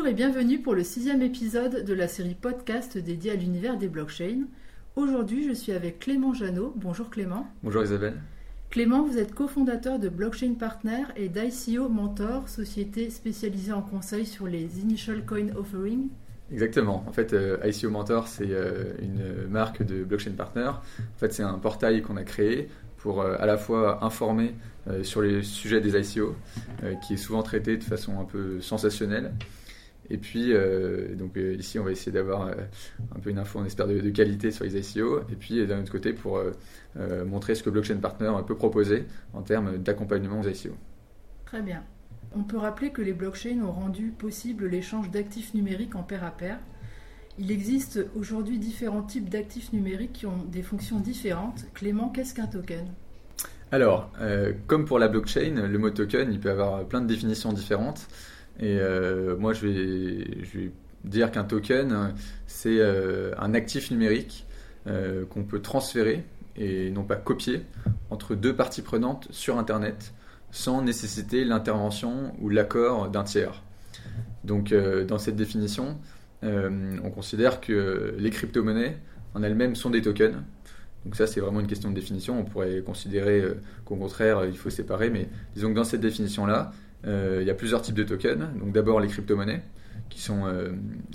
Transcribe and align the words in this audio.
Bonjour 0.00 0.12
et 0.12 0.14
bienvenue 0.14 0.58
pour 0.58 0.74
le 0.74 0.82
sixième 0.82 1.20
épisode 1.20 1.84
de 1.84 1.92
la 1.92 2.08
série 2.08 2.34
podcast 2.34 2.96
dédiée 2.96 3.32
à 3.32 3.34
l'univers 3.34 3.76
des 3.76 3.86
blockchains. 3.86 4.46
Aujourd'hui, 4.96 5.46
je 5.46 5.52
suis 5.52 5.72
avec 5.72 5.98
Clément 5.98 6.32
Janot. 6.32 6.72
Bonjour 6.74 7.10
Clément. 7.10 7.46
Bonjour 7.62 7.82
Isabelle. 7.82 8.14
Clément, 8.70 9.02
vous 9.02 9.18
êtes 9.18 9.34
cofondateur 9.34 9.98
de 9.98 10.08
Blockchain 10.08 10.54
Partner 10.58 11.02
et 11.16 11.28
d'ICO 11.28 11.90
Mentor, 11.90 12.48
société 12.48 13.10
spécialisée 13.10 13.74
en 13.74 13.82
conseil 13.82 14.24
sur 14.24 14.46
les 14.46 14.80
Initial 14.80 15.22
Coin 15.26 15.54
Offering. 15.54 16.08
Exactement. 16.50 17.04
En 17.06 17.12
fait, 17.12 17.34
euh, 17.34 17.58
ICO 17.62 17.90
Mentor, 17.90 18.26
c'est 18.26 18.52
euh, 18.52 18.94
une 19.02 19.50
marque 19.50 19.82
de 19.82 20.02
Blockchain 20.02 20.32
Partner. 20.32 20.70
En 20.70 21.18
fait, 21.18 21.34
c'est 21.34 21.42
un 21.42 21.58
portail 21.58 22.00
qu'on 22.00 22.16
a 22.16 22.24
créé 22.24 22.70
pour 22.96 23.20
euh, 23.20 23.36
à 23.38 23.44
la 23.44 23.58
fois 23.58 24.02
informer 24.02 24.54
sur 25.02 25.20
les 25.20 25.42
sujets 25.42 25.82
des 25.82 25.94
ICO, 25.94 26.34
qui 27.06 27.14
est 27.14 27.18
souvent 27.18 27.42
traité 27.42 27.76
de 27.76 27.84
façon 27.84 28.18
un 28.18 28.24
peu 28.24 28.62
sensationnelle. 28.62 29.32
Et 30.10 30.18
puis, 30.18 30.52
donc 31.16 31.36
ici, 31.36 31.78
on 31.78 31.84
va 31.84 31.92
essayer 31.92 32.10
d'avoir 32.12 32.48
un 32.48 33.20
peu 33.20 33.30
une 33.30 33.38
info, 33.38 33.60
on 33.60 33.64
espère, 33.64 33.86
de, 33.86 34.00
de, 34.00 34.10
qualité 34.10 34.50
sur 34.50 34.64
les 34.64 34.76
ICO. 34.76 35.20
Et 35.30 35.36
puis, 35.36 35.64
d'un 35.66 35.80
autre 35.80 35.92
côté, 35.92 36.12
pour 36.12 36.42
montrer 37.26 37.54
ce 37.54 37.62
que 37.62 37.70
Blockchain 37.70 37.98
Partner 37.98 38.32
peut 38.46 38.56
proposer 38.56 39.04
en 39.34 39.42
termes 39.42 39.78
d'accompagnement 39.78 40.40
aux 40.40 40.48
ICO. 40.48 40.74
Très 41.46 41.62
bien. 41.62 41.82
On 42.34 42.44
peut 42.44 42.58
rappeler 42.58 42.90
que 42.90 43.02
les 43.02 43.12
blockchains 43.12 43.60
ont 43.62 43.72
rendu 43.72 44.12
possible 44.16 44.66
l'échange 44.66 45.10
d'actifs 45.10 45.52
numériques 45.52 45.96
en 45.96 46.04
pair 46.04 46.22
à 46.22 46.30
pair. 46.30 46.58
Il 47.38 47.50
existe 47.50 48.06
aujourd'hui 48.16 48.58
différents 48.58 49.02
types 49.02 49.28
d'actifs 49.28 49.72
numériques 49.72 50.12
qui 50.12 50.26
ont 50.26 50.44
des 50.44 50.62
fonctions 50.62 51.00
différentes. 51.00 51.64
Clément, 51.74 52.08
qu'est-ce 52.08 52.34
qu'un 52.34 52.46
token? 52.46 52.86
Alors, 53.72 54.12
euh, 54.20 54.52
comme 54.66 54.84
pour 54.84 54.98
la 54.98 55.08
blockchain, 55.08 55.66
le 55.66 55.78
mot 55.78 55.90
token, 55.90 56.32
il 56.32 56.38
peut 56.38 56.50
avoir 56.50 56.84
plein 56.84 57.00
de 57.00 57.06
définitions 57.06 57.52
différentes. 57.52 58.06
Et 58.60 58.78
euh, 58.78 59.36
moi, 59.36 59.52
je 59.52 59.66
vais, 59.66 60.72
dire 61.04 61.30
qu'un 61.30 61.44
token, 61.44 62.14
c'est 62.46 62.78
euh, 62.78 63.32
un 63.38 63.54
actif 63.54 63.90
numérique 63.90 64.46
qu'on 65.30 65.44
peut 65.44 65.60
transférer 65.60 66.24
et 66.56 66.90
non 66.90 67.04
pas 67.04 67.16
copier 67.16 67.62
entre 68.10 68.34
deux 68.34 68.56
parties 68.56 68.82
prenantes 68.82 69.28
sur 69.30 69.58
Internet 69.58 70.12
sans 70.50 70.82
nécessiter 70.82 71.44
l'intervention 71.44 72.34
ou 72.40 72.48
l'accord 72.48 73.08
d'un 73.08 73.24
tiers. 73.24 73.62
Donc 74.44 74.72
euh, 74.72 75.04
dans 75.04 75.18
cette 75.18 75.36
définition, 75.36 75.98
euh, 76.44 76.96
on 77.04 77.10
considère 77.10 77.60
que 77.60 78.14
les 78.18 78.30
crypto-monnaies 78.30 78.96
en 79.34 79.42
elles-mêmes 79.42 79.76
sont 79.76 79.90
des 79.90 80.02
tokens. 80.02 80.36
Donc 81.04 81.16
ça 81.16 81.26
c'est 81.26 81.40
vraiment 81.40 81.60
une 81.60 81.66
question 81.66 81.90
de 81.90 81.94
définition. 81.94 82.38
On 82.38 82.44
pourrait 82.44 82.82
considérer 82.82 83.40
euh, 83.40 83.60
qu'au 83.84 83.96
contraire 83.96 84.44
il 84.44 84.56
faut 84.56 84.70
séparer, 84.70 85.10
mais 85.10 85.28
disons 85.54 85.70
que 85.70 85.76
dans 85.76 85.84
cette 85.84 86.00
définition-là, 86.00 86.72
il 87.04 87.44
y 87.44 87.50
a 87.50 87.54
plusieurs 87.54 87.82
types 87.82 87.94
de 87.94 88.04
tokens. 88.04 88.44
Donc 88.58 88.72
d'abord 88.72 89.00
les 89.00 89.08
crypto-monnaies 89.08 89.62
qui 90.08 90.20
sont 90.20 90.44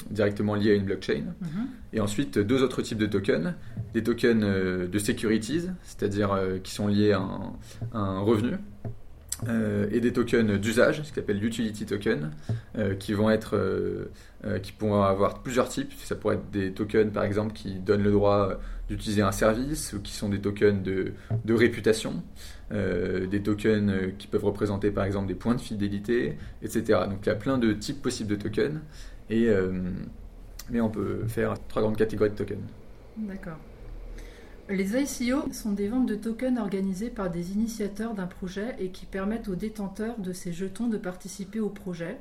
directement 0.10 0.56
liées 0.56 0.72
à 0.72 0.76
une 0.76 0.86
blockchain. 0.86 1.34
Mhm. 1.42 1.68
Et 1.94 2.00
ensuite, 2.00 2.40
deux 2.40 2.64
autres 2.64 2.82
types 2.82 2.98
de 2.98 3.06
tokens. 3.06 3.54
Des 3.94 4.04
tokens 4.04 4.44
de 4.44 5.00
securities, 5.00 5.68
c'est-à-dire 5.84 6.38
qui 6.64 6.72
sont 6.72 6.88
liés 6.88 7.12
à 7.12 7.22
un 7.94 8.20
revenu. 8.20 8.56
Euh, 9.50 9.88
et 9.92 10.00
des 10.00 10.14
tokens 10.14 10.60
d'usage, 10.60 11.02
ce 11.04 11.14
qu'on 11.14 11.20
appelle 11.20 11.40
l'utility 11.40 11.86
token, 11.86 12.32
euh, 12.78 12.96
qui 12.96 13.14
vont 13.14 13.30
être, 13.30 13.56
euh, 13.56 14.60
qui 14.62 14.72
pourront 14.72 15.04
avoir 15.04 15.42
plusieurs 15.42 15.68
types. 15.68 15.92
Ça 16.04 16.16
pourrait 16.16 16.36
être 16.36 16.50
des 16.52 16.72
tokens, 16.72 17.12
par 17.12 17.24
exemple, 17.24 17.54
qui 17.54 17.74
donnent 17.74 18.04
le 18.04 18.12
droit 18.12 18.60
d'utiliser 18.88 19.22
un 19.22 19.32
service, 19.32 19.94
ou 19.94 20.00
qui 20.00 20.14
sont 20.14 20.30
des 20.30 20.40
tokens 20.40 20.82
de, 20.82 21.14
de 21.44 21.54
réputation, 21.54 22.24
des 22.72 23.42
tokens 23.44 23.92
qui 24.18 24.28
peuvent 24.28 24.46
représenter, 24.46 24.92
par 24.92 25.06
exemple, 25.06 25.28
des 25.28 25.36
points 25.36 25.56
de 25.56 25.62
fidélité, 25.62 26.38
etc. 26.64 27.02
Donc 27.10 27.20
il 27.24 27.28
y 27.28 27.32
a 27.32 27.36
plein 27.36 27.58
de 27.58 27.74
types 27.74 28.02
possibles 28.02 28.30
de 28.30 28.36
tokens, 28.36 28.80
et, 29.30 29.50
mais 30.72 30.82
on 30.82 30.90
peut 30.90 31.26
faire 31.28 31.54
trois 31.68 31.84
grandes 31.84 31.98
catégories 31.98 32.32
de 32.32 32.36
tokens. 32.36 32.64
D'accord. 33.18 33.58
Les 34.68 34.98
ICO 34.98 35.52
sont 35.54 35.74
des 35.74 35.88
ventes 35.88 36.08
de 36.08 36.16
tokens 36.16 36.58
organisées 36.58 37.12
par 37.12 37.30
des 37.30 37.52
initiateurs 37.52 38.16
d'un 38.16 38.26
projet 38.26 38.76
et 38.80 38.90
qui 38.90 39.06
permettent 39.06 39.48
aux 39.48 39.56
détenteurs 39.56 40.18
de 40.18 40.34
ces 40.34 40.54
jetons 40.54 40.88
de 40.88 40.98
participer 40.98 41.60
au 41.60 41.70
projet. 41.70 42.18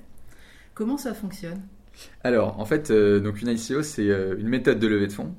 Comment 0.75 0.99
ça 0.99 1.15
fonctionne? 1.15 1.63
Alors, 2.23 2.61
en 2.61 2.67
fait, 2.67 2.91
euh, 2.91 3.19
donc 3.19 3.41
une 3.41 3.49
ICO, 3.49 3.83
c'est 3.83 4.11
euh, 4.11 4.37
une 4.39 4.49
méthode 4.49 4.79
de 4.79 4.87
levée 4.87 5.07
de 5.07 5.13
fonds 5.13 5.35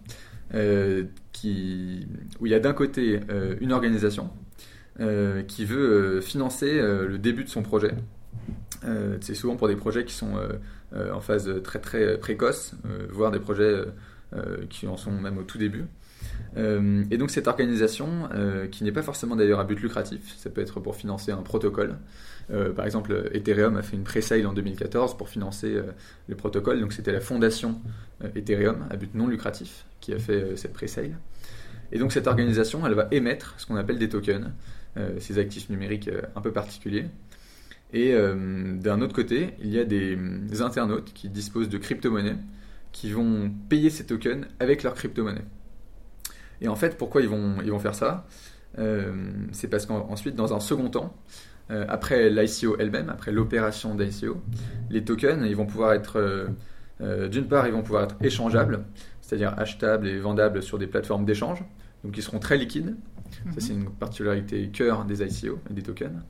euh, 0.55 1.03
qui, 1.31 2.07
où 2.39 2.47
il 2.47 2.51
y 2.51 2.55
a 2.55 2.59
d'un 2.59 2.73
côté 2.73 3.19
une 3.61 3.71
organisation 3.71 4.31
qui 5.47 5.65
veut 5.65 6.21
financer 6.21 6.81
le 6.81 7.17
début 7.17 7.43
de 7.43 7.49
son 7.49 7.63
projet. 7.63 7.93
c'est 9.21 9.35
souvent 9.35 9.55
pour 9.55 9.67
des 9.67 9.75
projets 9.75 10.05
qui 10.05 10.13
sont 10.13 10.39
en 10.93 11.19
phase 11.19 11.51
très 11.63 11.79
très 11.79 12.17
précoce, 12.17 12.73
voire 13.09 13.31
des 13.31 13.39
projets 13.39 13.83
qui 14.69 14.87
en 14.87 14.97
sont 14.97 15.11
même 15.11 15.37
au 15.37 15.43
tout 15.43 15.57
début. 15.57 15.85
Euh, 16.57 17.03
et 17.11 17.17
donc 17.17 17.31
cette 17.31 17.47
organisation, 17.47 18.29
euh, 18.33 18.67
qui 18.67 18.83
n'est 18.83 18.91
pas 18.91 19.01
forcément 19.01 19.35
d'ailleurs 19.35 19.59
à 19.59 19.63
but 19.63 19.79
lucratif, 19.79 20.35
ça 20.37 20.49
peut 20.49 20.61
être 20.61 20.79
pour 20.79 20.95
financer 20.95 21.31
un 21.31 21.41
protocole. 21.41 21.95
Euh, 22.51 22.73
par 22.73 22.85
exemple, 22.85 23.29
Ethereum 23.33 23.75
a 23.75 23.81
fait 23.81 23.95
une 23.95 24.03
pre-sale 24.03 24.45
en 24.45 24.53
2014 24.53 25.17
pour 25.17 25.29
financer 25.29 25.81
le 26.27 26.35
protocole. 26.35 26.79
Donc 26.79 26.93
c'était 26.93 27.11
la 27.11 27.21
fondation 27.21 27.81
Ethereum 28.35 28.85
à 28.89 28.95
but 28.95 29.13
non 29.15 29.27
lucratif 29.27 29.85
qui 29.99 30.13
a 30.13 30.19
fait 30.19 30.55
cette 30.55 30.73
pre-sale. 30.73 31.17
Et 31.91 31.99
donc 31.99 32.11
cette 32.11 32.27
organisation, 32.27 32.85
elle 32.85 32.93
va 32.93 33.07
émettre 33.11 33.55
ce 33.57 33.65
qu'on 33.65 33.75
appelle 33.75 33.99
des 33.99 34.09
tokens, 34.09 34.47
ces 35.19 35.39
actifs 35.39 35.69
numériques 35.69 36.09
un 36.35 36.41
peu 36.41 36.51
particuliers. 36.51 37.05
Et 37.93 38.13
d'un 38.13 39.01
autre 39.01 39.13
côté, 39.13 39.53
il 39.59 39.69
y 39.69 39.79
a 39.79 39.85
des, 39.85 40.17
internautes 40.61 41.13
qui 41.13 41.29
disposent 41.29 41.69
de 41.69 41.77
crypto-monnaies 41.77 42.37
qui 42.91 43.11
vont 43.11 43.51
payer 43.67 43.89
ces 43.89 44.05
tokens 44.05 44.45
avec 44.59 44.83
leur 44.83 44.93
crypto-monnaie. 44.93 45.43
Et 46.61 46.69
en 46.69 46.75
fait, 46.75 46.97
pourquoi 46.97 47.21
ils 47.21 47.27
vont, 47.27 47.57
ils 47.61 47.69
vont 47.69 47.79
faire 47.79 47.93
ça? 47.93 48.25
Euh, 48.79 49.13
C'est 49.51 49.67
parce 49.67 49.85
qu'ensuite, 49.85 50.35
dans 50.35 50.53
un 50.53 50.61
second 50.61 50.89
temps, 50.89 51.13
euh, 51.71 51.85
après 51.89 52.29
l'ICO 52.29 52.77
elle-même, 52.79 53.09
après 53.09 53.33
l'opération 53.33 53.95
d'ICO, 53.95 54.41
les 54.89 55.03
tokens, 55.03 55.45
ils 55.45 55.55
vont 55.55 55.65
pouvoir 55.65 55.91
être, 55.91 56.47
euh, 57.01 57.27
d'une 57.27 57.47
part, 57.47 57.67
ils 57.67 57.73
vont 57.73 57.81
pouvoir 57.81 58.03
être 58.03 58.15
échangeables, 58.21 58.85
c'est-à-dire 59.21 59.53
achetables 59.57 60.07
et 60.07 60.17
vendables 60.17 60.63
sur 60.63 60.77
des 60.77 60.87
plateformes 60.87 61.25
d'échange, 61.25 61.65
donc 62.03 62.15
ils 62.17 62.23
seront 62.23 62.39
très 62.39 62.57
liquides. 62.57 62.95
Ça, 63.53 63.59
c'est 63.59 63.73
une 63.73 63.89
particularité 63.89 64.69
cœur 64.69 65.05
des 65.05 65.21
ICO 65.23 65.59
des 65.69 65.81
tokens. 65.81 66.21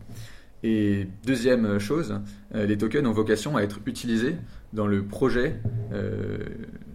Et 0.63 1.07
deuxième 1.25 1.77
chose, 1.79 2.19
les 2.53 2.77
tokens 2.77 3.05
ont 3.05 3.11
vocation 3.11 3.55
à 3.55 3.61
être 3.61 3.79
utilisés 3.85 4.35
dans 4.73 4.87
le 4.87 5.05
projet 5.05 5.59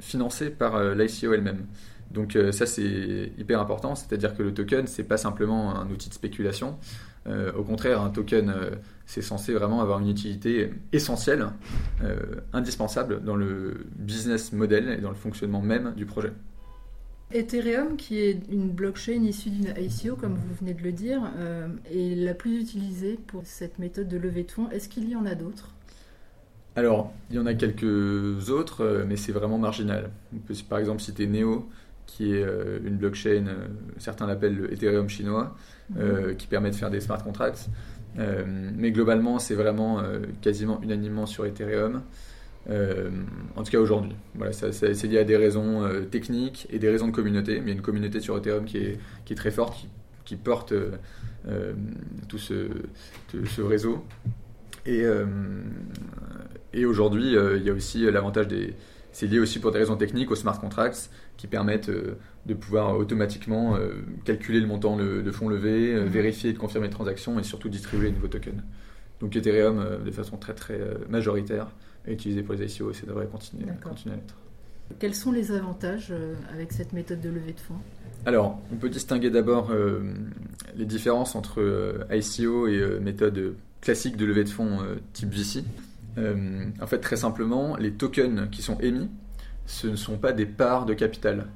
financé 0.01 0.51
par 0.51 0.95
l'ICO 0.95 1.33
elle-même. 1.33 1.67
Donc 2.11 2.35
euh, 2.35 2.53
ça 2.53 2.67
c'est 2.67 3.33
hyper 3.39 3.61
important, 3.61 3.95
c'est-à-dire 3.95 4.35
que 4.37 4.43
le 4.43 4.53
token 4.53 4.87
c'est 4.87 5.05
pas 5.05 5.17
simplement 5.17 5.77
un 5.77 5.89
outil 5.91 6.09
de 6.09 6.15
spéculation. 6.15 6.79
Euh, 7.27 7.53
au 7.53 7.63
contraire, 7.63 8.01
un 8.01 8.11
token 8.11 8.51
euh, 8.51 8.71
c'est 9.07 9.23
censé 9.23 9.53
vraiment 9.53 9.81
avoir 9.81 10.01
une 10.01 10.09
utilité 10.09 10.71
essentielle, 10.93 11.49
indispensable 12.53 13.25
dans 13.25 13.35
le 13.35 13.87
business 13.97 14.53
model 14.53 14.89
et 14.89 15.01
dans 15.01 15.09
le 15.09 15.17
fonctionnement 15.17 15.61
même 15.61 15.95
du 15.97 16.07
projet. 16.07 16.33
Ethereum, 17.33 17.97
qui 17.97 18.19
est 18.19 18.41
une 18.51 18.71
blockchain 18.71 19.23
issue 19.23 19.51
d'une 19.51 19.75
ICO, 19.77 20.17
comme 20.17 20.35
vous 20.35 20.55
venez 20.61 20.75
de 20.75 20.83
le 20.83 20.93
dire, 20.93 21.23
est 21.93 22.17
la 22.17 22.35
plus 22.35 22.61
utilisée 22.61 23.19
pour 23.27 23.43
cette 23.45 23.79
méthode 23.79 24.09
de 24.09 24.17
levée 24.17 24.43
de 24.43 24.51
fonds. 24.51 24.69
Est-ce 24.71 24.89
qu'il 24.89 25.09
y 25.09 25.15
en 25.15 25.27
a 25.27 25.35
d'autres? 25.35 25.73
Alors, 26.77 27.13
il 27.31 27.37
y 27.37 27.39
en 27.39 27.47
a 27.47 27.55
quelques 27.55 28.51
autres, 28.51 29.05
mais 29.07 29.17
c'est 29.17 29.33
vraiment 29.33 29.59
marginal. 29.59 30.11
On 30.35 30.39
peut 30.39 30.55
par 30.69 30.79
exemple 30.79 31.01
citer 31.01 31.27
Neo, 31.27 31.69
qui 32.11 32.35
est 32.35 32.43
euh, 32.43 32.81
une 32.85 32.97
blockchain, 32.97 33.47
euh, 33.47 33.69
certains 33.99 34.27
l'appellent 34.27 34.57
le 34.57 34.73
Ethereum 34.73 35.09
chinois, 35.09 35.57
euh, 35.97 36.29
mhm. 36.29 36.37
qui 36.37 36.47
permet 36.49 36.71
de 36.71 36.75
faire 36.75 36.91
des 36.91 37.01
smart 37.01 37.23
contracts. 37.23 37.69
mais 38.17 38.91
globalement, 38.91 39.39
c'est 39.39 39.55
vraiment 39.55 40.03
quasiment 40.43 40.81
unanimement 40.83 41.27
sur 41.27 41.47
Ethereum. 41.47 42.03
En 42.69 43.63
tout 43.63 43.71
cas 43.71 43.79
aujourd'hui. 43.79 44.15
Voilà, 44.35 44.53
c'est 44.53 45.05
lié 45.05 45.19
à 45.19 45.25
des 45.25 45.37
raisons 45.37 45.83
techniques 46.11 46.67
et 46.71 46.79
des 46.79 46.89
raisons 46.91 47.09
de 47.09 47.13
communauté. 47.13 47.61
Mais 47.61 47.67
il 47.67 47.69
y 47.69 47.73
a 47.73 47.75
une 47.75 47.83
communauté 47.83 48.21
sur 48.21 48.37
Ethereum 48.37 48.65
qui 48.65 48.79
est, 48.79 48.99
qui 49.25 49.33
est 49.33 49.37
très 49.37 49.51
forte, 49.51 49.75
qui, 49.77 49.89
qui 50.25 50.37
porte 50.37 50.73
tout 52.29 52.39
ce, 52.39 52.69
ce, 53.33 53.63
réseau. 53.63 54.05
Et, 54.87 55.05
et 56.73 56.85
aujourd'hui, 56.85 57.35
il 57.57 57.63
y 57.63 57.71
a 57.71 57.73
aussi 57.73 58.03
l'avantage 58.11 58.49
des, 58.49 58.75
c'est 59.13 59.27
lié 59.27 59.39
aussi 59.39 59.59
pour 59.59 59.73
des 59.73 59.79
raisons 59.79 59.97
techniques 59.97 60.31
aux 60.31 60.37
smart 60.37 60.59
contracts 60.59 61.11
qui 61.37 61.47
permettent 61.47 61.89
euh, 61.89 62.17
de 62.47 62.55
pouvoir 62.55 62.97
automatiquement 62.97 63.77
euh, 63.77 63.91
calculer 64.25 64.61
le 64.61 64.67
montant 64.67 64.97
de 64.97 65.31
fonds 65.31 65.49
levés, 65.49 65.95
euh, 65.95 66.05
mhm. 66.05 66.09
vérifier 66.09 66.51
et 66.51 66.53
de 66.53 66.59
confirmer 66.59 66.87
les 66.87 66.93
transactions 66.93 67.39
et 67.39 67.43
surtout 67.43 67.69
distribuer 67.69 68.09
les 68.09 68.15
nouveaux 68.15 68.29
tokens. 68.29 68.63
Donc 69.21 69.37
Ethereum, 69.37 70.03
de 70.03 70.11
façon 70.11 70.39
très 70.39 70.55
très 70.55 70.81
majoritaire, 71.11 71.67
est 72.07 72.13
utilisé 72.13 72.43
pour 72.43 72.55
les 72.55 72.75
ICO 72.75 72.91
et 72.91 72.95
ça 72.95 73.07
devrait 73.07 73.27
continuer, 73.27 73.67
continuer 73.83 74.15
à 74.15 74.19
l'être. 74.19 74.35
Quels 74.99 75.15
sont 75.15 75.33
les 75.33 75.53
avantages 75.53 76.13
avec 76.53 76.73
cette 76.73 76.93
méthode 76.93 77.21
de 77.21 77.29
levée 77.29 77.53
de 77.53 77.61
fonds? 77.61 77.79
Alors, 78.27 78.61
on 78.73 78.77
peut 78.77 78.89
distinguer 78.89 79.31
d'abord 79.31 79.73
les 80.77 80.85
différences 80.85 81.37
entre 81.37 82.07
ICO 82.11 82.67
et 82.67 82.99
méthode 83.01 83.55
classique 83.81 84.17
de 84.17 84.25
levée 84.27 84.45
de 84.45 84.49
fonds 84.49 84.81
type 85.13 85.31
VC. 85.31 85.63
en 86.19 86.87
fait, 86.87 86.99
très 86.99 87.17
simplement, 87.17 87.77
les 87.77 87.93
tokens 87.93 88.51
qui 88.51 88.63
sont 88.63 88.79
émis, 88.81 89.09
ce 89.67 89.87
ne 89.87 89.97
sont 89.97 90.19
pas 90.19 90.33
des 90.33 90.47
parts 90.47 90.87
de 90.87 90.95
capital. 90.95 91.47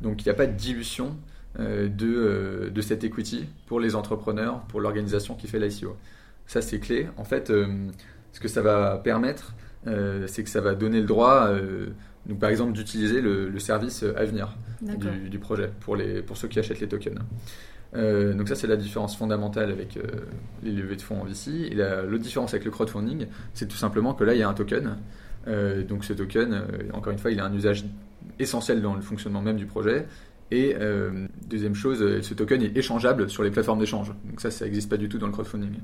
Donc 0.00 0.22
il 0.22 0.24
n'y 0.24 0.32
a 0.32 0.34
pas 0.34 0.46
de 0.46 0.56
dilution 0.56 1.16
de, 1.58 2.70
de 2.74 2.80
cette 2.80 3.04
equity 3.04 3.46
pour 3.66 3.78
les 3.78 3.94
entrepreneurs, 3.94 4.62
pour 4.62 4.80
l'organisation 4.80 5.36
qui 5.36 5.46
fait 5.46 5.60
l'ICO. 5.60 5.96
Ça, 6.46 6.60
c'est 6.60 6.80
clé. 6.80 7.06
En 7.16 7.24
fait, 7.24 7.52
ce 8.32 8.40
que 8.40 8.48
ça 8.48 8.62
va 8.62 8.98
permettre, 8.98 9.54
c'est 9.84 10.44
que 10.44 10.50
ça 10.50 10.60
va 10.60 10.74
donner 10.74 11.00
le 11.00 11.06
droit 11.06 11.50
donc, 12.26 12.38
par 12.38 12.50
exemple, 12.50 12.72
d'utiliser 12.72 13.20
le, 13.20 13.58
service 13.58 14.02
à 14.02 14.24
venir 14.24 14.56
du, 14.82 15.38
projet 15.38 15.70
pour, 15.80 15.96
les, 15.96 16.22
pour 16.22 16.36
ceux 16.36 16.48
qui 16.48 16.58
achètent 16.58 16.80
les 16.80 16.88
tokens. 16.88 17.18
Euh, 17.96 18.34
donc 18.34 18.48
ça 18.48 18.54
c'est 18.54 18.68
la 18.68 18.76
différence 18.76 19.16
fondamentale 19.16 19.72
avec 19.72 19.96
euh, 19.96 20.02
les 20.62 20.70
levées 20.70 20.96
de 20.96 21.02
fonds 21.02 21.20
en 21.20 21.24
VC. 21.24 21.70
Et 21.70 21.74
l'autre 21.74 22.22
différence 22.22 22.54
avec 22.54 22.64
le 22.64 22.70
crowdfunding, 22.70 23.26
c'est 23.54 23.66
tout 23.66 23.76
simplement 23.76 24.14
que 24.14 24.24
là 24.24 24.34
il 24.34 24.38
y 24.38 24.42
a 24.42 24.48
un 24.48 24.54
token. 24.54 24.96
Euh, 25.48 25.82
donc 25.82 26.04
ce 26.04 26.12
token, 26.12 26.62
encore 26.92 27.12
une 27.12 27.18
fois, 27.18 27.30
il 27.30 27.40
a 27.40 27.44
un 27.44 27.54
usage 27.54 27.84
essentiel 28.38 28.80
dans 28.82 28.94
le 28.94 29.00
fonctionnement 29.00 29.42
même 29.42 29.56
du 29.56 29.66
projet. 29.66 30.06
Et 30.52 30.74
deuxième 31.48 31.76
chose, 31.76 32.22
ce 32.22 32.34
token 32.34 32.60
est 32.62 32.76
échangeable 32.76 33.30
sur 33.30 33.44
les 33.44 33.52
plateformes 33.52 33.78
d'échange. 33.78 34.12
Donc 34.24 34.40
ça, 34.40 34.50
ça 34.50 34.64
n'existe 34.64 34.90
pas 34.90 34.96
du 34.96 35.08
tout 35.08 35.18
dans 35.18 35.26
le 35.26 35.32
crowdfunding. 35.32 35.74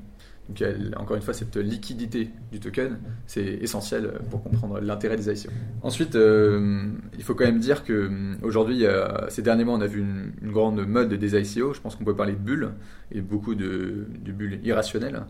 Donc, 0.49 0.63
encore 0.95 1.17
une 1.17 1.21
fois, 1.21 1.33
cette 1.33 1.57
liquidité 1.57 2.29
du 2.51 2.59
token, 2.59 2.97
c'est 3.25 3.43
essentiel 3.43 4.13
pour 4.31 4.43
comprendre 4.43 4.79
l'intérêt 4.79 5.17
des 5.17 5.29
ICO. 5.29 5.51
Ensuite, 5.81 6.15
euh, 6.15 6.85
il 7.17 7.23
faut 7.23 7.35
quand 7.35 7.45
même 7.45 7.59
dire 7.59 7.83
que 7.83 8.09
aujourd'hui, 8.41 8.85
ces 9.27 9.41
derniers 9.41 9.65
mois, 9.65 9.75
on 9.75 9.81
a 9.81 9.87
vu 9.87 9.99
une, 9.99 10.51
grande 10.51 10.85
mode 10.87 11.13
des 11.13 11.35
ICO. 11.35 11.73
Je 11.73 11.81
pense 11.81 11.95
qu'on 11.95 12.05
peut 12.05 12.15
parler 12.15 12.33
de 12.33 12.39
bulles 12.39 12.69
et 13.11 13.19
beaucoup 13.19 13.55
de, 13.55 14.05
bulles 14.25 14.59
irrationnelles. 14.63 15.23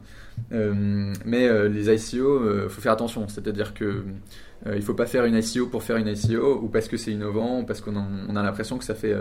Euh, 0.52 1.14
mais 1.26 1.48
euh, 1.48 1.68
les 1.68 1.90
ICO, 1.90 2.64
il 2.66 2.70
faut 2.70 2.82
faire 2.82 2.94
attention. 2.94 3.28
C'est-à-dire 3.28 3.74
que 3.74 4.04
il 4.66 4.76
ne 4.76 4.82
faut 4.82 4.96
pas 4.96 5.06
faire 5.06 5.26
une 5.26 5.36
ICO 5.36 5.68
pour 5.68 5.84
faire 5.84 5.98
une 5.98 6.08
ICO 6.08 6.60
ou 6.62 6.68
parce 6.68 6.88
que 6.88 6.98
c'est 6.98 7.12
innovant 7.12 7.62
ou 7.62 7.64
parce 7.64 7.82
qu'on 7.82 7.96
a 8.36 8.44
l'impression 8.44 8.78
que 8.78 8.84
ça 8.84 8.96
fait 8.96 9.16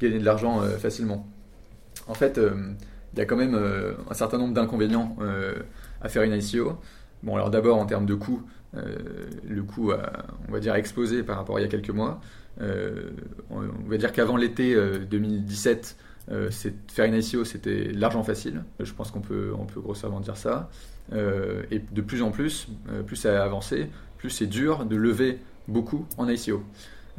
gagner 0.00 0.18
de 0.18 0.24
l'argent 0.24 0.60
facilement. 0.78 1.28
En 2.08 2.14
fait, 2.14 2.40
il 3.14 3.18
y 3.18 3.22
a 3.22 3.24
quand 3.24 3.36
même 3.36 3.54
euh, 3.54 3.92
un 4.08 4.14
certain 4.14 4.38
nombre 4.38 4.54
d'inconvénients 4.54 5.16
euh, 5.20 5.54
à 6.00 6.08
faire 6.08 6.22
une 6.22 6.32
ICO. 6.32 6.78
Bon, 7.22 7.34
alors 7.34 7.50
d'abord 7.50 7.78
en 7.78 7.86
termes 7.86 8.06
de 8.06 8.14
coût, 8.14 8.42
euh, 8.76 8.96
le 9.48 9.62
coût 9.62 9.92
a, 9.92 10.26
on 10.48 10.52
va 10.52 10.60
dire, 10.60 10.74
explosé 10.74 11.22
par 11.22 11.36
rapport 11.36 11.56
à 11.56 11.60
il 11.60 11.64
y 11.64 11.66
a 11.66 11.68
quelques 11.68 11.90
mois. 11.90 12.20
on 12.60 13.88
va 13.88 13.96
dire 13.96 14.12
qu'avant 14.12 14.36
l'été 14.36 14.76
2017, 15.10 15.96
faire 16.88 17.04
une 17.04 17.14
ICO, 17.14 17.44
c'était 17.44 17.92
l'argent 17.92 18.22
facile. 18.22 18.62
Je 18.78 18.92
pense 18.92 19.10
qu'on 19.10 19.20
peut, 19.20 19.52
on 19.58 19.66
peut 19.66 19.80
grossièrement 19.80 20.20
dire 20.20 20.36
ça. 20.36 20.70
et 21.12 21.78
de 21.78 22.00
plus 22.00 22.22
en 22.22 22.30
plus, 22.30 22.68
plus 23.06 23.16
ça 23.16 23.42
a 23.42 23.44
avancé, 23.44 23.90
plus 24.16 24.30
c'est 24.30 24.46
dur 24.46 24.86
de 24.86 24.96
lever 24.96 25.40
beaucoup 25.68 26.06
en 26.16 26.28
ICO. 26.28 26.62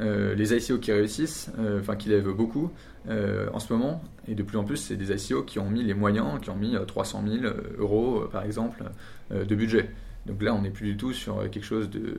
Les 0.00 0.54
ICO 0.54 0.78
qui 0.78 0.92
réussissent, 0.92 1.50
enfin 1.80 1.96
qui 1.96 2.08
lèvent 2.08 2.32
beaucoup, 2.32 2.70
euh, 3.08 3.48
en 3.52 3.58
ce 3.58 3.72
moment, 3.72 4.02
et 4.28 4.34
de 4.34 4.42
plus 4.42 4.58
en 4.58 4.64
plus, 4.64 4.76
c'est 4.76 4.96
des 4.96 5.10
ICO 5.12 5.42
qui 5.42 5.58
ont 5.58 5.68
mis 5.68 5.82
les 5.82 5.94
moyens, 5.94 6.40
qui 6.40 6.50
ont 6.50 6.56
mis 6.56 6.76
300 6.86 7.24
euh, 7.26 7.40
000 7.40 7.44
euh, 7.44 7.54
euros, 7.78 8.24
par 8.30 8.44
exemple, 8.44 8.84
de 9.30 9.54
budget. 9.54 9.90
Donc 10.26 10.42
là, 10.42 10.54
on 10.54 10.62
n'est 10.62 10.70
plus 10.70 10.92
du 10.92 10.96
tout 10.96 11.12
sur 11.12 11.50
quelque 11.50 11.64
chose 11.64 11.90
de 11.90 12.18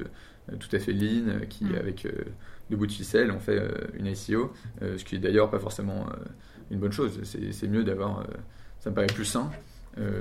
tout 0.60 0.68
à 0.74 0.80
fait 0.80 0.92
lean, 0.92 1.46
qui, 1.48 1.66
mm. 1.66 1.76
avec 1.76 2.08
deux 2.70 2.76
bouts 2.76 2.88
de 2.88 2.92
ficelle, 2.92 3.32
on 3.32 3.40
fait 3.40 3.62
une 3.98 4.08
ICO, 4.08 4.52
ce 4.82 5.04
qui 5.06 5.16
est 5.16 5.20
d'ailleurs 5.20 5.50
pas 5.50 5.60
forcément 5.60 6.08
une 6.70 6.80
bonne 6.80 6.92
chose. 6.92 7.22
C'est 7.24 7.68
mieux 7.68 7.86
d'avoir, 7.86 8.26
ça 8.80 8.90
me 8.90 8.96
paraît 8.96 9.08
plus 9.08 9.24
sain, 9.24 9.52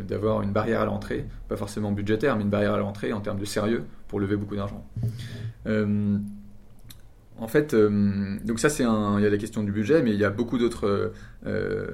d'avoir 0.07 0.43
une 0.43 0.53
barrière 0.53 0.83
à 0.83 0.85
l'entrée, 0.85 1.27
pas 1.49 1.57
forcément 1.57 1.91
budgétaire, 1.91 2.37
mais 2.37 2.43
une 2.43 2.51
barrière 2.51 2.75
à 2.75 2.79
l'entrée 2.79 3.13
en 3.13 3.21
termes 3.21 3.41
de 3.41 3.45
sérieux 3.45 3.83
pour 4.07 4.21
lever 4.21 4.37
beaucoup 4.37 4.55
d'argent. 4.55 4.87
En 7.43 7.49
fait, 7.49 7.75
euh, 7.75 8.39
donc 8.45 8.61
ça 8.61 8.69
c'est 8.69 8.85
un, 8.85 9.19
il 9.19 9.25
y 9.25 9.27
a 9.27 9.31
la 9.31 9.37
question 9.37 9.65
du 9.65 9.73
budget, 9.73 10.01
mais 10.01 10.13
il 10.13 10.17
y 10.17 10.25
a 10.25 10.31
beaucoup 10.31 10.59
d'autres, 10.59 11.13
euh, 11.45 11.91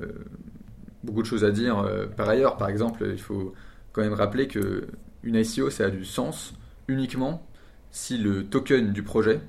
beaucoup 1.03 1.23
de 1.23 1.27
choses 1.27 1.43
à 1.43 1.51
dire 1.51 1.79
euh, 1.79 2.07
par 2.07 2.29
ailleurs. 2.29 2.59
Par 2.59 2.69
exemple, 2.69 3.09
il 3.11 3.19
faut 3.19 3.55
quand 3.93 4.03
même 4.03 4.13
rappeler 4.13 4.47
que 4.47 4.89
une 5.23 5.37
ICO 5.37 5.71
ça 5.71 5.87
a 5.87 5.91
du 5.91 6.05
sens 6.05 6.53
uniquement 6.87 7.47
si 7.91 8.19
le 8.19 8.45
token 8.45 8.93
du 8.93 9.03
projet 9.03 9.41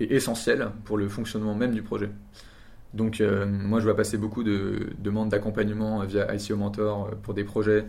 est 0.00 0.10
essentiel 0.12 0.70
pour 0.86 0.96
le 0.96 1.10
fonctionnement 1.10 1.54
même 1.54 1.74
du 1.74 1.82
projet. 1.82 2.08
Donc 2.94 3.20
moi 3.20 3.80
je 3.80 3.84
vois 3.84 3.96
passer 3.96 4.16
beaucoup 4.16 4.44
de 4.44 4.88
demandes 4.98 5.28
d'accompagnement 5.28 6.04
via 6.04 6.34
ICO 6.34 6.56
Mentor 6.56 7.10
pour 7.22 7.34
des 7.34 7.44
projets 7.44 7.84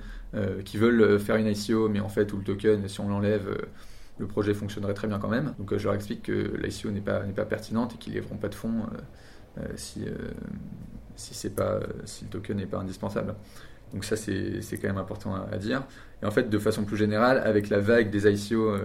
qui 0.66 0.78
veulent 0.78 1.20
faire 1.20 1.36
une 1.38 1.48
ICO 1.48 1.90
mais 1.90 2.00
en 2.00 2.10
fait 2.10 2.34
où 2.34 2.38
le 2.38 2.44
token 2.44 2.88
si 2.88 3.00
on 3.00 3.08
l'enlève 3.08 3.48
le 4.18 4.28
projet 4.28 4.54
fonctionnerait 4.54 4.94
très 4.94 5.08
bien 5.08 5.20
quand 5.20 5.28
même. 5.28 5.54
Donc 5.60 5.72
euh, 5.72 5.78
je 5.78 5.86
leur 5.86 5.96
explique 5.96 6.24
que 6.24 6.56
l'ICO 6.58 6.90
n'est 6.92 7.02
pas, 7.02 7.24
n'est 7.24 7.34
pas 7.34 7.46
pertinente 7.46 7.96
et 7.96 7.98
qu'ils 7.98 8.16
ne 8.16 8.22
pas 8.22 8.48
de 8.48 8.56
fonds 8.56 8.84
euh, 8.84 9.62
euh, 9.62 9.68
si, 9.76 10.06
si, 11.16 11.34
c'est 11.34 11.56
pas, 11.56 11.80
si 12.06 12.26
le 12.26 12.30
token 12.30 12.58
n'est 12.58 12.66
pas 12.66 12.80
indispensable. 12.80 13.36
Donc 13.94 14.04
ça, 14.04 14.16
c'est, 14.16 14.62
c'est 14.62 14.78
quand 14.78 14.88
même 14.88 14.98
important 14.98 15.36
à, 15.36 15.58
dire. 15.58 15.84
Et 16.22 16.26
en 16.26 16.32
fait, 16.32 16.50
de 16.50 16.60
façon 16.60 16.84
plus 16.84 16.98
générale, 16.98 17.42
avec 17.46 17.70
la 17.70 17.80
vague 17.80 18.10
des 18.10 18.28
ICO 18.28 18.76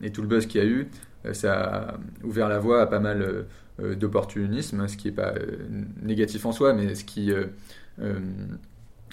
et 0.00 0.10
tout 0.10 0.22
le 0.22 0.28
buzz 0.28 0.46
qu'il 0.46 0.62
y 0.62 0.64
a 0.64 0.66
eu, 0.66 0.88
ça 1.32 1.90
a 1.90 1.94
ouvert 2.24 2.48
la 2.48 2.58
voie 2.58 2.80
à 2.80 2.86
pas 2.86 3.00
mal 3.00 3.46
d'opportunisme, 3.78 4.86
ce 4.88 4.96
qui 4.96 5.08
n'est 5.08 5.14
pas 5.14 5.34
négatif 6.00 6.46
en 6.46 6.52
soi, 6.52 6.72
mais 6.72 6.94
ce 6.94 7.04
qui 7.04 7.30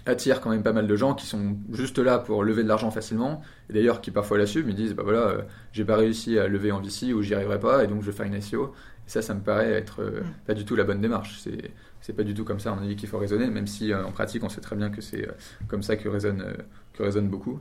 attire 0.06 0.42
quand 0.42 0.50
même 0.50 0.64
pas 0.64 0.74
mal 0.74 0.88
de 0.88 0.96
gens 0.96 1.14
qui 1.14 1.26
sont 1.26 1.58
juste 1.72 1.98
là 1.98 2.20
pour 2.20 2.44
lever 2.44 2.64
de 2.64 2.68
l'argent 2.68 2.92
facilement, 2.92 3.42
et 3.70 3.74
d'ailleurs 3.74 4.02
qui 4.02 4.12
parfois 4.12 4.38
l'assument, 4.38 4.70
ils 4.70 4.76
disent 4.76 4.94
bah 4.94 5.04
voilà, 5.04 5.28
euh, 5.28 5.42
j'ai 5.72 5.86
pas 5.86 5.98
réussi 5.98 6.38
à 6.38 6.48
lever 6.48 6.72
en 6.72 6.80
VC 6.80 7.14
ou 7.14 7.22
j'y 7.22 7.34
arriverai 7.34 7.60
pas, 7.60 7.84
et 7.84 7.88
donc 7.88 8.02
je 8.02 8.08
vais 8.08 8.16
faire 8.16 8.26
une 8.26 8.40
SEO. 8.40 8.74
Et 9.08 9.10
ça, 9.10 9.22
ça 9.22 9.34
me 9.34 9.42
paraît 9.42 9.72
être 9.72 10.02
euh, 10.02 10.22
mm. 10.22 10.34
pas 10.48 10.54
du 10.54 10.66
tout 10.66 10.76
la 10.76 10.84
bonne 10.84 11.02
démarche. 11.02 11.40
C'est 11.42 11.72
c'est 12.02 12.14
pas 12.14 12.24
du 12.24 12.36
tout 12.36 12.44
comme 12.44 12.60
ça, 12.60 12.72
on 12.80 12.84
a 12.84 12.88
dit 12.88 12.96
qu'il 12.96 13.10
faut 13.10 13.18
raisonner, 13.18 13.48
même 13.48 13.66
si 13.66 13.92
euh, 13.92 14.06
en 14.06 14.12
pratique 14.12 14.44
on 14.44 14.50
sait 14.50 14.62
très 14.62 14.76
bien 14.76 14.92
que 14.92 15.02
c'est 15.02 15.28
comme 15.68 15.82
ça 15.82 15.96
que 15.96 16.08
raisonne, 16.08 16.46
que 16.94 17.02
raisonne 17.02 17.28
beaucoup. 17.30 17.60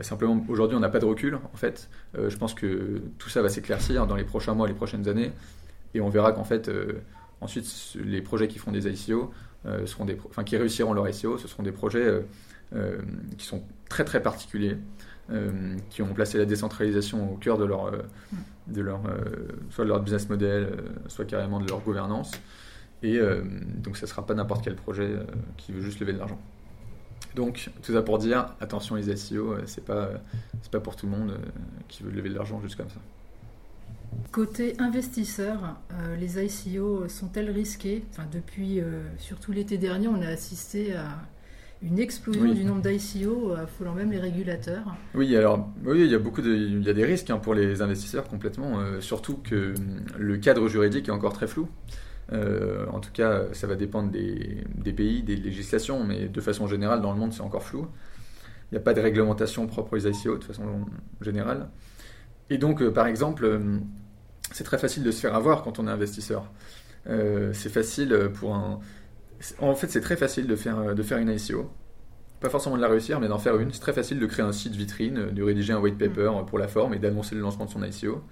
simplement, 0.00 0.42
aujourd'hui, 0.48 0.76
on 0.76 0.80
n'a 0.80 0.88
pas 0.88 1.00
de 1.00 1.04
recul, 1.04 1.38
en 1.52 1.56
fait. 1.56 1.90
je 2.14 2.36
pense 2.36 2.54
que 2.54 3.02
tout 3.18 3.28
ça 3.28 3.42
va 3.42 3.48
s'éclaircir 3.50 4.06
dans 4.06 4.16
les 4.16 4.24
prochains 4.24 4.54
mois, 4.54 4.66
les 4.66 4.74
prochaines 4.74 5.06
années, 5.06 5.32
et 5.92 6.00
on 6.00 6.08
verra 6.08 6.32
qu'en 6.32 6.44
fait, 6.44 6.70
ensuite, 7.42 7.96
les 8.02 8.22
projets 8.22 8.48
qui 8.48 8.58
font 8.58 8.72
des 8.72 8.88
ICO, 8.88 9.22
euh, 9.22 9.26
seront 9.86 10.04
des, 10.04 10.18
enfin, 10.28 10.44
qui 10.44 10.56
réussiront 10.56 10.92
leur 10.92 11.12
SEO, 11.12 11.38
ce 11.38 11.48
seront 11.48 11.62
des 11.62 11.72
projets 11.72 12.04
euh, 12.04 12.20
euh, 12.74 12.98
qui 13.38 13.46
sont 13.46 13.62
très 13.88 14.04
très 14.04 14.22
particuliers, 14.22 14.76
qui 15.90 16.02
ont 16.02 16.14
placé 16.14 16.38
la 16.38 16.44
décentralisation 16.44 17.32
au 17.32 17.36
cœur 17.36 17.58
de 17.58 17.64
leur, 17.64 17.90
de 18.68 18.80
leur 18.80 19.00
soit 19.70 19.84
leur 19.84 20.00
business 20.00 20.28
model, 20.28 20.68
soit 21.08 21.24
carrément 21.24 21.58
de 21.58 21.66
leur 21.68 21.80
gouvernance. 21.80 22.30
Et 23.02 23.18
donc, 23.82 23.96
ça 23.96 24.06
ne 24.06 24.08
sera 24.08 24.24
pas 24.24 24.34
n'importe 24.34 24.62
quel 24.62 24.76
projet 24.76 25.16
qui 25.56 25.72
veut 25.72 25.80
juste 25.80 25.98
lever 25.98 26.12
de 26.12 26.18
l'argent. 26.18 26.38
Donc, 27.34 27.70
tout 27.82 27.92
ça 27.92 28.02
pour 28.02 28.18
dire, 28.18 28.54
attention 28.60 28.94
les 28.94 29.16
SEO, 29.16 29.56
c'est 29.66 29.84
pas, 29.84 30.10
c'est 30.62 30.70
pas 30.70 30.78
pour 30.78 30.94
tout 30.94 31.06
le 31.06 31.12
monde 31.12 31.40
qui 31.88 32.04
veut 32.04 32.12
lever 32.12 32.28
de 32.28 32.36
l'argent 32.36 32.60
juste 32.60 32.76
comme 32.76 32.90
ça. 32.90 33.00
Côté 34.32 34.74
investisseur, 34.78 35.76
euh, 35.92 36.16
les 36.16 36.44
ICO 36.44 37.08
sont-elles 37.08 37.50
risquées? 37.50 38.04
Enfin, 38.10 38.24
Depuis 38.30 38.80
euh, 38.80 39.02
surtout 39.18 39.52
l'été 39.52 39.78
dernier, 39.78 40.08
on 40.08 40.20
a 40.20 40.28
assisté 40.28 40.94
à 40.94 41.08
une 41.82 41.98
explosion 41.98 42.52
du 42.52 42.64
nombre 42.64 42.82
d'ICO 42.82 43.52
euh, 43.52 43.64
affolant 43.64 43.94
même 43.94 44.10
les 44.10 44.18
régulateurs. 44.18 44.94
Oui, 45.14 45.34
alors 45.36 45.68
oui, 45.84 46.02
il 46.02 46.10
y 46.10 46.14
a 46.14 46.18
beaucoup 46.18 46.42
de, 46.42 46.54
il 46.54 46.82
y 46.82 46.90
a 46.90 46.92
des 46.92 47.04
risques 47.04 47.30
hein, 47.30 47.38
pour 47.38 47.54
les 47.54 47.80
investisseurs 47.80 48.28
complètement, 48.28 48.78
surtout 49.00 49.36
que 49.36 49.72
le 50.18 50.36
cadre 50.36 50.68
juridique 50.68 51.08
est 51.08 51.12
encore 51.12 51.32
très 51.32 51.46
flou. 51.46 51.68
en 52.30 53.00
tout 53.00 53.12
cas, 53.12 53.44
ça 53.52 53.66
va 53.66 53.74
dépendre 53.74 54.10
des, 54.10 54.64
des, 54.74 54.92
pays, 54.92 55.22
des 55.22 55.36
législations, 55.36 56.04
mais 56.04 56.28
de 56.28 56.40
façon 56.40 56.66
générale, 56.66 57.00
dans 57.00 57.12
le 57.12 57.18
monde, 57.18 57.32
c'est 57.32 57.42
encore 57.42 57.62
flou. 57.62 57.86
Il 58.70 58.74
n'y 58.74 58.78
a 58.78 58.82
pas 58.82 58.94
de 58.94 59.00
réglementation 59.00 59.66
propre 59.66 59.96
aux 59.96 60.06
ICO 60.06 60.36
de 60.38 60.44
façon 60.44 60.64
générale. 61.20 61.68
Et 62.50 62.58
donc, 62.58 62.86
par 62.90 63.06
exemple, 63.06 63.60
c'est 64.52 64.64
très 64.64 64.78
facile 64.78 65.02
de 65.02 65.10
se 65.10 65.20
faire 65.20 65.34
avoir 65.34 65.62
quand 65.62 65.78
on 65.78 65.88
est 65.88 65.90
investisseur. 65.90 66.50
Euh, 67.08 67.52
c'est 67.52 67.68
facile 67.68 68.30
pour 68.34 68.54
un. 68.54 68.80
En 69.58 69.74
fait, 69.74 69.88
c'est 69.88 70.00
très 70.00 70.16
facile 70.16 70.46
de 70.46 70.56
faire, 70.56 70.94
de 70.94 71.02
faire 71.02 71.18
une 71.18 71.30
ICO. 71.30 71.70
Pas 72.40 72.50
forcément 72.50 72.76
de 72.76 72.82
la 72.82 72.88
réussir, 72.88 73.20
mais 73.20 73.28
d'en 73.28 73.38
faire 73.38 73.58
une. 73.58 73.72
C'est 73.72 73.80
très 73.80 73.92
facile 73.92 74.18
de 74.18 74.26
créer 74.26 74.44
un 74.44 74.52
site 74.52 74.74
vitrine, 74.74 75.30
de 75.30 75.42
rédiger 75.42 75.72
un 75.72 75.78
white 75.78 75.98
paper 75.98 76.30
mm. 76.30 76.46
pour 76.46 76.58
la 76.58 76.68
forme 76.68 76.94
et 76.94 76.98
d'annoncer 76.98 77.34
le 77.34 77.40
lancement 77.40 77.66
de 77.66 77.70
son 77.70 77.82
ICO. 77.82 78.22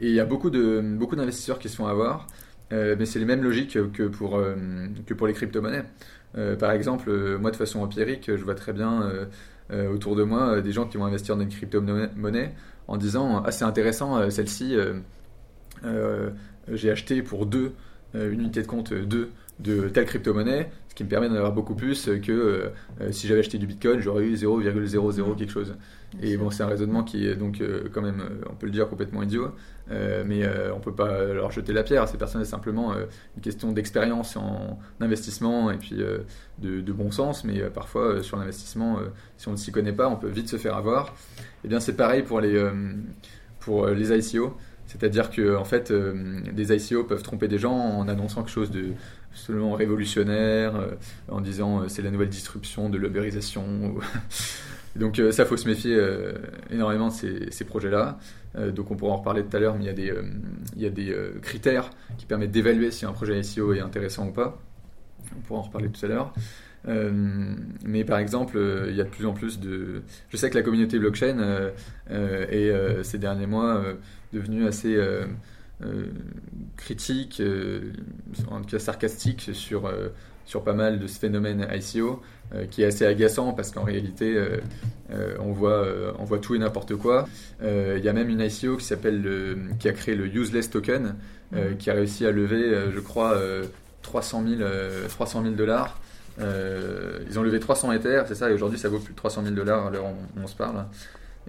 Et 0.00 0.08
il 0.08 0.14
y 0.14 0.20
a 0.20 0.24
beaucoup, 0.24 0.50
de, 0.50 0.80
beaucoup 0.80 1.16
d'investisseurs 1.16 1.58
qui 1.58 1.68
se 1.68 1.76
font 1.76 1.86
avoir, 1.86 2.28
euh, 2.72 2.94
mais 2.96 3.04
c'est 3.04 3.18
les 3.18 3.24
mêmes 3.24 3.42
logiques 3.42 3.76
que 3.92 4.04
pour, 4.04 4.36
euh, 4.36 4.54
que 5.06 5.12
pour 5.12 5.26
les 5.26 5.32
crypto-monnaies. 5.32 5.84
par 6.58 6.70
exemple, 6.70 7.10
moi 7.38 7.50
de 7.50 7.56
façon 7.56 7.80
empirique, 7.82 8.26
je 8.28 8.44
vois 8.44 8.54
très 8.54 8.72
bien 8.72 9.10
autour 9.70 10.14
de 10.14 10.22
moi 10.22 10.60
des 10.60 10.72
gens 10.72 10.86
qui 10.86 10.96
vont 10.96 11.04
investir 11.04 11.36
dans 11.36 11.42
une 11.42 11.48
crypto-monnaie 11.48 12.54
en 12.88 12.96
disant 12.96 13.42
Ah, 13.44 13.52
c'est 13.52 13.64
intéressant, 13.64 14.30
celle-ci 14.30 14.76
euh, 15.84 16.30
j'ai 16.70 16.90
acheté 16.90 17.22
pour 17.22 17.46
deux, 17.46 17.72
euh, 18.14 18.32
une 18.32 18.40
unité 18.40 18.62
de 18.62 18.66
compte 18.66 18.92
2 18.92 19.30
de 19.60 19.88
telle 19.88 20.04
crypto-monnaie, 20.04 20.70
qui 20.98 21.04
me 21.04 21.08
permet 21.08 21.28
d'en 21.28 21.36
avoir 21.36 21.52
beaucoup 21.52 21.76
plus 21.76 22.10
que 22.24 22.72
si 23.12 23.28
j'avais 23.28 23.38
acheté 23.38 23.56
du 23.56 23.68
Bitcoin, 23.68 24.00
j'aurais 24.00 24.24
eu 24.24 24.34
0,00 24.34 25.36
quelque 25.36 25.52
chose. 25.52 25.76
Et 26.20 26.36
bon, 26.36 26.50
c'est 26.50 26.64
un 26.64 26.66
raisonnement 26.66 27.04
qui 27.04 27.24
est 27.24 27.36
donc 27.36 27.62
quand 27.94 28.02
même, 28.02 28.20
on 28.50 28.56
peut 28.56 28.66
le 28.66 28.72
dire, 28.72 28.88
complètement 28.88 29.22
idiot, 29.22 29.52
mais 29.88 30.42
on 30.74 30.80
peut 30.80 30.92
pas 30.92 31.22
leur 31.26 31.52
jeter 31.52 31.72
la 31.72 31.84
pierre. 31.84 32.08
Ces 32.08 32.18
personnes, 32.18 32.42
c'est 32.42 32.50
simplement 32.50 32.94
une 32.94 33.42
question 33.42 33.70
d'expérience 33.70 34.36
en 34.36 34.80
investissement 34.98 35.70
et 35.70 35.76
puis 35.76 35.94
de, 35.94 36.24
de, 36.80 36.92
bon 36.92 37.12
sens, 37.12 37.44
mais 37.44 37.60
parfois 37.70 38.20
sur 38.24 38.36
l'investissement, 38.36 38.98
si 39.36 39.46
on 39.46 39.52
ne 39.52 39.56
s'y 39.56 39.70
connaît 39.70 39.92
pas, 39.92 40.08
on 40.08 40.16
peut 40.16 40.26
vite 40.26 40.48
se 40.48 40.56
faire 40.56 40.76
avoir. 40.76 41.14
Et 41.38 41.66
eh 41.66 41.68
bien, 41.68 41.78
c'est 41.78 41.94
pareil 41.94 42.22
pour 42.22 42.40
les, 42.40 42.60
pour 43.60 43.86
les 43.86 44.18
ICO. 44.18 44.56
C'est-à-dire 44.88 45.30
que 45.30 45.54
en 45.54 45.64
fait, 45.64 45.90
euh, 45.90 46.40
des 46.50 46.72
ICO 46.72 47.04
peuvent 47.04 47.22
tromper 47.22 47.46
des 47.46 47.58
gens 47.58 47.74
en 47.74 48.08
annonçant 48.08 48.42
quelque 48.42 48.52
chose 48.52 48.70
de 48.70 48.92
absolument 49.30 49.74
révolutionnaire, 49.74 50.76
euh, 50.76 50.86
en 51.28 51.42
disant 51.42 51.82
euh, 51.82 51.88
c'est 51.88 52.00
la 52.00 52.10
nouvelle 52.10 52.30
disruption 52.30 52.88
de 52.88 52.96
l'ubérisation. 52.96 53.94
donc 54.96 55.20
ça, 55.30 55.44
faut 55.44 55.58
se 55.58 55.68
méfier 55.68 55.96
énormément 56.70 57.08
de 57.08 57.12
ces, 57.12 57.64
projets-là. 57.64 58.18
donc 58.74 58.90
on 58.90 58.96
pourra 58.96 59.12
en 59.12 59.16
reparler 59.18 59.44
tout 59.44 59.56
à 59.56 59.60
l'heure, 59.60 59.74
mais 59.74 59.84
il 59.84 59.86
y 59.86 59.90
a 59.90 59.92
des, 59.92 60.12
il 60.74 60.82
y 60.82 60.86
a 60.86 60.90
des 60.90 61.14
critères 61.42 61.90
qui 62.16 62.24
permettent 62.24 62.50
d'évaluer 62.50 62.90
si 62.90 63.04
un 63.04 63.12
projet 63.12 63.38
ICO 63.38 63.74
est 63.74 63.80
intéressant 63.80 64.26
ou 64.26 64.32
pas. 64.32 64.58
On 65.36 65.40
pourra 65.40 65.60
en 65.60 65.62
reparler 65.64 65.90
tout 65.90 66.04
à 66.04 66.08
l'heure. 66.08 66.32
Mais 67.84 68.04
par 68.04 68.18
exemple, 68.18 68.58
il 68.88 68.96
y 68.96 69.00
a 69.00 69.04
de 69.04 69.10
plus 69.10 69.26
en 69.26 69.32
plus 69.32 69.60
de. 69.60 70.02
Je 70.30 70.36
sais 70.36 70.48
que 70.48 70.54
la 70.54 70.62
communauté 70.62 70.98
blockchain 70.98 71.70
est 72.10 72.72
ces 73.04 73.18
derniers 73.18 73.46
mois 73.46 73.84
devenu 74.32 74.66
assez 74.66 74.96
euh, 74.96 75.26
euh, 75.82 76.06
critique, 76.76 77.40
euh, 77.40 77.92
en 78.50 78.60
tout 78.60 78.68
cas 78.68 78.78
sarcastique 78.78 79.50
sur, 79.52 79.90
sur 80.44 80.64
pas 80.64 80.72
mal 80.72 80.98
de 80.98 81.06
ce 81.06 81.18
phénomène 81.18 81.66
ICO, 81.72 82.22
qui 82.70 82.82
est 82.82 82.86
assez 82.86 83.04
agaçant 83.04 83.52
parce 83.52 83.70
qu'en 83.70 83.84
réalité, 83.84 84.42
on, 85.38 85.52
voit, 85.52 85.86
on 86.18 86.24
voit 86.24 86.38
tout 86.38 86.54
et 86.54 86.58
n'importe 86.58 86.96
quoi. 86.96 87.28
Il 87.62 88.02
y 88.02 88.08
a 88.08 88.12
même 88.14 88.30
une 88.30 88.40
ICO 88.40 88.76
qui, 88.78 88.84
s'appelle 88.84 89.58
qui 89.78 89.88
a 89.88 89.92
créé 89.92 90.14
le 90.14 90.26
Useless 90.26 90.70
Token, 90.70 91.16
mhm. 91.52 91.76
qui 91.78 91.90
a 91.90 91.92
réussi 91.92 92.24
à 92.24 92.30
lever, 92.30 92.90
je 92.90 93.00
crois, 93.00 93.38
300 94.00 94.44
000 94.46 95.50
dollars. 95.50 96.00
Ils 96.40 97.38
ont 97.38 97.42
levé 97.42 97.60
300 97.60 97.92
Ethers, 97.92 98.26
c'est 98.28 98.34
ça, 98.34 98.50
et 98.50 98.54
aujourd'hui 98.54 98.78
ça 98.78 98.88
vaut 98.88 98.98
plus 98.98 99.12
de 99.12 99.18
300 99.18 99.42
000 99.42 99.54
dollars 99.54 99.86
à 99.86 99.92
on 100.36 100.46
se 100.46 100.56
parle. 100.56 100.84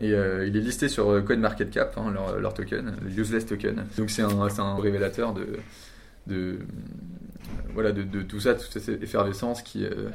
Et 0.01 0.13
euh, 0.13 0.47
il 0.47 0.55
est 0.55 0.61
listé 0.61 0.87
sur 0.87 1.09
euh, 1.09 1.21
CoinMarketCap, 1.21 1.97
hein, 1.97 2.11
leur, 2.11 2.39
leur, 2.39 2.53
token, 2.53 2.95
le 3.03 3.21
useless 3.21 3.45
token. 3.45 3.85
Donc 3.97 4.09
c'est 4.09 4.21
un, 4.21 4.75
révélateur 4.75 5.33
de, 5.33 5.47
de, 6.27 6.59
voilà, 7.73 7.91
de, 7.91 8.21
tout 8.21 8.39
ça, 8.39 8.55
toute 8.55 8.81
cette 8.81 9.03
effervescence 9.03 9.61
qui, 9.61 9.83
euh, 9.83 10.09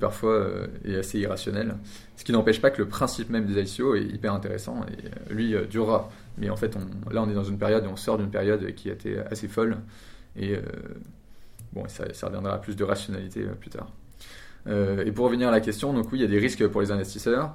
parfois 0.00 0.48
est 0.84 0.96
assez 0.96 1.20
irrationnelle. 1.20 1.76
Ce 2.16 2.24
qui 2.24 2.32
n'empêche 2.32 2.60
pas 2.60 2.70
que 2.70 2.82
le 2.82 2.88
principe 2.88 3.30
même 3.30 3.46
des 3.46 3.62
ICO 3.62 3.94
est 3.94 4.02
hyper 4.02 4.34
intéressant 4.34 4.84
et 5.30 5.32
lui 5.32 5.54
durera. 5.70 6.10
Mais 6.38 6.50
en 6.50 6.56
fait, 6.56 6.76
là 7.12 7.22
on 7.22 7.30
est 7.30 7.34
dans 7.34 7.44
une 7.44 7.58
période, 7.58 7.86
on 7.86 7.94
sort 7.94 8.18
d'une 8.18 8.30
période 8.30 8.74
qui 8.74 8.90
a 8.90 8.94
été 8.94 9.20
assez 9.30 9.46
folle. 9.46 9.76
Et 10.36 10.56
bon, 11.76 11.84
ça, 11.88 12.12
ça 12.12 12.26
reviendra 12.26 12.54
à 12.54 12.58
plus 12.58 12.74
de 12.74 12.82
rationalité 12.82 13.44
plus 13.60 13.70
tard. 13.70 13.92
et 14.66 15.12
pour 15.12 15.26
revenir 15.26 15.48
à 15.48 15.52
la 15.52 15.60
question, 15.60 15.92
donc 15.92 16.10
oui, 16.10 16.18
il 16.18 16.22
y 16.22 16.24
a 16.24 16.28
des 16.28 16.38
risques 16.38 16.66
pour 16.66 16.80
les 16.80 16.90
investisseurs. 16.90 17.54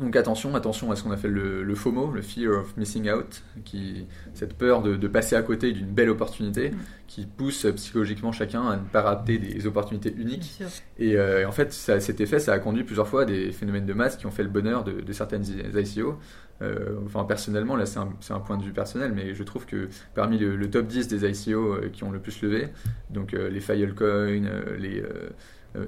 Donc 0.00 0.16
attention, 0.16 0.56
attention 0.56 0.90
à 0.90 0.96
ce 0.96 1.04
qu'on 1.04 1.12
appelle 1.12 1.30
le, 1.30 1.62
le, 1.62 1.74
FOMO, 1.76 2.10
le 2.10 2.20
Fear 2.20 2.58
of 2.58 2.76
Missing 2.76 3.10
Out, 3.12 3.44
qui, 3.64 4.06
cette 4.32 4.54
peur 4.54 4.82
de, 4.82 4.96
de 4.96 5.08
passer 5.08 5.36
à 5.36 5.42
côté 5.42 5.70
d'une 5.70 5.86
belle 5.86 6.10
opportunité, 6.10 6.70
mm. 6.70 6.76
qui 7.06 7.26
pousse 7.26 7.64
psychologiquement 7.76 8.32
chacun 8.32 8.66
à 8.66 8.76
ne 8.76 8.82
pas 8.82 9.02
rater 9.02 9.38
des 9.38 9.68
opportunités 9.68 10.12
uniques. 10.16 10.60
Euh, 11.00 11.42
et, 11.42 11.44
en 11.44 11.52
fait, 11.52 11.72
ça, 11.72 12.00
cet 12.00 12.20
effet, 12.20 12.40
ça 12.40 12.52
a 12.52 12.58
conduit 12.58 12.82
plusieurs 12.82 13.06
fois 13.06 13.22
à 13.22 13.24
des 13.24 13.52
phénomènes 13.52 13.86
de 13.86 13.92
masse 13.92 14.16
qui 14.16 14.26
ont 14.26 14.32
fait 14.32 14.42
le 14.42 14.48
bonheur 14.48 14.82
de, 14.82 15.00
de 15.00 15.12
certaines 15.12 15.44
ICO. 15.44 16.18
Euh, 16.62 16.96
enfin, 17.04 17.24
personnellement, 17.24 17.76
là 17.76 17.84
c'est 17.86 17.98
un, 17.98 18.40
point 18.40 18.56
de 18.56 18.62
vue 18.62 18.72
personnel, 18.72 19.12
mais 19.14 19.34
je 19.34 19.42
trouve 19.42 19.66
que 19.66 19.88
parmi 20.14 20.38
le, 20.38 20.70
top 20.70 20.86
10 20.86 21.08
des 21.08 21.28
ICO 21.28 21.74
euh, 21.74 21.90
qui 21.92 22.04
ont 22.04 22.10
le 22.10 22.20
plus 22.20 22.42
levé, 22.42 22.68
donc 23.10 23.32
les 23.32 23.60
Filecoin, 23.60 24.42
les 24.78 25.02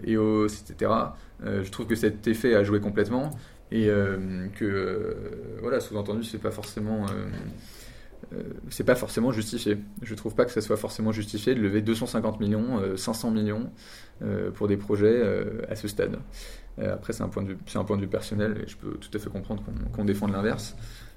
EOS, 0.06 0.46
etc., 0.46 0.90
je 1.44 1.70
trouve 1.70 1.87
que 1.87 1.94
cet 1.94 2.26
effet 2.26 2.54
a 2.54 2.64
joué 2.64 2.80
complètement 2.80 3.30
et 3.73 3.88
euh, 3.88 4.46
que 4.54 4.64
euh, 4.64 5.58
voilà 5.61 5.80
sous-entendu 5.80 6.23
c'est 6.23 6.38
pas 6.38 6.50
forcément 6.50 7.06
euh, 7.06 8.42
c'est 8.70 8.85
pas 8.85 8.94
forcément 8.94 9.30
justifié. 9.30 9.78
Je 10.02 10.14
trouve 10.14 10.35
pas 10.35 10.44
que 10.44 10.50
ça 10.50 10.61
soit 10.61 10.76
forcément 10.76 11.12
justifié 11.12 11.54
de 11.54 11.61
lever 11.61 11.80
250 11.80 12.40
millions, 12.40 12.96
500 12.96 13.30
millions 13.30 13.70
pour 14.54 14.66
des 14.66 14.76
projets 14.76 15.23
à 15.68 15.76
ce 15.76 15.87
stade. 15.87 16.18
Après, 16.85 17.12
c'est 17.12 17.23
un, 17.23 17.28
point 17.28 17.42
de 17.42 17.49
vue, 17.49 17.59
un 17.75 17.85
point 17.85 17.97
de 17.97 18.02
vue 18.02 18.09
personnel 18.09 18.62
et 18.62 18.68
je 18.68 18.76
peux 18.76 18.92
tout 18.99 19.11
à 19.14 19.18
fait 19.18 19.30
comprendre 19.30 19.62
qu'on 19.92 20.04
défende 20.04 20.33
l'inverse. 20.33 20.76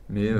Mais 0.10 0.32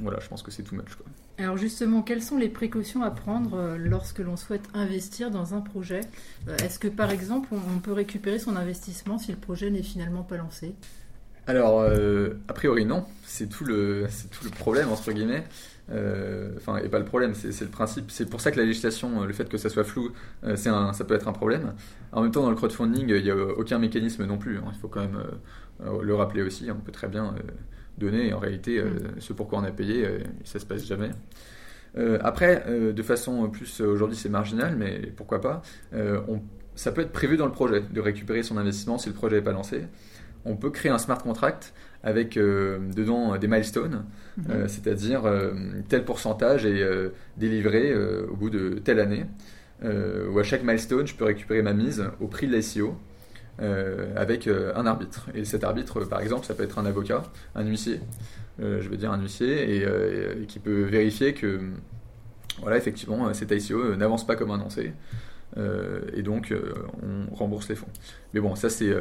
voilà, 0.00 0.18
je 0.20 0.28
pense 0.28 0.42
que 0.42 0.50
c'est 0.50 0.62
too 0.62 0.76
much. 0.76 0.94
Quoi. 0.96 1.06
Alors 1.38 1.56
justement, 1.56 2.02
quelles 2.02 2.22
sont 2.22 2.36
les 2.36 2.48
précautions 2.48 3.02
à 3.02 3.10
prendre 3.10 3.54
euh, 3.54 3.76
lorsque 3.78 4.18
l'on 4.18 4.36
souhaite 4.36 4.68
investir 4.74 5.30
dans 5.30 5.54
un 5.54 5.60
projet? 5.60 6.00
Euh, 6.48 6.56
Est-ce 6.58 6.78
que 6.78 6.88
par 6.88 7.10
exemple, 7.10 7.48
on 7.52 7.78
peut 7.78 7.92
récupérer 7.92 8.38
son 8.38 8.56
investissement 8.56 9.18
si 9.18 9.30
le 9.30 9.38
projet 9.38 9.70
n'est 9.70 9.82
finalement 9.84 10.22
pas 10.22 10.36
lancé? 10.36 10.74
Alors, 11.46 11.80
euh, 11.80 12.40
a 12.48 12.52
priori 12.52 12.84
non, 12.84 13.04
c'est 13.24 13.48
tout 13.48 13.64
le, 13.64 14.06
tout 14.32 14.44
le 14.44 14.50
problème 14.50 14.90
entre 14.90 15.12
guillemets. 15.12 15.44
Enfin, 16.56 16.78
et 16.78 16.88
pas 16.88 16.98
le 16.98 17.04
problème, 17.04 17.34
c'est 17.34 17.60
le 17.60 17.70
principe. 17.70 18.10
C'est 18.10 18.28
pour 18.28 18.40
ça 18.40 18.50
que 18.50 18.58
la 18.58 18.64
législation, 18.64 19.24
le 19.24 19.32
fait 19.32 19.48
que 19.48 19.58
ça 19.58 19.68
soit 19.68 19.84
flou, 19.84 20.10
c'est 20.56 20.70
ça 20.70 21.04
peut 21.06 21.14
être 21.14 21.28
un 21.28 21.32
problème. 21.32 21.74
En 22.12 22.22
même 22.22 22.30
temps, 22.30 22.42
dans 22.42 22.50
le 22.50 22.56
crowdfunding, 22.56 23.08
il 23.08 23.22
n'y 23.22 23.30
a 23.30 23.36
aucun 23.36 23.78
mécanisme 23.78 24.24
non 24.26 24.38
plus. 24.38 24.58
Hein. 24.58 24.70
il 24.72 24.78
faut 24.78 24.88
quand 24.88 25.00
même 25.00 25.18
le 26.02 26.14
rappeler 26.14 26.42
aussi. 26.42 26.70
On 26.70 26.80
peut 26.80 26.92
très 26.92 27.08
bien 27.08 27.34
donner. 27.98 28.28
Et 28.28 28.32
en 28.32 28.38
réalité, 28.38 28.78
euh, 28.78 28.90
mm. 28.90 29.20
ce 29.20 29.32
pourquoi 29.32 29.58
on 29.58 29.64
a 29.64 29.70
payé, 29.70 30.06
euh, 30.06 30.18
ça 30.44 30.58
se 30.58 30.66
passe 30.66 30.86
jamais. 30.86 31.10
Euh, 31.96 32.18
après, 32.22 32.64
de 32.68 33.02
façon 33.02 33.48
plus, 33.48 33.80
aujourd'hui 33.80 34.16
c'est 34.16 34.28
marginal, 34.28 34.76
mais 34.76 35.10
pourquoi 35.16 35.40
pas, 35.40 35.62
on, 35.94 36.40
ça 36.74 36.92
peut 36.92 37.00
être 37.00 37.12
prévu 37.12 37.36
dans 37.36 37.46
le 37.46 37.52
projet 37.52 37.80
de 37.80 38.00
récupérer 38.00 38.42
son 38.42 38.56
investissement 38.58 38.98
si 38.98 39.08
le 39.08 39.14
projet 39.14 39.36
n'est 39.36 39.42
pas 39.42 39.52
lancé. 39.52 39.84
On 40.48 40.56
peut 40.56 40.70
créer 40.70 40.90
un 40.90 40.98
smart 40.98 41.22
contract 41.22 41.74
avec 42.02 42.36
dedans 42.36 43.36
des 43.36 43.48
milestones, 43.48 44.04
mm-hmm. 44.40 44.68
c'est-à-dire 44.68 45.22
tel 45.88 46.04
pourcentage 46.04 46.64
est 46.64 46.82
délivré 47.36 47.92
au 47.94 48.36
bout 48.36 48.50
de 48.50 48.80
telle 48.82 49.00
année, 49.00 49.26
où 49.82 50.38
à 50.38 50.42
chaque 50.44 50.62
milestone 50.62 51.06
je 51.06 51.14
peux 51.14 51.24
récupérer 51.24 51.60
ma 51.62 51.74
mise 51.74 52.04
au 52.20 52.28
prix 52.28 52.46
de 52.46 52.56
l'ICO 52.56 52.96
euh, 53.60 54.12
avec 54.14 54.46
euh, 54.46 54.72
un 54.76 54.86
arbitre. 54.86 55.26
Et 55.34 55.44
cet 55.44 55.64
arbitre, 55.64 56.04
par 56.04 56.20
exemple, 56.20 56.46
ça 56.46 56.54
peut 56.54 56.62
être 56.62 56.78
un 56.78 56.86
avocat, 56.86 57.24
un 57.56 57.64
huissier, 57.64 57.98
euh, 58.62 58.80
je 58.80 58.88
veux 58.88 58.96
dire 58.96 59.10
un 59.10 59.20
huissier, 59.20 59.78
et, 59.78 60.46
qui 60.46 60.60
peut 60.60 60.82
vérifier 60.82 61.34
que, 61.34 61.58
voilà, 62.60 62.76
effectivement, 62.76 63.34
cet 63.34 63.50
ICO 63.50 63.96
n'avance 63.96 64.24
pas 64.24 64.36
comme 64.36 64.52
annoncé. 64.52 64.92
Et 65.56 66.22
donc, 66.22 66.54
on 67.02 67.34
rembourse 67.34 67.68
les 67.68 67.74
fonds. 67.74 67.88
Mais 68.32 68.40
bon, 68.40 68.54
ça, 68.54 68.70
c'est 68.70 68.94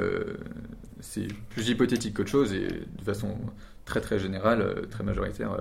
c'est 1.00 1.28
plus 1.50 1.70
hypothétique 1.70 2.16
qu'autre 2.16 2.30
chose, 2.30 2.54
et 2.54 2.68
de 2.68 3.04
façon 3.04 3.38
très 3.86 4.02
très 4.02 4.18
générale, 4.18 4.88
très 4.90 5.04
majoritaire, 5.04 5.58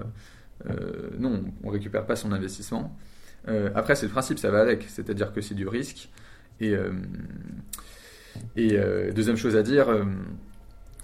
non, 1.18 1.44
on 1.62 1.68
récupère 1.68 2.06
pas 2.06 2.16
son 2.16 2.32
investissement. 2.32 2.96
après, 3.74 3.94
c'est 3.94 4.06
le 4.06 4.12
principe, 4.12 4.38
ça 4.38 4.50
va 4.50 4.60
avec, 4.60 4.84
c'est-à-dire 4.88 5.32
que 5.32 5.40
c'est 5.40 5.54
du 5.54 5.68
risque. 5.68 6.08
Et, 6.60 6.74
et 8.56 8.76
euh, 8.78 9.12
deuxième 9.12 9.36
chose 9.36 9.56
à 9.56 9.62
dire, 9.62 9.88
euh, 9.88 10.04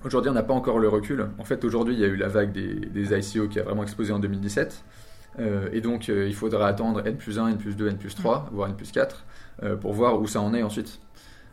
aujourd'hui 0.05 0.31
on 0.31 0.35
n'a 0.35 0.43
pas 0.43 0.55
encore 0.55 0.79
le 0.79 0.89
recul. 0.89 1.29
En 1.39 1.45
fait, 1.45 1.65
aujourd'hui 1.65 1.95
il 1.95 2.01
y 2.01 2.05
a 2.05 2.09
eu 2.09 2.17
la 2.17 2.29
vague 2.29 2.53
des, 2.53 2.75
des 2.75 3.19
ICO 3.19 3.49
qui 3.49 3.61
a 3.61 3.63
vraiment 3.63 3.83
explosé 3.83 4.13
en 4.13 4.19
2017. 4.19 4.85
Euh, 5.39 5.69
et 5.73 5.81
donc 5.81 6.09
il 6.09 6.35
faudra 6.35 6.69
attendre 6.69 7.07
N 7.07 7.17
plus 7.17 7.39
1, 7.39 7.49
N 7.49 7.59
plus 7.59 7.75
2, 7.75 7.89
N 7.89 7.97
plus 7.97 8.15
3, 8.15 8.51
voire 8.53 8.69
N 8.69 8.77
plus 8.77 8.93
4, 8.93 9.25
pour 9.81 9.93
voir 9.93 10.21
où 10.21 10.27
ça 10.27 10.41
en 10.41 10.55
est 10.55 10.63
ensuite. 10.63 11.01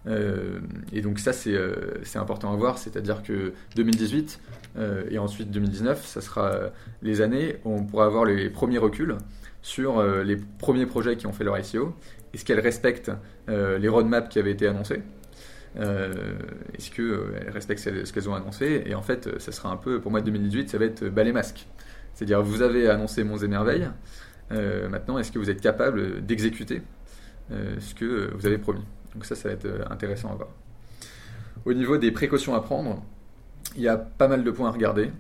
et 0.07 1.01
donc 1.01 1.19
ça 1.19 1.33
c'est 1.33 2.17
important 2.17 2.53
à 2.53 2.55
voir, 2.55 2.77
c'est-à-dire 2.77 3.21
que 3.21 3.53
2018 3.75 4.39
et 5.11 5.19
ensuite 5.19 5.51
2019, 5.51 6.05
ça 6.05 6.21
sera 6.21 6.71
les 7.01 7.21
années 7.21 7.57
où 7.65 7.73
on 7.73 7.83
pourra 7.83 8.05
avoir 8.05 8.25
les 8.25 8.49
premiers 8.49 8.77
reculs 8.77 9.17
sur 9.61 10.01
les 10.23 10.37
premiers 10.57 10.85
projets 10.85 11.17
qui 11.17 11.27
ont 11.27 11.33
fait 11.33 11.43
leur 11.43 11.57
ICO. 11.57 11.93
Est-ce 12.33 12.45
qu'elles 12.45 12.59
respectent 12.59 13.11
les 13.47 13.87
roadmaps 13.87 14.29
qui 14.29 14.39
avaient 14.39 14.51
été 14.51 14.67
annoncés 14.67 15.01
euh, 15.77 16.13
est-ce 16.77 16.89
qu'elles 16.91 17.05
euh, 17.05 17.49
respectent 17.49 18.05
ce 18.05 18.11
qu'elles 18.11 18.29
ont 18.29 18.33
annoncé 18.33 18.83
Et 18.85 18.95
en 18.95 19.01
fait, 19.01 19.27
euh, 19.27 19.39
ça 19.39 19.51
sera 19.51 19.69
un 19.69 19.77
peu, 19.77 20.01
pour 20.01 20.11
moi, 20.11 20.21
2018, 20.21 20.69
ça 20.69 20.77
va 20.77 20.85
être 20.85 21.07
balai 21.07 21.31
masque. 21.31 21.67
C'est-à-dire, 22.13 22.41
vous 22.41 22.61
avez 22.61 22.89
annoncé 22.89 23.23
Monts 23.23 23.37
et 23.37 23.47
Merveilles, 23.47 23.89
maintenant, 24.51 25.19
est-ce 25.19 25.31
que 25.31 25.39
vous 25.39 25.49
êtes 25.49 25.61
capable 25.61 26.25
d'exécuter 26.25 26.81
ce 27.51 27.95
que 27.95 28.31
vous 28.35 28.45
avez 28.45 28.57
promis 28.57 28.83
Donc 29.13 29.25
ça, 29.25 29.35
ça 29.35 29.49
va 29.49 29.55
être 29.55 29.67
intéressant 29.89 30.31
à 30.31 30.35
voir. 30.35 30.49
Au 31.65 31.73
niveau 31.73 31.97
des 31.97 32.11
précautions 32.11 32.55
à 32.55 32.61
prendre, 32.61 33.03
il 33.75 33.81
y 33.81 33.87
a 33.87 33.97
pas 33.97 34.27
mal 34.27 34.43
de 34.43 34.51
points 34.51 34.69
à 34.69 34.71
regarder. 34.71 35.11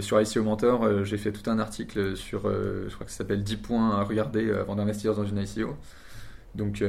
sur 0.00 0.20
ICO 0.20 0.42
Mentor, 0.42 1.04
j'ai 1.04 1.18
fait 1.18 1.32
tout 1.32 1.48
un 1.50 1.58
article 1.58 2.16
sur, 2.16 2.42
je 2.50 2.92
crois 2.94 3.06
que 3.06 3.12
ça 3.12 3.18
s'appelle 3.18 3.42
10 3.42 3.56
points 3.56 3.98
à 3.98 4.02
regarder 4.02 4.50
avant 4.50 4.76
d'investir 4.76 5.14
dans 5.14 5.24
une 5.24 5.38
ICO. 5.38 5.76
Donc 6.54 6.82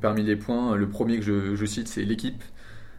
parmi 0.00 0.22
les 0.22 0.36
points, 0.36 0.76
le 0.76 0.88
premier 0.88 1.18
que 1.18 1.56
je, 1.56 1.66
cite, 1.66 1.88
c'est 1.88 2.04
l'équipe. 2.04 2.42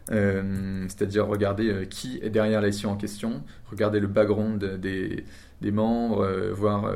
c'est-à-dire 0.10 1.26
regarder 1.28 1.88
qui 1.90 2.20
est 2.22 2.30
derrière 2.30 2.62
l'ICO 2.62 2.90
en 2.90 2.96
question, 2.98 3.44
regarder 3.72 4.00
le 4.00 4.08
background 4.08 4.64
des, 4.80 5.26
des 5.62 5.72
membres, 5.72 6.52
voir 6.52 6.94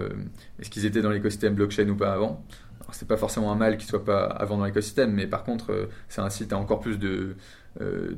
est-ce 0.60 0.70
qu'ils 0.70 0.86
étaient 0.86 1.02
dans 1.02 1.12
l'écosystème 1.12 1.56
blockchain 1.56 1.88
ou 1.90 1.96
pas 1.96 2.14
avant. 2.14 2.44
C'est 2.92 3.08
pas 3.08 3.18
forcément 3.18 3.52
un 3.52 3.56
mal 3.56 3.78
qu'ils 3.78 3.90
soient 3.90 4.06
pas 4.06 4.26
avant 4.26 4.58
dans 4.58 4.66
l'écosystème, 4.66 5.12
mais 5.14 5.28
par 5.28 5.44
contre, 5.44 5.90
ça 6.08 6.24
incite 6.24 6.54
à 6.54 6.58
encore 6.58 6.80
plus 6.80 6.98
de, 6.98 7.36
de, 7.80 8.16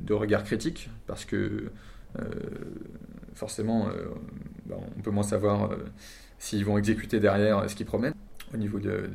de 0.00 0.12
regard 0.12 0.44
critique 0.44 0.90
parce 1.06 1.24
que 1.24 1.70
forcément, 3.34 3.88
bah, 4.66 4.76
on 4.96 5.00
peut 5.00 5.10
moins 5.10 5.24
savoir 5.24 5.70
s'ils 6.38 6.64
vont 6.64 6.78
exécuter 6.78 7.20
derrière 7.20 7.68
ce 7.68 7.74
qu'ils 7.74 7.86
promettent 7.86 8.14
au 8.52 8.56
niveau 8.56 8.78
de, 8.78 9.10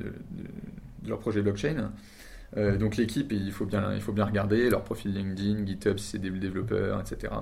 leur 1.07 1.19
projet 1.19 1.41
blockchain. 1.41 1.91
Euh, 2.57 2.77
donc 2.77 2.97
l'équipe, 2.97 3.31
il 3.31 3.51
faut 3.51 3.65
bien, 3.65 3.93
il 3.93 4.01
faut 4.01 4.11
bien 4.11 4.25
regarder 4.25 4.69
leur 4.69 4.83
profil 4.83 5.13
LinkedIn, 5.13 5.65
GitHub 5.65 5.97
si 5.97 6.11
c'est 6.11 6.17
des 6.17 6.29
développeurs, 6.29 6.99
etc. 6.99 7.33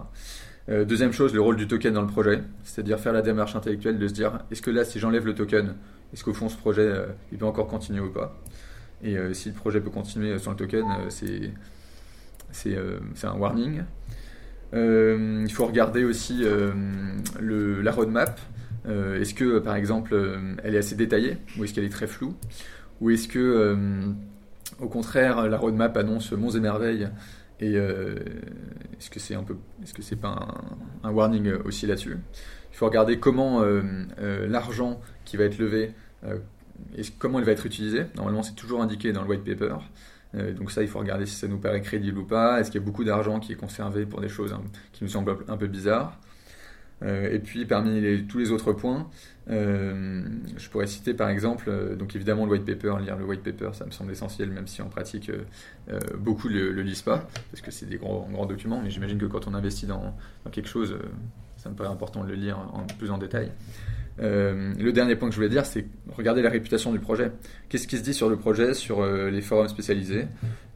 Euh, 0.70 0.86
deuxième 0.86 1.14
chose, 1.14 1.34
le 1.34 1.42
rôle 1.42 1.56
du 1.56 1.68
token 1.68 1.94
dans 1.94 2.02
le 2.02 2.08
projet, 2.08 2.42
c'est-à-dire 2.64 3.00
faire 3.00 3.14
la 3.14 3.22
démarche 3.22 3.56
intellectuelle 3.56 3.98
de 3.98 4.08
se 4.08 4.14
dire 4.14 4.40
est-ce 4.52 4.62
que 4.62 4.72
là, 4.72 4.84
si 4.84 5.00
j'enlève 5.00 5.26
le 5.26 5.34
token, 5.34 5.76
est-ce 6.14 6.24
qu'au 6.24 6.34
fond 6.34 6.50
ce 6.50 6.58
projet, 6.58 6.82
euh, 6.82 7.08
il 7.32 7.38
peut 7.38 7.46
encore 7.46 7.68
continuer 7.68 8.02
ou 8.02 8.12
pas? 8.12 8.38
Et 9.04 9.16
si 9.34 9.50
le 9.50 9.54
projet 9.54 9.80
peut 9.80 9.92
continuer 9.92 10.40
sans 10.40 10.52
le 10.52 10.58
token, 10.58 10.84
c'est 11.10 11.52
un 13.24 13.38
warning. 13.38 13.84
il 14.74 15.52
faut 15.52 15.68
regarder 15.68 16.04
aussi 16.04 16.44
la 17.40 17.92
roadmap. 17.92 18.40
Euh, 18.88 19.20
est-ce 19.20 19.34
que, 19.34 19.60
par 19.60 19.76
exemple, 19.76 20.14
euh, 20.14 20.56
elle 20.64 20.76
est 20.76 20.80
assez 20.80 20.96
détaillée 20.96 21.38
ou 21.58 21.64
est-ce 21.64 21.74
qu'elle 21.74 21.84
est 21.84 21.90
très 21.90 22.08
floue? 22.08 22.36
Ou 23.02 23.10
est-ce 23.10 23.28
que, 23.28 23.40
euh, 23.40 23.76
au 24.80 24.88
contraire, 24.88 25.48
la 25.48 25.58
roadmap 25.58 25.96
annonce 25.98 26.32
monts 26.32 26.52
et 26.52 26.60
merveilles 26.60 27.10
et 27.60 27.74
est-ce 27.74 29.10
que 29.10 29.20
c'est 29.20 29.36
un 29.36 29.44
peu, 29.44 29.58
est-ce 29.84 29.94
que 29.94 30.02
c'est 30.02 30.16
pas 30.16 30.48
un, 31.04 31.12
warning 31.12 31.52
aussi 31.66 31.88
là-dessus? 31.88 32.18
Il 32.72 32.76
faut 32.76 32.86
regarder 32.86 33.20
comment 33.20 33.64
l'argent 34.48 35.02
qui 35.26 35.38
va 35.38 35.46
être 35.46 35.58
levé, 35.58 35.92
et 36.96 37.02
comment 37.18 37.40
il 37.40 37.46
va 37.46 37.52
être 37.52 37.66
utilisé? 37.66 38.06
Normalement, 38.16 38.44
c'est 38.44 38.56
toujours 38.56 38.82
indiqué 38.82 39.12
dans 39.12 39.24
le 39.24 39.30
white 39.30 39.44
paper. 39.44 39.78
donc 40.54 40.72
ça, 40.72 40.84
il 40.84 40.88
faut 40.88 41.00
regarder 41.00 41.26
si 41.26 41.36
ça 41.36 41.48
nous 41.48 41.58
paraît 41.58 41.82
crédible 41.82 42.20
ou 42.20 42.26
pas. 42.26 42.60
Est-ce 42.60 42.70
qu'il 42.70 42.80
y 42.80 42.84
a 42.84 42.86
beaucoup 42.86 43.04
d'argent 43.04 43.40
qui 43.40 43.54
est 43.54 43.56
conservé 43.56 44.06
pour 44.06 44.22
des 44.22 44.30
choses 44.30 44.54
hein, 44.54 44.62
qui 44.94 45.04
nous 45.04 45.10
semblent 45.10 45.38
un 45.48 45.58
peu 45.58 45.68
bizarres? 45.68 46.20
Euh, 47.04 47.32
et 47.32 47.40
puis 47.40 47.66
parmi 47.66 48.26
tous 48.28 48.40
les 48.40 48.52
autres 48.52 48.74
points, 48.74 49.10
euh, 49.50 50.24
je 50.58 50.70
pourrais 50.70 50.88
citer 50.88 51.14
par 51.14 51.30
exemple, 51.30 51.66
euh, 51.68 51.96
donc 51.96 52.16
évidemment 52.16 52.46
le 52.46 52.52
white 52.52 52.66
paper, 52.66 52.96
lire 53.02 53.18
le 53.18 53.26
white 53.26 53.44
paper, 53.44 53.70
ça 53.74 53.86
me 53.86 53.92
semble 53.92 54.12
essentiel, 54.12 54.50
même 54.50 54.68
si 54.68 54.82
en 54.82 54.90
pratique 54.90 55.32
beaucoup 56.18 56.48
le, 56.48 56.72
le 56.72 56.82
lisent 56.82 57.02
pas, 57.02 57.28
parce 57.52 57.62
que 57.62 57.72
c'est 57.72 57.86
des 57.86 57.98
grands, 57.98 58.28
grands 58.32 58.46
documents, 58.46 58.82
mais 58.84 58.90
j'imagine 58.90 59.18
que 59.18 59.26
quand 59.26 59.48
on 59.48 59.54
investit 59.54 59.86
dans, 59.86 60.16
quelque 60.52 60.70
chose, 60.70 60.98
ça 61.58 61.70
me 61.70 61.76
paraît 61.76 61.90
important 61.90 62.24
de 62.24 62.30
le 62.30 62.36
lire 62.36 62.58
en, 62.58 62.86
plus 62.98 63.12
en 63.12 63.18
détail. 63.18 63.52
le 64.20 64.92
dernier 64.92 65.16
point 65.16 65.30
que 65.30 65.36
je 65.36 65.40
voulais 65.40 65.50
dire, 65.50 65.66
c'est 65.66 65.86
regarder 66.16 66.42
la 66.42 66.50
réputation 66.50 66.92
du 66.92 67.00
projet. 67.00 67.32
Qu'est-ce 67.70 67.88
qui 67.88 67.98
se 67.98 68.04
dit 68.04 68.14
sur 68.14 68.30
le 68.30 68.38
projet, 68.38 68.74
sur 68.74 69.06
les 69.06 69.42
forums 69.42 69.68
spécialisés? 69.68 70.26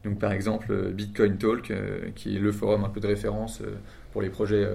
Donc 0.04 0.18
par 0.18 0.32
exemple 0.32 0.92
Bitcoin 0.92 1.36
Talk, 1.36 1.72
qui 2.14 2.36
est 2.36 2.40
le 2.40 2.52
forum 2.52 2.84
un 2.84 2.88
peu 2.88 3.00
de 3.00 3.06
référence 3.06 3.62
pour 4.12 4.22
les 4.22 4.30
projets 4.30 4.66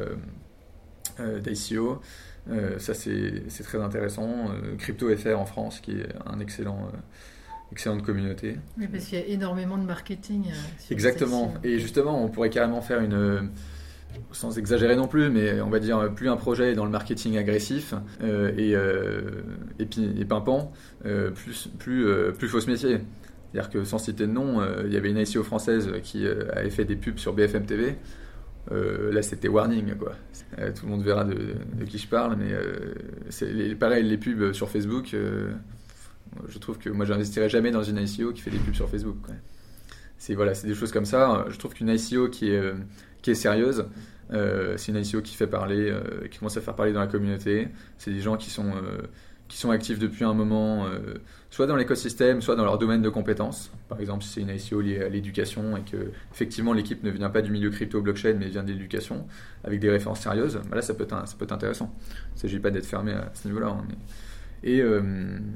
d'ICO. 1.20 2.02
Euh, 2.50 2.80
ça, 2.80 2.94
c'est 2.94 3.64
très 3.64 3.80
intéressant. 3.80 4.30
Euh, 4.50 4.76
Crypto 4.78 5.16
FR 5.16 5.38
en 5.38 5.46
France, 5.46 5.80
qui 5.80 5.92
est 5.92 6.08
un 6.26 6.40
excellent 6.40 6.90
excellente 7.74 8.02
communauté. 8.02 8.56
Oui, 8.78 8.88
parce 8.88 9.06
qu'il 9.06 9.20
y 9.20 9.22
a 9.22 9.26
énormément 9.26 9.78
de 9.78 9.84
marketing. 9.84 10.46
Exactement. 10.90 11.54
Et 11.66 11.80
justement, 11.80 12.24
on 12.24 12.30
pourrait 12.30 12.50
carrément 12.50 12.82
faire 12.82 13.02
une, 13.02 13.50
sans 14.32 14.58
exagérer 14.58 14.96
non 14.96 15.10
plus, 15.10 15.30
mais 15.30 15.60
on 15.60 15.70
va 15.70 15.80
dire 15.80 16.14
plus 16.16 16.30
un 16.30 16.38
projet 16.38 16.72
est 16.72 16.76
dans 16.76 16.86
le 16.86 16.92
marketing 16.92 17.38
agressif 17.38 17.94
et, 18.24 18.72
et, 18.72 19.88
et, 20.20 20.26
pimpant, 20.26 20.72
plus, 21.04 21.70
plus, 21.78 22.08
plus 22.38 22.48
faut 22.48 22.62
se 22.62 22.72
métier. 22.72 23.00
C'est-à-dire 23.52 23.70
que 23.70 23.84
sans 23.84 23.98
citer 23.98 24.28
de 24.28 24.32
nom, 24.32 24.62
il 24.86 24.94
y 24.94 24.96
avait 24.96 25.10
une 25.10 25.18
ICO 25.18 25.44
française 25.44 25.92
qui 26.04 26.26
avait 26.26 26.70
fait 26.70 26.86
des 26.86 26.96
pubs 26.96 27.18
sur 27.18 27.34
BFM 27.34 27.66
TV. 27.66 27.98
Euh, 28.72 29.12
là, 29.12 29.22
c'était 29.22 29.48
warning, 29.48 29.96
quoi. 29.96 30.14
Euh, 30.60 30.72
tout 30.74 30.86
le 30.86 30.92
monde 30.92 31.04
verra 31.04 31.24
de, 31.24 31.56
qui 31.86 31.98
je 31.98 32.08
parle, 32.08 32.36
mais 32.38 32.52
euh, 32.52 33.76
pareil, 33.76 34.04
les 34.04 34.18
pubs 34.18 34.54
sur 34.54 34.70
Facebook. 34.70 35.16
je 36.48 36.58
trouve 36.60 36.78
que 36.78 36.90
moi, 36.90 37.06
j'investirais 37.06 37.50
jamais 37.50 37.72
dans 37.72 37.84
une 37.84 37.98
ICO 37.98 38.32
qui 38.34 38.42
fait 38.42 38.52
des 38.52 38.60
pubs 38.60 38.76
sur 38.76 38.90
Facebook. 38.90 39.18
C'est 40.18 40.34
voilà, 40.34 40.54
des 40.54 40.74
choses 40.74 40.92
comme 40.92 41.06
ça. 41.06 41.46
Je 41.50 41.58
trouve 41.58 41.74
qu'une 41.74 41.90
ICO 41.90 42.30
qui 42.30 42.52
est 42.52 42.74
qui 43.22 43.32
est 43.32 43.36
sérieuse, 43.36 43.86
c'est 44.32 44.92
une 44.92 44.98
ICO 44.98 45.22
qui 45.22 45.36
fait 45.36 45.48
parler, 45.48 45.96
qui 46.32 46.40
commence 46.40 46.58
à 46.58 46.62
faire 46.62 46.76
parler 46.76 46.92
dans 46.92 47.00
la 47.00 47.08
communauté. 47.08 47.70
C'est 47.98 48.12
des 48.12 48.22
gens 48.22 48.36
qui 48.36 48.50
sont 48.50 48.74
qui 49.48 49.58
sont 49.58 49.72
actifs 49.72 50.00
depuis 50.00 50.26
un 50.26 50.34
moment, 50.34 50.86
euh, 50.86 51.16
soit 51.50 51.68
dans 51.68 51.76
l'écosystème, 51.76 52.42
soit 52.42 52.56
dans 52.56 52.66
leur 52.66 52.78
domaine 52.78 53.02
de 53.02 53.10
compétences. 53.10 53.72
Par 53.88 54.00
exemple, 54.00 54.24
si 54.24 54.30
c'est 54.30 54.42
une 54.42 54.50
ICO 54.50 54.82
liée 54.82 55.02
à 55.02 55.10
l'éducation 55.10 55.78
et 55.78 55.82
que 55.82 56.12
effectivement 56.34 56.74
l'équipe 56.74 57.04
ne 57.04 57.10
vient 57.10 57.30
pas 57.30 57.42
du 57.42 57.52
milieu 57.52 57.70
crypto 57.70 58.02
blockchain 58.02 58.36
mais 58.38 58.50
vient 58.50 58.64
de 58.64 58.72
l'éducation 58.72 59.26
avec 59.64 59.80
des 59.80 59.90
références 59.90 60.22
sérieuses, 60.22 60.60
bah 60.70 60.76
là 60.76 60.82
ça 60.82 60.94
peut 60.94 61.04
être, 61.04 61.28
ça 61.28 61.36
peut 61.38 61.46
être 61.46 61.52
intéressant. 61.52 61.94
Il 62.32 62.36
ne 62.36 62.40
s'agit 62.40 62.60
pas 62.60 62.72
d'être 62.72 62.86
fermé 62.86 63.14
à 63.14 63.32
ce 63.34 63.48
niveau-là. 63.48 63.68
Hein, 63.68 63.86
et 64.64 64.82
euh, 64.82 65.02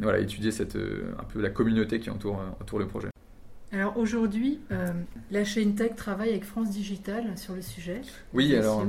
voilà, 0.02 0.20
étudier 0.20 0.52
cette, 0.52 0.76
euh, 0.76 1.14
un 1.20 1.24
peu 1.24 1.42
la 1.42 1.50
communauté 1.50 2.00
qui 2.00 2.10
entoure, 2.10 2.40
entoure 2.62 2.80
le 2.80 2.88
projet. 2.88 3.10
Alors 3.74 3.98
aujourd'hui, 3.98 4.60
la 5.32 5.46
chaîne 5.46 5.76
Tech 5.76 5.96
travaille 5.96 6.30
avec 6.30 6.44
France 6.44 6.72
Digital 6.72 7.24
sur 7.38 7.56
le 7.56 7.62
sujet. 7.62 8.02
Oui, 8.34 8.54
alors 8.54 8.86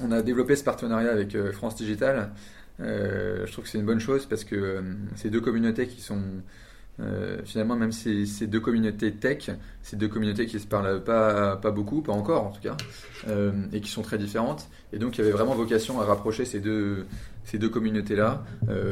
on 0.00 0.12
a 0.12 0.22
développé 0.22 0.54
ce 0.54 0.62
partenariat 0.62 1.10
avec 1.10 1.36
France 1.50 1.74
Digital 1.74 2.30
je 2.78 3.52
trouve 3.52 3.64
que 3.64 3.70
c'est 3.70 3.78
une 3.78 3.86
bonne 3.86 4.00
chose 4.00 4.26
parce 4.26 4.44
que 4.44 4.54
euh, 4.54 4.82
ces 5.14 5.30
deux 5.30 5.40
communautés 5.40 5.86
qui 5.86 6.00
sont 6.00 6.20
euh, 6.98 7.38
finalement, 7.44 7.76
même 7.76 7.92
ces, 7.92 8.46
deux 8.46 8.60
communautés 8.60 9.12
tech, 9.12 9.50
ces 9.82 9.96
deux 9.96 10.08
communautés 10.08 10.46
qui 10.46 10.58
se 10.58 10.66
parlent 10.66 11.04
pas, 11.04 11.56
pas 11.56 11.70
beaucoup, 11.70 12.00
pas 12.00 12.12
encore 12.12 12.44
en 12.46 12.50
tout 12.50 12.62
cas, 12.62 12.76
et 13.72 13.80
qui 13.80 13.90
sont 13.90 14.02
très 14.02 14.16
différentes. 14.16 14.68
Et 14.92 14.98
donc, 14.98 15.16
il 15.16 15.20
y 15.20 15.22
avait 15.22 15.32
vraiment 15.32 15.54
vocation 15.54 16.00
à 16.00 16.04
rapprocher 16.04 16.46
ces 16.46 16.58
deux, 16.60 17.06
ces 17.44 17.58
deux 17.58 17.68
communautés-là. 17.68 18.44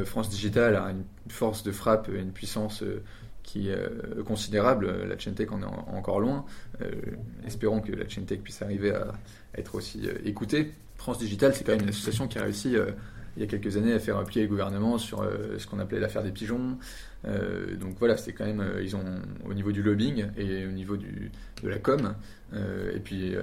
France 0.04 0.28
Digital 0.28 0.76
a 0.76 0.90
une 0.90 1.04
force 1.30 1.62
de 1.62 1.72
frappe, 1.72 2.08
une 2.08 2.32
puissance 2.32 2.84
qui 3.42 3.70
est 3.70 4.22
considérable. 4.26 5.06
La 5.08 5.16
chaîne 5.18 5.34
tech 5.34 5.50
en 5.50 5.62
est 5.62 5.96
encore 5.96 6.20
loin. 6.20 6.44
espérons 7.46 7.80
que 7.80 7.92
la 7.92 8.06
chaîne 8.06 8.26
tech 8.26 8.40
puisse 8.40 8.60
arriver 8.60 8.90
à, 8.90 9.14
à 9.54 9.60
être 9.60 9.76
aussi 9.76 10.06
écoutée. 10.26 10.74
France 10.96 11.18
Digital, 11.18 11.54
c'est 11.54 11.64
quand 11.64 11.72
même 11.72 11.84
une 11.84 11.88
association 11.88 12.28
qui 12.28 12.38
a 12.38 12.42
réussi 12.42 12.76
il 13.36 13.42
y 13.42 13.46
a 13.46 13.48
quelques 13.48 13.76
années 13.76 13.92
à 13.92 13.98
faire 13.98 14.18
appuyer 14.18 14.42
le 14.42 14.48
gouvernement 14.48 14.98
sur 14.98 15.22
euh, 15.22 15.58
ce 15.58 15.66
qu'on 15.66 15.78
appelait 15.78 16.00
l'affaire 16.00 16.22
des 16.22 16.30
pigeons. 16.30 16.78
Euh, 17.26 17.74
donc 17.76 17.96
voilà, 17.98 18.16
c'est 18.16 18.32
quand 18.32 18.44
même, 18.44 18.60
euh, 18.60 18.82
ils 18.82 18.94
ont 18.96 19.04
au 19.46 19.54
niveau 19.54 19.72
du 19.72 19.82
lobbying 19.82 20.26
et 20.36 20.66
au 20.66 20.70
niveau 20.70 20.96
du, 20.96 21.30
de 21.62 21.68
la 21.68 21.78
com, 21.78 22.14
et 22.94 23.00
puis 23.00 23.34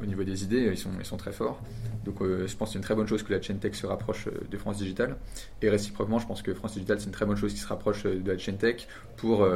au 0.00 0.06
niveau 0.06 0.22
des 0.22 0.44
idées, 0.44 0.68
ils 0.70 0.78
sont, 0.78 0.90
ils 1.00 1.04
sont 1.04 1.16
très 1.16 1.32
forts. 1.32 1.60
Donc 2.04 2.18
je 2.20 2.54
pense 2.54 2.68
que 2.68 2.72
c'est 2.74 2.78
une 2.78 2.84
très 2.84 2.94
bonne 2.94 3.08
chose 3.08 3.24
que 3.24 3.32
la 3.32 3.42
chaîne 3.42 3.58
tech 3.58 3.74
se 3.74 3.86
rapproche 3.86 4.28
de 4.28 4.56
France 4.56 4.78
Digital. 4.78 5.16
Et 5.62 5.68
réciproquement, 5.68 6.20
je 6.20 6.28
pense 6.28 6.42
que 6.42 6.54
France 6.54 6.74
Digital, 6.74 7.00
c'est 7.00 7.06
une 7.06 7.12
très 7.12 7.26
bonne 7.26 7.36
chose 7.36 7.52
qui 7.52 7.58
se 7.58 7.66
rapproche 7.66 8.04
de 8.04 8.30
la 8.30 8.38
chaîne 8.38 8.58
tech 8.58 8.86
pour 9.16 9.48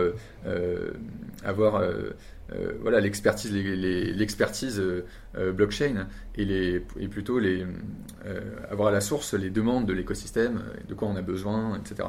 avoir 1.45 1.83
euh, 2.53 2.73
voilà 2.81 3.01
l'expertise 3.01 3.53
l'expertise 3.53 4.79
euh, 4.79 5.05
euh, 5.37 5.53
blockchain 5.53 6.07
et, 6.37 6.81
plutôt 7.11 7.41
avoir 8.71 8.89
à 8.89 8.93
la 8.93 9.01
source 9.01 9.35
les 9.35 9.51
demandes 9.51 9.87
de 9.87 9.93
l'écosystème, 9.93 10.63
de 10.89 10.95
quoi 10.95 11.09
on 11.09 11.17
a 11.17 11.23
besoin, 11.23 11.79
etc. 11.79 12.09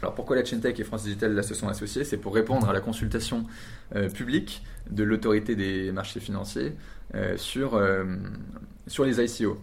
Alors 0.00 0.14
pourquoi 0.14 0.36
la 0.36 0.44
Chaintech 0.44 0.78
et 0.78 0.84
France 0.84 1.04
Digital 1.04 1.42
se 1.42 1.54
sont 1.54 1.68
associés? 1.68 2.04
C'est 2.04 2.16
pour 2.16 2.34
répondre 2.34 2.68
à 2.68 2.72
la 2.72 2.80
consultation 2.80 3.46
publique 4.14 4.62
de 4.90 5.02
l'autorité 5.02 5.56
des 5.56 5.90
marchés 5.90 6.20
financiers 6.20 6.74
sur, 7.36 7.80
les 9.04 9.24
ICO. 9.24 9.58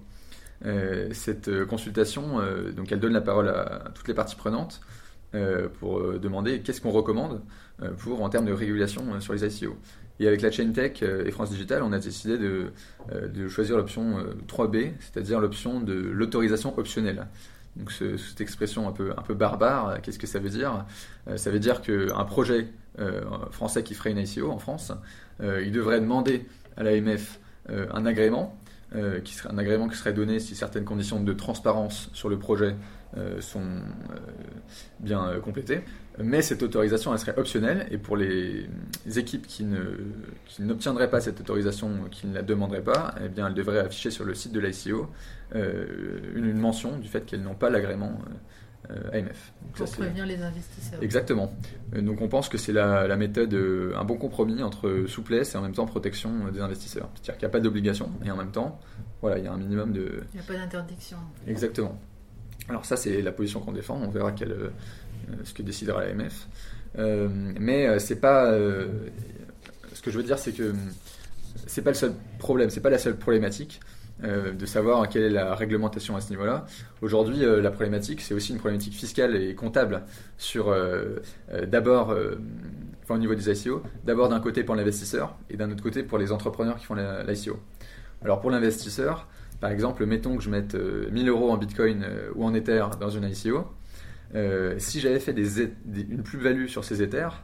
cette 1.14 1.66
consultation, 1.66 2.42
donc 2.76 2.92
elle 2.92 3.00
donne 3.00 3.14
la 3.14 3.22
parole 3.22 3.48
à 3.48 3.92
toutes 3.96 4.10
les 4.10 4.14
parties 4.14 4.36
prenantes 4.36 4.82
pour 5.80 6.20
demander 6.20 6.60
qu'est-ce 6.60 6.82
qu'on 6.82 6.92
recommande 6.92 7.42
en 7.82 8.30
termes 8.30 8.46
de 8.46 8.54
régulation 8.54 9.22
sur 9.22 9.34
les 9.34 9.46
ICO. 9.46 9.78
Et 10.20 10.28
avec 10.28 10.42
la 10.42 10.52
chain 10.52 10.72
tech 10.72 11.04
euh, 11.04 11.26
et 11.26 11.32
France 11.32 11.50
Digital, 11.50 11.84
on 11.84 11.92
a 11.92 12.00
décidé 12.00 12.38
de, 12.38 12.72
euh, 13.12 13.50
choisir 13.50 13.78
l'option 13.78 14.18
3B, 14.48 14.76
euh, 14.76 14.90
c'est-à-dire 15.00 15.40
l'option 15.40 15.80
de 15.82 15.94
l'autorisation 15.94 16.78
optionnelle. 16.78 17.28
Donc 17.76 17.92
cette 17.92 18.40
expression 18.40 18.88
un 18.88 18.94
peu, 18.94 19.12
un 19.18 19.22
peu 19.22 19.34
barbare, 19.34 20.02
qu'est-ce 20.02 20.20
que 20.20 20.28
ça 20.28 20.40
veut 20.40 20.50
dire? 20.50 20.86
Ça 21.36 21.52
veut 21.52 21.60
dire 21.60 21.82
qu'un 21.82 22.24
projet 22.24 22.70
français 23.52 23.84
qui 23.84 23.94
ferait 23.96 24.12
une 24.12 24.18
ICO 24.18 24.50
en 24.50 24.60
France, 24.60 24.94
il 25.44 25.74
devrait 25.74 26.00
demander 26.00 26.46
à 26.78 26.84
l'AMF 26.84 27.38
un 27.68 28.06
agrément, 28.06 28.58
qui 29.26 29.34
serait 29.34 29.50
un 29.50 29.58
agrément 29.58 29.90
qui 29.90 29.98
serait 29.98 30.14
donné 30.14 30.40
si 30.40 30.56
certaines 30.56 30.86
conditions 30.86 31.20
de 31.22 31.34
transparence 31.34 32.10
sur 32.14 32.30
le 32.30 32.40
projet 32.40 32.78
sont 33.40 33.64
bien 35.00 35.40
complétés. 35.44 35.82
Mais 36.20 36.42
cette 36.42 36.64
autorisation, 36.64 37.14
elle 37.14 37.20
serait 37.20 37.38
optionnelle, 37.38 37.88
et 37.92 37.98
pour 37.98 38.18
les 38.18 38.68
équipes 39.16 39.48
qui, 39.48 39.64
ne, 39.64 39.80
qui 40.46 40.64
n'obtiendraient 40.64 41.10
pas 41.10 41.22
cette 41.22 41.40
autorisation, 41.40 41.92
qui 42.12 42.28
ne 42.28 42.34
la 42.34 42.42
demanderaient 42.42 42.84
pas, 42.84 43.16
eh 43.24 43.30
bien, 43.30 43.48
elles 43.48 43.54
devraient 43.54 43.80
afficher 43.80 44.12
sur 44.12 44.26
le 44.26 44.34
site 44.34 44.52
de 44.52 44.60
l'ICO 44.60 45.10
une, 45.54 46.46
une, 46.46 46.58
mention 46.58 46.98
du 46.98 47.08
fait 47.08 47.26
qu'elles 47.26 47.42
n'ont 47.42 47.56
pas 47.56 47.70
l'agrément 47.70 48.20
euh, 48.92 49.20
AMF. 49.20 49.54
Pour 49.74 49.90
prévenir 49.90 50.26
les 50.26 50.42
investisseurs. 50.42 51.02
Exactement. 51.02 51.54
Euh, 51.96 52.02
donc 52.02 52.22
on 52.22 52.28
pense 52.28 52.50
que 52.50 52.58
c'est 52.58 52.74
la, 52.74 53.16
méthode, 53.18 53.54
euh, 53.54 53.94
un 53.96 54.04
bon 54.04 54.18
compromis 54.18 54.62
entre 54.64 55.06
souplesse 55.08 55.56
et 55.56 55.58
en 55.58 55.62
même 55.62 55.74
temps 55.74 55.86
protection 55.86 56.50
des 56.52 56.62
investisseurs. 56.62 57.10
C'est-à-dire 57.16 57.38
qu'il 57.38 57.48
n'y 57.48 57.52
a 57.52 57.54
pas 57.54 57.60
d'obligation 57.60 58.12
et 58.24 58.32
en 58.32 58.38
même 58.38 58.52
temps, 58.52 58.80
voilà, 59.22 59.38
il 59.38 59.46
y 59.46 59.48
a 59.48 59.54
un 59.54 59.58
minimum 59.58 59.92
de... 59.92 60.24
Il 60.34 60.40
n'y 60.40 60.46
a 60.46 60.48
pas 60.48 60.54
d'interdiction. 60.54 61.18
Exactement. 61.48 62.00
Alors 62.70 62.86
ça, 62.86 62.98
c'est 62.98 63.22
la 63.22 63.32
position 63.32 63.60
qu'on 63.60 63.72
défend. 63.72 64.00
On 64.02 64.10
verra 64.10 64.32
quel, 64.32 64.56
ce 65.44 65.54
que 65.54 65.62
décidera 65.62 66.04
l'AMF. 66.04 66.48
mais 67.60 68.00
c'est 68.00 68.20
pas... 68.20 68.52
ce 68.52 70.02
que 70.02 70.12
je 70.12 70.18
veux 70.18 70.24
dire, 70.24 70.40
c'est 70.40 70.52
que 70.52 70.74
c'est 71.68 71.82
pas 71.82 71.92
le 71.92 71.96
seul 71.96 72.14
problème, 72.40 72.70
c'est 72.70 72.82
pas 72.82 72.90
la 72.90 72.98
seule 72.98 73.18
problématique. 73.18 73.80
Euh, 74.24 74.54
de 74.54 74.66
savoir 74.66 75.10
quelle 75.10 75.24
est 75.24 75.30
la 75.30 75.56
réglementation 75.56 76.16
à 76.16 76.22
ce 76.22 76.30
niveau-là. 76.30 76.66
Aujourd'hui, 77.02 77.44
euh, 77.44 77.62
la 77.62 77.70
problématique, 77.70 78.22
c'est 78.22 78.34
aussi 78.34 78.54
une 78.54 78.60
problématique 78.60 78.94
fiscale 78.94 79.36
et 79.36 79.54
comptable 79.56 80.04
sur 80.38 80.70
euh, 80.70 81.20
d'abord, 81.68 82.16
enfin 83.04 83.16
au 83.16 83.18
niveau 83.18 83.36
des 83.36 83.50
ICO, 83.50 83.84
d'abord 84.06 84.30
d'un 84.30 84.40
côté 84.40 84.64
pour 84.64 84.76
l'investisseur 84.76 85.36
et 85.50 85.58
d'un 85.58 85.70
autre 85.70 85.84
côté 85.84 86.02
pour 86.02 86.18
les 86.18 86.32
entrepreneurs 86.32 86.78
qui 86.78 86.86
font 86.86 86.96
l'ICO. 86.96 87.60
Alors 88.24 88.40
pour 88.40 88.52
l'investisseur, 88.52 89.28
par 89.60 89.72
exemple, 89.72 90.06
mettons 90.06 90.38
que 90.38 90.44
je 90.44 90.50
mette 90.50 90.76
1000 90.76 91.30
euros 91.30 91.52
en 91.52 91.58
Bitcoin 91.58 92.06
ou 92.36 92.46
en 92.46 92.54
Ether 92.54 92.86
dans 93.00 93.10
une 93.10 93.24
ICO. 93.24 93.66
si 94.78 95.00
j'avais 95.00 95.20
fait 95.20 95.32
une 95.34 96.24
plus-value 96.24 96.68
sur 96.68 96.84
ces 96.84 97.02
Ethers, 97.02 97.44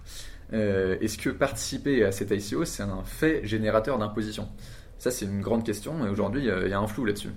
est-ce 0.51 1.17
que 1.17 1.29
participer 1.29 2.03
à 2.03 2.11
cette 2.11 2.31
ICO, 2.31 2.65
c'est 2.65 2.83
un 2.83 3.03
fait 3.03 3.45
générateur 3.45 3.97
d'imposition? 3.97 4.49
Ça, 4.97 5.09
c'est 5.09 5.25
une 5.25 5.41
grande 5.41 5.63
question 5.63 6.05
et 6.05 6.09
aujourd'hui, 6.09 6.41
il 6.41 6.69
y 6.69 6.73
a 6.73 6.79
un 6.79 6.87
flou 6.87 7.05
là-dessus. 7.05 7.31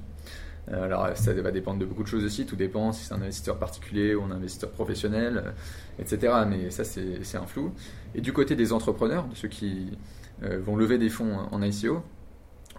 Euh, 0.72 0.84
alors, 0.84 1.08
ça 1.14 1.32
va 1.34 1.50
dépendre 1.50 1.78
de 1.78 1.84
beaucoup 1.84 2.02
de 2.02 2.08
choses 2.08 2.24
aussi. 2.24 2.46
Tout 2.46 2.56
dépend 2.56 2.92
si 2.92 3.04
c'est 3.04 3.14
un 3.14 3.20
investisseur 3.20 3.58
particulier 3.58 4.14
ou 4.14 4.22
un 4.22 4.30
investisseur 4.30 4.70
professionnel, 4.70 5.42
euh, 5.44 6.02
etc. 6.02 6.32
Mais 6.48 6.70
ça, 6.70 6.84
c'est 6.84 7.36
un 7.36 7.46
flou. 7.46 7.72
Et 8.14 8.20
du 8.20 8.32
côté 8.32 8.56
des 8.56 8.72
entrepreneurs, 8.72 9.26
de 9.26 9.34
ceux 9.34 9.48
qui 9.48 9.98
euh, 10.42 10.58
vont 10.60 10.76
lever 10.76 10.98
des 10.98 11.10
fonds 11.10 11.38
en 11.50 11.62
ICO, 11.62 12.02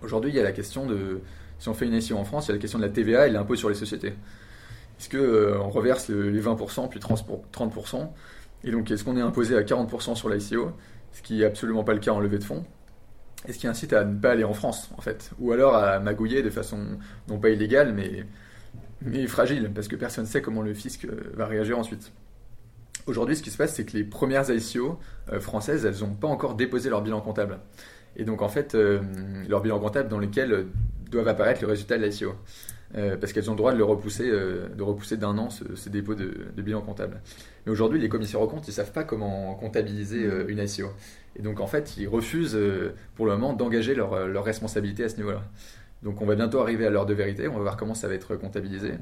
aujourd'hui, 0.01 0.31
il 0.31 0.35
y 0.35 0.39
a 0.39 0.43
la 0.43 0.51
question 0.51 0.85
de. 0.85 1.21
Si 1.59 1.69
on 1.69 1.73
fait 1.73 1.85
une 1.85 1.93
ICO 1.93 2.15
en 2.15 2.25
France, 2.25 2.45
il 2.45 2.49
y 2.49 2.51
a 2.51 2.55
la 2.55 2.61
question 2.61 2.79
de 2.79 2.83
la 2.83 2.89
TVA 2.89 3.27
et 3.27 3.31
l'impôt 3.31 3.55
sur 3.55 3.69
les 3.69 3.75
sociétés. 3.75 4.13
Est-ce 4.99 5.09
qu'on 5.09 5.69
reverse 5.69 6.09
les 6.09 6.41
20% 6.41 6.89
puis 6.89 6.99
30% 6.99 8.09
Et 8.63 8.71
donc, 8.71 8.91
est-ce 8.91 9.03
qu'on 9.03 9.17
est 9.17 9.21
imposé 9.21 9.57
à 9.57 9.61
40% 9.61 10.15
sur 10.15 10.29
l'ICO 10.29 10.71
Ce 11.11 11.21
qui 11.21 11.37
n'est 11.37 11.45
absolument 11.45 11.83
pas 11.83 11.93
le 11.93 11.99
cas 11.99 12.11
en 12.11 12.19
levée 12.19 12.39
de 12.39 12.43
fonds 12.43 12.65
et 13.47 13.53
ce 13.53 13.59
qui 13.59 13.67
incite 13.67 13.93
à 13.93 14.03
ne 14.03 14.17
pas 14.17 14.31
aller 14.31 14.43
en 14.43 14.53
France, 14.53 14.89
en 14.97 15.01
fait? 15.01 15.31
Ou 15.39 15.51
alors 15.51 15.75
à 15.75 15.99
magouiller 15.99 16.41
de 16.41 16.49
façon 16.49 16.79
non 17.27 17.39
pas 17.39 17.49
illégale, 17.49 17.93
mais, 17.93 18.25
mais 19.01 19.27
fragile, 19.27 19.71
parce 19.73 19.87
que 19.87 19.95
personne 19.95 20.25
ne 20.25 20.29
sait 20.29 20.41
comment 20.41 20.61
le 20.61 20.73
fisc 20.73 21.05
euh, 21.05 21.31
va 21.33 21.45
réagir 21.45 21.77
ensuite. 21.77 22.11
Aujourd'hui, 23.07 23.35
ce 23.35 23.43
qui 23.43 23.51
se 23.51 23.57
passe, 23.57 23.75
c'est 23.75 23.85
que 23.85 23.95
les 23.95 24.03
premières 24.03 24.49
ICO 24.49 24.99
euh, 25.31 25.39
françaises, 25.39 25.85
elles 25.85 25.99
n'ont 25.99 26.15
pas 26.15 26.27
encore 26.27 26.55
déposé 26.55 26.89
leur 26.89 27.01
bilan 27.01 27.21
comptable. 27.21 27.59
Et 28.15 28.23
donc, 28.23 28.41
en 28.41 28.49
fait, 28.49 28.75
euh, 28.75 29.01
leur 29.47 29.61
bilan 29.61 29.79
comptable 29.79 30.09
dans 30.09 30.19
lequel 30.19 30.67
doivent 31.11 31.27
apparaître 31.27 31.61
les 31.61 31.67
résultats 31.67 31.97
de 31.97 32.05
l'ICO. 32.05 32.33
parce 32.93 33.33
qu'elles 33.33 33.49
ont 33.49 33.53
le 33.53 33.57
droit 33.57 33.73
de 33.73 33.77
le 33.77 33.83
repousser, 33.83 34.29
de 34.29 34.83
repousser 34.83 35.17
d'un 35.17 35.37
an 35.37 35.49
ce, 35.49 35.89
dépôt 35.89 36.15
de, 36.15 36.47
de, 36.55 36.61
bilan 36.61 36.81
comptable. 36.81 37.21
Mais 37.65 37.71
aujourd'hui, 37.71 37.99
les 37.99 38.09
commissaires 38.09 38.41
aux 38.41 38.47
comptes, 38.47 38.67
ils 38.67 38.73
savent 38.73 38.91
pas 38.93 39.03
comment 39.03 39.53
comptabiliser 39.55 40.29
une 40.47 40.59
ICO. 40.59 40.89
Et 41.37 41.41
donc 41.41 41.59
en 41.59 41.67
fait, 41.67 41.97
ils 41.97 42.07
refusent 42.07 42.55
euh, 42.55 42.93
pour 43.15 43.25
le 43.25 43.33
moment 43.33 43.53
d'engager 43.53 43.93
leur, 43.93 44.13
euh, 44.13 44.39
responsabilité 44.39 45.03
à 45.03 45.09
ce 45.09 45.17
niveau-là. 45.17 45.43
Donc 46.03 46.21
on 46.21 46.25
va 46.25 46.35
bientôt 46.35 46.59
arriver 46.59 46.85
à 46.85 46.89
l'heure 46.89 47.05
de 47.05 47.13
vérité, 47.13 47.47
on 47.47 47.55
va 47.55 47.61
voir 47.61 47.77
comment 47.77 47.95
ça 47.95 48.07
va 48.07 48.13
être 48.13 48.35
comptabilisé. 48.35 48.93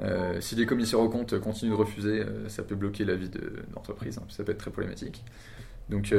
Euh, 0.00 0.40
si 0.40 0.56
les 0.56 0.66
commissaires 0.66 1.00
aux 1.00 1.08
comptes 1.08 1.38
continuent 1.38 1.70
de 1.70 1.76
refuser, 1.76 2.24
ça 2.48 2.62
peut 2.62 2.74
bloquer 2.74 3.04
la 3.04 3.14
vie 3.14 3.28
de, 3.28 3.52
l'entreprise, 3.74 4.18
hein, 4.18 4.26
ça 4.28 4.42
peut 4.42 4.52
être 4.52 4.58
très 4.58 4.70
problématique. 4.70 5.24
Donc 5.90 6.14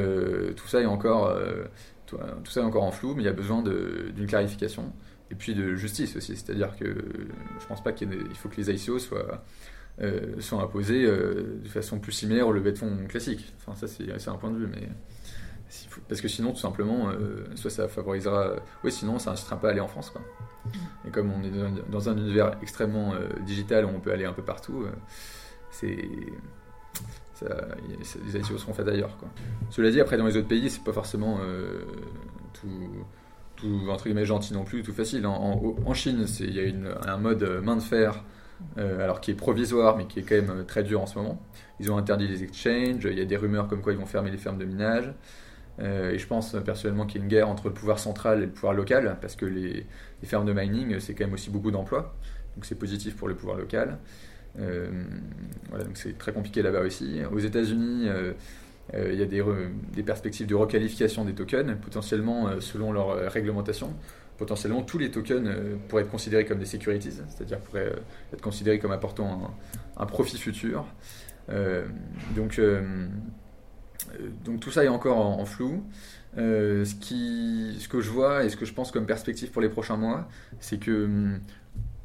tout 0.56 0.68
ça 0.68 0.80
est 0.82 0.86
encore, 0.86 1.36
tout, 2.06 2.18
ça 2.46 2.62
est 2.62 2.64
encore 2.64 2.84
en 2.84 2.92
flou, 2.92 3.14
mais 3.16 3.24
il 3.24 3.26
y 3.26 3.30
a 3.30 3.34
besoin 3.34 3.64
d'une 3.64 4.28
clarification 4.28 4.94
et 5.32 5.36
puis 5.36 5.56
de 5.56 5.76
justice 5.76 6.16
aussi. 6.16 6.36
C'est-à-dire 6.36 6.76
que 6.78 6.86
je 7.60 7.66
pense 7.68 7.84
pas 7.84 7.92
qu'il 7.92 8.10
faut 8.36 8.50
que 8.50 8.58
les 8.58 8.70
ICO 8.72 9.00
soient, 9.00 9.44
soient 10.40 10.62
imposés 10.62 11.06
de 11.06 11.68
façon 11.68 12.00
plus 12.00 12.12
similaire 12.12 12.48
au 12.48 12.52
levée 12.52 12.72
de 12.72 12.78
fonds 12.78 12.98
classique. 13.08 13.54
Enfin 13.58 13.76
ça 13.76 13.88
c'est 13.88 14.30
un 14.30 14.36
point 14.36 14.52
de 14.52 14.58
vue, 14.58 14.68
mais 14.68 14.88
parce 16.08 16.22
que 16.22 16.28
sinon, 16.28 16.52
tout 16.52 16.60
simplement, 16.60 17.10
euh, 17.10 17.46
soit 17.56 17.72
ça 17.72 17.88
favorisera. 17.88 18.56
Oui, 18.84 18.92
sinon, 18.92 19.20
ça 19.20 19.32
n'incitera 19.32 19.60
pas 19.60 19.70
à 19.70 19.72
aller 19.72 19.80
en 19.80 19.88
France. 19.88 20.10
Quoi. 20.10 20.22
Et 21.08 21.12
comme 21.12 21.32
on 21.32 21.44
est 21.44 21.52
dans 21.90 22.10
un 22.10 22.18
univers 22.18 22.58
extrêmement 22.62 23.14
euh, 23.14 23.28
digital 23.46 23.86
où 23.86 23.90
on 23.90 24.00
peut 24.00 24.12
aller 24.12 24.26
un 24.26 24.34
peu 24.34 24.44
partout, 24.44 24.84
euh, 24.84 25.92
c'est. 27.36 28.24
les 28.26 28.40
ICO 28.40 28.58
seront 28.58 28.74
faites 28.74 28.88
ailleurs. 28.88 29.16
Quoi. 29.18 29.30
Cela 29.70 29.92
dit, 29.92 30.02
après, 30.02 30.18
dans 30.18 30.26
les 30.26 30.38
autres 30.38 30.48
pays, 30.48 30.70
c'est 30.70 30.84
pas 30.84 30.94
forcément 30.94 31.40
tout, 32.54 33.06
tout, 33.56 33.82
entre 33.90 34.06
guillemets, 34.06 34.26
gentil 34.26 34.54
non 34.54 34.64
plus, 34.64 34.82
tout 34.84 34.94
facile. 34.94 35.26
En, 35.28 35.94
Chine, 35.94 36.26
il 36.40 36.54
y 36.54 36.60
a 36.62 37.12
un 37.14 37.18
mode 37.18 37.44
main 37.64 37.76
de 37.76 37.82
fer. 37.82 38.24
alors 38.78 39.22
qui 39.22 39.32
est 39.32 39.36
provisoire 39.36 39.98
mais 39.98 40.06
qui 40.06 40.20
est 40.20 40.24
quand 40.24 40.36
même 40.36 40.66
très 40.66 40.84
dur 40.84 41.02
en 41.02 41.06
ce 41.06 41.18
moment. 41.18 41.42
Ils 41.80 41.92
ont 41.92 41.98
interdit 41.98 42.28
les 42.28 42.44
exchanges, 42.44 43.06
il 43.06 43.18
y 43.18 43.22
a 43.22 43.26
des 43.26 43.38
rumeurs 43.38 43.68
comme 43.68 43.82
quoi 43.82 43.94
ils 43.94 44.00
vont 44.00 44.06
fermer 44.06 44.32
les 44.32 44.38
fermes 44.38 44.58
de 44.58 44.66
minage. 44.66 45.14
Euh, 45.80 46.12
et 46.12 46.18
je 46.18 46.28
pense 46.28 46.56
personnellement 46.64 47.06
qu'il 47.06 47.20
y 47.20 47.22
a 47.22 47.24
une 47.24 47.30
guerre 47.30 47.50
entre 47.50 47.68
le 47.68 47.74
pouvoir 47.74 48.00
central 48.00 48.42
et 48.42 48.46
le 48.46 48.52
pouvoir 48.52 48.74
local, 48.74 49.18
parce 49.22 49.36
que 49.36 49.46
les, 49.46 49.86
fermes 50.24 50.46
de 50.46 50.54
mining, 50.54 51.00
c'est 51.00 51.14
quand 51.14 51.26
même 51.26 51.34
aussi 51.34 51.50
beaucoup 51.50 51.70
d'emplois, 51.70 52.16
donc 52.56 52.66
c'est 52.66 52.80
positif 52.80 53.16
pour 53.16 53.28
le 53.28 53.36
pouvoir 53.36 53.58
local. 53.58 54.00
Euh, 54.60 54.90
donc 55.72 55.96
c'est 55.98 56.18
très 56.18 56.34
compliqué 56.34 56.62
là-bas 56.62 56.82
aussi. 56.82 57.20
Aux 57.32 57.40
États-Unis, 57.40 58.08
euh, 58.08 58.34
il 58.94 59.20
y 59.20 59.24
a 59.24 59.26
des, 59.26 60.04
perspectives 60.04 60.48
de 60.48 60.56
requalification 60.56 61.26
des 61.26 61.34
tokens, 61.34 61.76
potentiellement 61.82 62.60
selon 62.60 62.92
leur 62.92 63.32
réglementation. 63.32 63.94
Potentiellement, 64.38 64.84
tous 64.84 64.98
les 64.98 65.12
tokens 65.12 65.50
pourraient 65.88 66.04
être 66.04 66.12
considérés 66.12 66.46
comme 66.46 66.60
des 66.60 66.66
securities, 66.66 67.22
c'est-à-dire 67.30 67.60
pourraient 67.60 67.94
être 68.34 68.42
considérés 68.42 68.80
comme 68.80 68.92
apportant 68.92 69.56
un, 69.98 70.06
profit 70.06 70.38
futur. 70.38 70.86
donc 72.36 72.60
euh, 74.14 74.28
donc 74.44 74.60
tout 74.60 74.72
ça 74.72 74.84
est 74.84 74.88
encore 74.88 75.18
en, 75.18 75.46
flou. 75.46 75.84
Euh, 76.38 76.84
ce 76.86 77.88
que 77.88 78.02
je 78.02 78.10
vois 78.10 78.44
et 78.44 78.50
ce 78.50 78.58
que 78.58 78.66
je 78.66 78.74
pense 78.74 78.92
comme 78.92 79.06
perspective 79.06 79.52
pour 79.52 79.62
les 79.62 79.70
prochains 79.70 79.98
mois, 79.98 80.28
c'est 80.60 80.80
que 80.80 81.06
hum, 81.06 81.40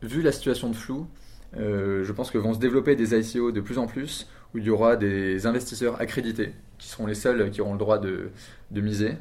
vu 0.02 0.22
la 0.22 0.32
situation 0.32 0.68
de 0.68 0.76
flou, 0.76 1.08
euh, 1.56 2.04
je 2.04 2.12
pense 2.12 2.30
que 2.30 2.38
vont 2.38 2.54
se 2.54 2.58
développer 2.58 2.96
des 2.96 3.14
ICO 3.14 3.52
de 3.52 3.60
plus 3.60 3.78
en 3.78 3.86
plus 3.86 4.28
où 4.54 4.58
il 4.58 4.64
y 4.64 4.70
aura 4.70 4.96
des 4.96 5.46
investisseurs 5.46 6.00
accrédités 6.00 6.52
qui 6.78 6.88
seront 6.88 7.06
les 7.06 7.14
seuls 7.14 7.50
qui 7.50 7.60
auront 7.60 7.72
le 7.72 7.78
droit 7.78 7.98
de, 7.98 8.30
miser. 8.72 9.12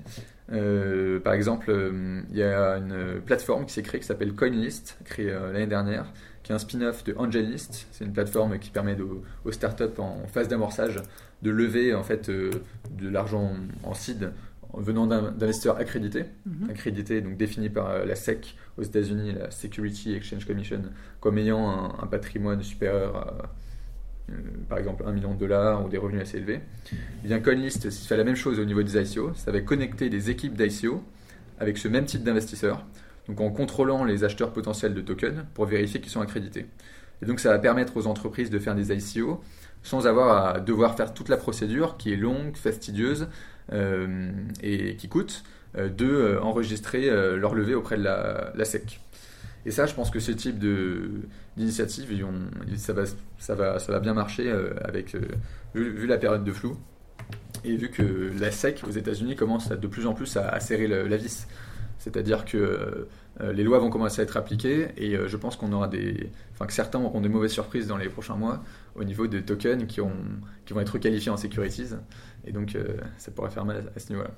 par 0.48 1.34
exemple, 1.34 1.72
hum, 1.72 2.24
il 2.32 2.38
y 2.38 2.44
a 2.44 2.78
une 2.78 3.22
plateforme 3.26 3.66
qui 3.66 3.74
s'est 3.74 3.84
créée 3.84 4.00
qui 4.00 4.08
s'appelle 4.08 4.34
CoinList, 4.34 4.98
créée 5.06 5.32
l'année 5.32 5.68
dernière, 5.68 6.06
qui 6.44 6.52
est 6.52 6.56
un 6.56 6.60
spin-off 6.60 7.04
de 7.04 7.16
AngelList. 7.18 7.88
C'est 7.92 8.06
une 8.06 8.14
plateforme 8.14 8.60
qui 8.60 8.70
permet 8.70 8.98
aux 9.46 9.52
startups 9.52 10.00
en 10.00 10.26
phase 10.28 10.48
d'amorçage 10.48 11.02
de 11.42 11.52
lever 11.52 11.94
en 11.94 12.04
fait 12.04 12.30
euh, 12.30 12.52
de 12.92 13.10
l'argent 13.10 13.54
en 13.84 13.94
seed 13.94 14.32
venant 14.74 15.08
d'investisseurs 15.08 15.78
accrédités, 15.78 16.26
mhm. 16.46 16.70
accrédités 16.70 17.22
donc 17.22 17.38
définis 17.38 17.70
par 17.70 17.90
euh, 17.90 18.06
la 18.06 18.16
SEC 18.16 18.56
aux 18.78 18.84
États-Unis, 18.84 19.34
la 19.34 19.52
Security 19.52 20.14
Exchange 20.14 20.46
Commission, 20.46 20.82
comme 21.20 21.38
ayant 21.38 22.00
un, 22.00 22.08
patrimoine 22.08 22.62
supérieur 22.62 23.16
à 23.16 23.52
euh, 24.32 24.36
par 24.68 24.78
exemple 24.78 25.04
1 25.08 25.12
million 25.12 25.34
de 25.34 25.40
dollars 25.40 25.84
ou 25.84 25.90
des 25.90 25.98
revenus 25.98 26.22
assez 26.22 26.38
élevés. 26.38 26.62
Eh 26.94 27.28
bien 27.28 27.40
CoinList 27.40 27.90
fait 27.90 28.18
la 28.18 28.24
même 28.24 28.36
chose 28.36 28.60
au 28.60 28.66
niveau 28.66 28.84
des 28.84 28.98
ICO, 28.98 29.32
ça 29.34 29.52
va 29.52 29.60
connecter 29.62 30.10
des 30.10 30.30
équipes 30.30 30.56
d'ICO 30.56 31.04
avec 31.60 31.78
ce 31.78 31.88
même 31.88 32.06
type 32.06 32.24
d'investisseurs, 32.24 32.86
donc 33.28 33.42
en 33.42 33.50
contrôlant 33.50 34.04
les 34.04 34.24
acheteurs 34.24 34.54
potentiels 34.54 34.94
de 34.94 35.02
tokens 35.02 35.46
pour 35.54 35.66
vérifier 35.66 36.00
qu'ils 36.00 36.12
sont 36.12 36.22
accrédités. 36.22 36.68
Et 37.22 37.26
donc 37.26 37.40
ça 37.40 37.50
va 37.50 37.60
permettre 37.60 37.98
aux 37.98 38.08
entreprises 38.08 38.50
de 38.50 38.60
faire 38.60 38.76
des 38.76 38.94
ICO 38.94 39.42
sans 39.82 40.08
avoir 40.08 40.56
à 40.56 40.60
devoir 40.60 40.96
faire 40.96 41.14
toute 41.14 41.30
la 41.30 41.38
procédure 41.38 41.98
qui 41.98 42.14
est 42.14 42.18
longue, 42.18 42.56
fastidieuse 42.56 43.28
et 43.72 44.96
qui 44.96 45.10
coûte, 45.10 45.44
euh, 45.78 45.90
de 45.90 46.06
euh, 46.06 46.42
enregistrer 46.42 47.10
leur 47.38 47.54
levée 47.54 47.76
auprès 47.76 47.98
de 47.98 48.04
la, 48.04 48.66
SEC. 48.66 49.00
Et 49.66 49.72
ça, 49.72 49.86
je 49.86 49.94
pense 49.94 50.10
que 50.10 50.20
ce 50.20 50.32
type 50.32 50.58
d'initiative, 51.58 52.08
ça 53.38 53.56
va, 53.56 54.00
bien 54.00 54.14
marcher 54.14 54.52
avec, 54.84 55.16
vu, 55.76 56.08
la 56.08 56.18
période 56.18 56.44
de 56.44 56.52
flou 56.52 56.78
et 57.66 57.76
vu 57.76 57.90
que 57.90 58.32
la 58.40 58.52
SEC 58.52 58.82
aux 58.88 58.92
États-Unis 58.92 59.36
commence 59.36 59.70
de 59.70 59.88
plus 59.88 60.08
en 60.08 60.14
plus 60.14 60.38
à, 60.38 60.60
serrer 60.60 60.88
la 60.88 61.18
vis. 61.18 61.46
C'est-à-dire 62.00 62.46
que 62.46 63.08
les 63.42 63.64
lois 63.64 63.80
vont 63.80 63.90
commencer 63.90 64.22
à 64.22 64.24
être 64.24 64.36
appliquées 64.36 64.88
et 64.98 65.16
je 65.28 65.38
pense 65.38 65.56
qu'on 65.56 65.72
aura 65.72 65.88
des, 65.88 66.30
enfin 66.54 66.66
que 66.66 66.74
certains 66.74 67.00
auront 67.00 67.22
des 67.22 67.30
mauvaises 67.30 67.52
surprises 67.52 67.88
dans 67.88 67.98
les 67.98 68.10
prochains 68.10 68.36
mois 68.36 68.64
au 68.96 69.04
niveau 69.04 69.28
de 69.28 69.40
tokens 69.40 69.86
qui, 69.86 70.02
ont, 70.02 70.12
qui 70.66 70.74
vont 70.74 70.82
être 70.82 70.98
qualifiés 70.98 71.32
en 71.32 71.38
securities. 71.38 71.90
Et 72.46 72.52
donc, 72.52 72.78
ça 73.18 73.32
pourrait 73.32 73.50
faire 73.50 73.66
mal 73.66 73.92
à, 73.96 74.00
ce 74.00 74.10
niveau-là. 74.10 74.32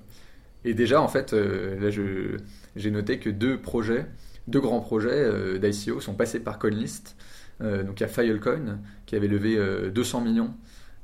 Et 0.65 0.74
déjà, 0.74 1.02
en 1.02 1.08
fait, 1.08 1.34
là, 1.34 1.89
j'ai 1.89 2.91
noté 2.91 3.19
que 3.19 3.30
deux 3.30 3.60
projets, 3.60 4.06
deux 4.47 4.60
grands 4.60 4.82
projets 4.82 5.60
d'ICO 5.60 6.00
sont 6.00 6.13
passés 6.13 6.39
par 6.39 6.60
CoinList. 6.60 7.15
donc, 7.60 8.00
il 8.00 8.02
y 8.02 8.04
a 8.04 8.08
Filecoin 8.08 8.80
qui 9.06 9.15
avait 9.15 9.28
levé 9.28 9.58
200 9.91 10.21
millions 10.21 10.54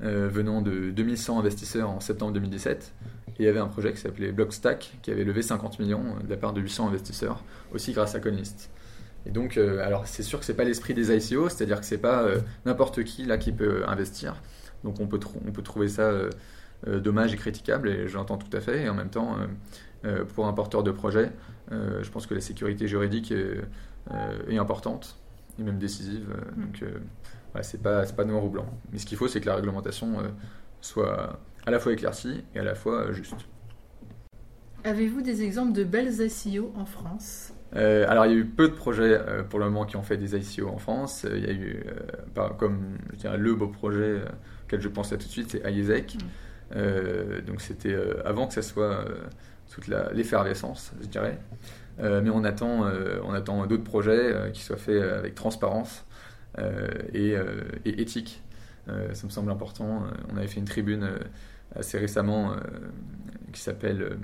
euh, 0.03 0.29
venant 0.31 0.61
de 0.61 0.91
2100 0.91 1.39
investisseurs 1.39 1.89
en 1.89 1.99
septembre 1.99 2.31
2017. 2.33 2.93
Et 3.29 3.31
il 3.39 3.45
y 3.45 3.47
avait 3.47 3.59
un 3.59 3.67
projet 3.67 3.91
qui 3.93 3.99
s'appelait 3.99 4.31
Blockstack 4.31 4.99
qui 5.01 5.09
avait 5.09 5.23
levé 5.23 5.41
50 5.41 5.79
millions 5.79 6.03
euh, 6.03 6.23
de 6.23 6.29
la 6.29 6.37
part 6.37 6.53
de 6.53 6.61
800 6.61 6.89
investisseurs, 6.89 7.43
aussi 7.73 7.93
grâce 7.93 8.13
à 8.13 8.19
Coinlist. 8.19 8.69
Et 9.25 9.31
donc, 9.31 9.57
euh, 9.57 9.83
alors 9.83 10.05
c'est 10.05 10.21
sûr 10.21 10.37
que 10.39 10.45
c'est 10.45 10.53
pas 10.53 10.65
l'esprit 10.65 10.93
des 10.93 11.11
ICO, 11.11 11.49
c'est-à-dire 11.49 11.79
que 11.79 11.85
c'est 11.87 11.97
pas 11.97 12.27
n'importe 12.65 13.03
qui 13.03 13.25
là 13.25 13.39
qui 13.39 13.51
peut 13.51 13.83
investir. 13.87 14.35
Donc 14.83 14.99
on 14.99 15.07
peut, 15.07 15.19
on 15.47 15.51
peut 15.51 15.63
trouver 15.63 15.87
ça 15.87 16.11
dommage 16.85 17.33
et 17.33 17.37
critiquable, 17.37 17.89
et 17.89 18.07
j'entends 18.07 18.37
tout 18.37 18.55
à 18.55 18.61
fait. 18.61 18.83
Et 18.83 18.89
en 18.89 18.93
même 18.93 19.09
temps, 19.09 19.35
pour 20.35 20.45
un 20.45 20.53
porteur 20.53 20.83
de 20.83 20.91
projet, 20.91 21.31
je 21.71 22.09
pense 22.09 22.27
que 22.27 22.35
la 22.35 22.41
sécurité 22.41 22.87
juridique 22.87 23.33
est, 23.33 24.57
importante 24.57 25.17
et 25.59 25.63
même 25.63 25.79
décisive. 25.79 26.29
Mm. 26.55 26.85
Donc 27.55 27.63
c'est 27.65 27.81
pas, 27.81 28.05
pas 28.05 28.25
noir 28.25 28.43
ou 28.43 28.49
blanc. 28.49 28.65
Mais 28.91 28.99
ce 28.99 29.05
qu'il 29.05 29.17
faut, 29.17 29.27
c'est 29.27 29.41
que 29.41 29.45
la 29.45 29.55
réglementation 29.55 30.19
euh, 30.19 30.27
soit 30.81 31.39
à 31.65 31.71
la 31.71 31.79
fois 31.79 31.93
éclaircie 31.93 32.43
et 32.55 32.59
à 32.59 32.63
la 32.63 32.75
fois 32.75 33.07
euh, 33.07 33.13
juste. 33.13 33.35
Avez-vous 34.83 35.21
des 35.21 35.43
exemples 35.43 35.73
de 35.73 35.83
belles 35.83 36.21
ICO 36.21 36.71
en 36.75 36.85
France? 36.85 37.53
Euh, 37.75 38.05
alors, 38.07 38.25
il 38.25 38.31
y 38.31 38.35
a 38.35 38.37
eu 38.37 38.45
peu 38.45 38.69
de 38.69 38.73
projets 38.73 39.19
pour 39.49 39.59
le 39.59 39.65
moment 39.65 39.85
qui 39.85 39.97
ont 39.97 40.03
fait 40.03 40.17
des 40.17 40.35
ICO 40.35 40.69
en 40.69 40.77
France. 40.77 41.25
Il 41.29 41.43
y 41.43 41.49
a 41.49 41.51
eu, 41.51 41.83
comme 42.57 42.97
je 43.11 43.17
dirais, 43.17 43.37
le 43.37 43.53
beau 43.55 43.67
projet 43.67 44.21
auquel 44.63 44.79
je 44.79 44.87
pensais 44.87 45.17
tout 45.17 45.25
de 45.25 45.31
suite, 45.31 45.51
c'est 45.51 45.69
IESEC. 45.69 46.17
Mm. 46.73 47.41
donc, 47.45 47.59
c'était 47.59 47.97
avant 48.23 48.47
que 48.47 48.53
ça 48.53 48.61
soit 48.61 49.03
toute 49.69 49.87
l'effervescence, 49.87 50.93
je 51.01 51.07
dirais. 51.07 51.37
mais 51.99 52.29
on 52.29 52.45
attend, 52.45 52.85
on 53.25 53.33
attend 53.33 53.65
d'autres 53.65 53.83
projets 53.83 54.51
qui 54.53 54.61
soient 54.61 54.77
faits 54.77 55.01
avec 55.01 55.35
transparence 55.35 56.05
euh, 56.59 56.87
euh, 57.15 57.61
et, 57.85 58.01
éthique. 58.01 58.41
Euh, 58.89 59.13
ça 59.13 59.27
me 59.27 59.31
semble 59.31 59.51
important. 59.51 60.03
on 60.31 60.37
avait 60.37 60.47
fait 60.47 60.59
une 60.59 60.65
tribune 60.65 61.09
assez 61.75 61.97
récemment 61.97 62.55
qui 63.51 63.61
s'appelle 63.61 64.17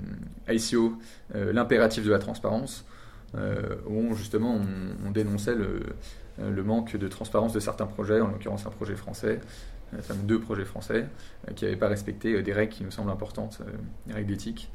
ICO, 0.48 0.98
l'impératif 1.34 2.04
de 2.04 2.10
la 2.10 2.18
transparence, 2.18 2.86
où 3.86 4.14
justement 4.14 4.58
on, 5.04 5.10
dénonçait 5.10 5.54
le, 5.54 6.62
manque 6.62 6.96
de 6.96 7.08
transparence 7.08 7.52
de 7.52 7.60
certains 7.60 7.86
projets, 7.86 8.20
en 8.20 8.28
l'occurrence 8.28 8.66
un 8.66 8.70
projet 8.70 8.96
français, 8.96 9.40
enfin 9.98 10.14
deux 10.14 10.40
projets 10.40 10.64
français, 10.64 11.06
qui 11.54 11.64
n'avaient 11.64 11.76
pas 11.76 11.88
respecté 11.88 12.42
des 12.42 12.52
règles 12.54 12.72
qui 12.72 12.84
nous 12.84 12.90
semblent 12.90 13.10
importantes, 13.10 13.60
des 14.06 14.14
règles 14.14 14.30
d'éthique. 14.30 14.72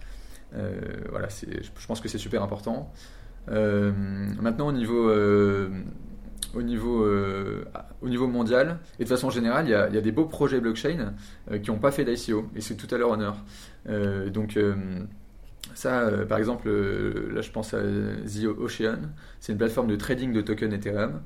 voilà, 0.53 1.29
je 1.29 1.87
pense 1.87 1.99
que 1.99 2.07
c'est 2.07 2.19
super 2.19 2.43
important. 2.43 2.93
maintenant, 3.47 4.67
au 4.67 4.73
niveau 4.73 5.09
au 6.55 6.61
niveau, 6.61 7.03
euh, 7.03 7.63
au 8.01 8.09
niveau 8.09 8.27
mondial. 8.27 8.79
Et 8.99 9.03
de 9.03 9.09
façon 9.09 9.29
générale, 9.29 9.65
il 9.67 9.71
y 9.71 9.73
a, 9.73 10.01
des 10.01 10.11
beaux 10.11 10.25
projets 10.25 10.59
blockchain 10.59 11.13
euh, 11.51 11.59
qui 11.59 11.69
n'ont 11.69 11.79
pas 11.79 11.91
fait 11.91 12.05
d'ICO. 12.05 12.47
Et 12.55 12.61
c'est 12.61 12.75
tout 12.75 12.93
à 12.93 12.97
leur 12.97 13.11
honneur. 13.11 13.37
Euh, 13.87 14.29
donc, 14.29 14.57
ça, 15.73 16.09
par 16.27 16.37
exemple, 16.37 16.69
là, 16.69 17.41
je 17.41 17.51
pense 17.51 17.73
à 17.73 17.81
The 17.81 18.45
Ocean. 18.57 18.99
C'est 19.39 19.51
une 19.51 19.57
plateforme 19.57 19.87
de 19.87 19.95
trading 19.95 20.33
de 20.33 20.41
tokens 20.41 20.73
Ethereum 20.73 21.21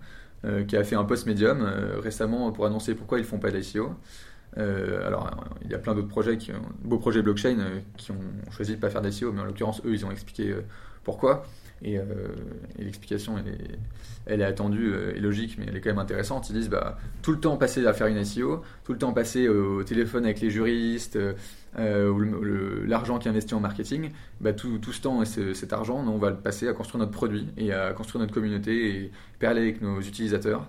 qui 0.68 0.76
a 0.76 0.84
fait 0.84 0.98
un 0.98 1.06
post 1.06 1.26
médium 1.26 1.66
récemment 2.02 2.52
pour 2.52 2.66
annoncer 2.66 2.96
pourquoi 2.96 3.18
ils 3.18 3.22
ne 3.22 3.28
font 3.28 3.40
pas 3.40 3.50
d'ICO. 3.50 3.92
alors, 4.58 5.32
il 5.64 5.72
y 5.72 5.74
a 5.74 5.80
plein 5.80 5.96
d'autres 5.96 6.10
projets, 6.10 6.38
qui 6.38 6.52
beaux 6.84 6.98
projets 6.98 7.22
blockchain, 7.22 7.56
qui 7.96 8.12
ont 8.12 8.52
choisi 8.52 8.72
de 8.72 8.76
ne 8.76 8.82
pas 8.82 8.90
faire 8.90 9.02
d'ICO, 9.02 9.32
mais 9.32 9.40
en 9.40 9.46
l'occurrence, 9.46 9.82
eux, 9.86 9.94
ils 9.94 10.06
ont 10.06 10.12
expliqué 10.12 10.54
pourquoi. 11.06 11.46
Et, 11.84 11.96
et 11.96 12.84
l'explication, 12.84 13.38
elle 13.38 13.54
est, 13.54 13.78
elle 14.26 14.42
est 14.42 14.46
attendue 14.46 14.92
euh, 14.94 15.16
et 15.16 15.20
logique, 15.20 15.58
mais 15.58 15.66
elle 15.68 15.76
est 15.76 15.82
quand 15.82 15.90
même 15.90 16.00
intéressante. 16.00 16.50
Ils 16.50 16.54
disent 16.54 16.70
bah, 16.70 16.98
tout 17.22 17.32
le 17.32 17.40
temps 17.40 17.58
passer 17.58 17.86
à 17.86 17.94
faire 17.94 18.08
une 18.08 18.24
SEO, 18.24 18.64
tout 18.86 18.94
le 18.94 19.00
temps 19.00 19.14
passer 19.14 19.48
au 19.48 19.84
téléphone 19.84 20.26
avec 20.26 20.40
les 20.42 20.50
juristes, 20.50 21.18
euh, 21.80 22.86
l'argent 22.86 23.20
qui 23.20 23.28
est 23.28 23.32
investi 23.32 23.54
en 23.54 23.60
marketing, 23.60 24.12
bah, 24.40 24.54
tout, 24.54 24.80
ce 24.92 25.02
temps 25.02 25.22
et 25.22 25.26
cet 25.26 25.74
argent, 25.74 26.06
on 26.08 26.18
va 26.18 26.30
le 26.30 26.38
passer 26.38 26.68
à 26.68 26.74
construire 26.74 27.00
notre 27.00 27.12
produit 27.12 27.48
et 27.58 27.74
à 27.74 27.94
construire 27.94 28.22
notre 28.22 28.34
communauté 28.34 28.90
et 28.90 29.12
parler 29.40 29.62
avec 29.62 29.82
nos 29.82 30.00
utilisateurs. 30.00 30.68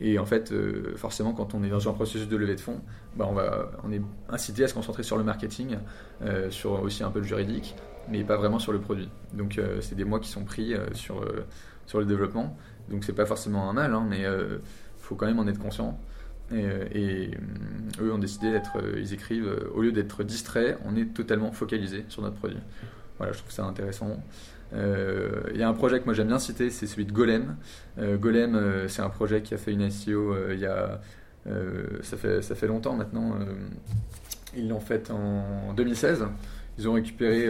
Et 0.00 0.18
en 0.18 0.24
fait, 0.24 0.50
euh, 0.52 0.94
forcément, 0.96 1.32
quand 1.32 1.54
on 1.54 1.62
est 1.62 1.68
dans 1.68 1.88
un 1.88 1.92
processus 1.92 2.28
de 2.28 2.36
levée 2.36 2.54
de 2.54 2.60
fonds, 2.60 2.80
bah 3.16 3.28
on, 3.84 3.92
est 3.92 4.00
incité 4.30 4.64
à 4.64 4.68
se 4.68 4.74
concentrer 4.74 5.02
sur 5.02 5.18
le 5.18 5.24
marketing, 5.24 5.76
sur 6.50 6.82
aussi 6.82 7.02
un 7.02 7.10
peu 7.10 7.18
le 7.18 7.26
juridique, 7.26 7.74
mais 8.08 8.24
pas 8.24 8.36
vraiment 8.36 8.58
sur 8.58 8.72
le 8.72 8.80
produit. 8.80 9.10
Donc, 9.34 9.60
c'est 9.80 9.94
des 9.94 10.04
mois 10.04 10.20
qui 10.20 10.28
sont 10.28 10.44
pris 10.44 10.74
sur, 10.94 11.22
sur 11.86 11.98
le 11.98 12.06
développement. 12.06 12.56
Donc 12.90 13.04
c'est 13.04 13.12
pas 13.12 13.26
forcément 13.26 13.70
un 13.70 13.72
mal, 13.72 13.94
hein, 13.94 14.06
mais 14.08 14.20
il 14.20 14.26
euh, 14.26 14.58
faut 14.98 15.14
quand 15.14 15.26
même 15.26 15.38
en 15.38 15.46
être 15.46 15.58
conscient. 15.58 15.98
Et, 16.52 16.64
euh, 16.64 17.28
eux 18.00 18.12
ont 18.12 18.18
décidé 18.18 18.50
d'être, 18.50 18.78
euh, 18.78 18.98
ils 18.98 19.14
écrivent, 19.14 19.70
au 19.74 19.82
lieu 19.82 19.92
d'être 19.92 20.24
distraits, 20.24 20.78
on 20.84 20.96
est 20.96 21.14
totalement 21.14 21.52
focalisé 21.52 22.04
sur 22.08 22.22
notre 22.22 22.36
produit. 22.36 22.58
Voilà, 23.18 23.32
je 23.32 23.38
trouve 23.38 23.52
ça 23.52 23.64
intéressant. 23.64 24.20
Il 24.72 25.56
y 25.56 25.62
a 25.62 25.68
un 25.68 25.72
projet 25.72 26.00
que 26.00 26.04
moi 26.04 26.14
j'aime 26.14 26.28
bien 26.28 26.38
citer, 26.38 26.70
c'est 26.70 26.86
celui 26.86 27.04
de 27.04 27.12
Golem. 27.12 27.56
Golem, 27.98 28.86
c'est 28.88 29.02
un 29.02 29.10
projet 29.10 29.42
qui 29.42 29.54
a 29.54 29.58
fait 29.58 29.72
une 29.72 29.90
SEO 29.90 30.34
il 30.52 30.60
y 30.60 30.66
a, 30.66 31.00
ça, 32.02 32.16
fait, 32.16 32.40
ça 32.42 32.54
fait 32.54 32.68
longtemps 32.68 32.94
maintenant. 32.94 33.36
ils 34.56 34.68
l'ont 34.68 34.80
fait 34.80 35.10
en 35.10 35.72
2016. 35.74 36.26
Ils 36.78 36.88
ont 36.88 36.92
récupéré 36.92 37.48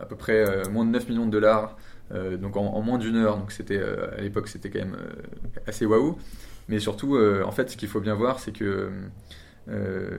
à 0.00 0.06
peu 0.06 0.16
près 0.16 0.68
moins 0.70 0.86
de 0.86 0.90
9 0.90 1.08
millions 1.08 1.26
de 1.26 1.32
dollars 1.32 1.76
euh, 2.12 2.38
donc 2.38 2.56
en, 2.56 2.80
moins 2.82 2.98
d'une 2.98 3.16
heure. 3.16 3.36
Donc 3.36 3.52
euh, 3.70 4.08
à 4.16 4.20
l'époque 4.20 4.48
c'était 4.48 4.70
quand 4.70 4.78
même 4.78 4.96
euh, 4.96 5.22
assez 5.66 5.86
waouh. 5.86 6.18
Mais 6.68 6.78
surtout, 6.80 7.16
en 7.18 7.50
fait, 7.50 7.70
ce 7.70 7.78
qu'il 7.78 7.88
faut 7.88 8.00
bien 8.00 8.14
voir, 8.14 8.40
c'est 8.40 8.52
que 8.52 8.90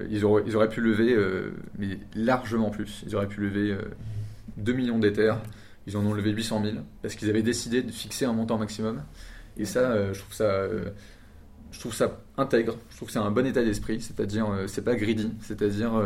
ils, 0.10 0.26
auraient, 0.26 0.42
ils, 0.48 0.56
auraient, 0.56 0.68
pu 0.68 0.82
lever, 0.82 1.16
mais 1.78 2.00
largement 2.16 2.72
plus. 2.72 3.04
Ils 3.06 3.16
auraient 3.16 3.28
pu 3.28 3.42
lever 3.42 3.78
2 4.58 4.74
millions 4.74 4.98
d'éthers. 4.98 5.40
Ils 5.90 5.98
en 5.98 6.06
ont 6.06 6.14
levé 6.14 6.32
800 6.32 6.64
000 6.64 6.78
parce 7.02 7.16
qu'ils 7.16 7.30
avaient 7.30 7.42
décidé 7.42 7.82
de 7.82 7.92
fixer 7.92 8.26
un 8.26 8.34
montant 8.34 8.58
maximum. 8.58 9.04
Et 9.58 9.66
ça, 9.66 10.14
je 10.14 10.20
trouve 10.20 10.34
ça, 10.34 10.68
je 11.72 11.80
trouve 11.80 11.94
ça 11.94 12.22
intègre. 12.38 12.78
Je 12.92 12.96
trouve 12.96 13.08
que 13.08 13.14
c'est 13.14 13.20
un 13.20 13.32
bon 13.32 13.46
état 13.46 13.64
d'esprit. 13.64 14.00
C'est-à-dire, 14.00 14.48
c'est 14.68 14.84
pas 14.84 14.96
greedy. 14.96 15.34
C'est-à-dire, 15.42 16.02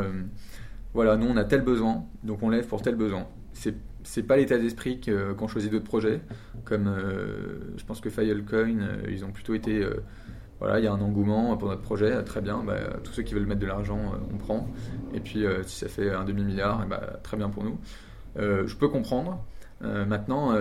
voilà, 0.94 1.18
nous 1.18 1.28
on 1.28 1.38
a 1.38 1.44
tel 1.44 1.62
besoin, 1.62 2.06
donc 2.24 2.42
on 2.42 2.50
lève 2.50 2.66
pour 2.66 2.82
tel 2.82 2.96
besoin. 2.96 3.28
C'est 3.54 3.76
c'est 4.04 4.24
pas 4.24 4.38
l'état 4.38 4.58
d'esprit 4.58 5.00
qu'ont 5.00 5.48
choisi 5.48 5.70
d'autres 5.70 5.86
projets, 5.86 6.22
comme 6.66 6.88
euh, 6.88 7.60
je 7.78 7.86
pense 7.86 8.02
que 8.02 8.10
Filecoin, 8.10 8.80
euh, 8.80 9.04
ils 9.10 9.26
ont 9.26 9.32
plutôt 9.32 9.54
été, 9.54 9.82
euh, 9.82 10.04
voilà, 10.60 10.80
il 10.80 10.86
y 10.86 10.88
a 10.88 10.94
un 10.94 11.02
engouement 11.02 11.56
pour 11.58 11.70
notre 11.70 11.82
projet, 11.82 12.24
très 12.24 12.42
bien, 12.42 12.64
bah, 12.64 12.76
tous 13.04 13.14
ceux 13.14 13.24
qui 13.24 13.34
veulent 13.34 13.46
mettre 13.46 13.62
de 13.62 13.66
l'argent, 13.66 14.14
on 14.34 14.38
prend, 14.38 14.68
et 15.14 15.20
puis 15.20 15.46
si 15.66 15.80
ça 15.80 15.88
fait 15.88 16.12
un 16.12 16.24
demi-milliard, 16.24 16.82
eh 16.86 16.90
bah, 16.90 17.20
très 17.24 17.38
bien 17.38 17.50
pour 17.50 17.64
nous. 17.64 17.78
je 18.38 18.76
peux 18.76 18.88
comprendre, 18.88 19.44
maintenant, 19.82 20.54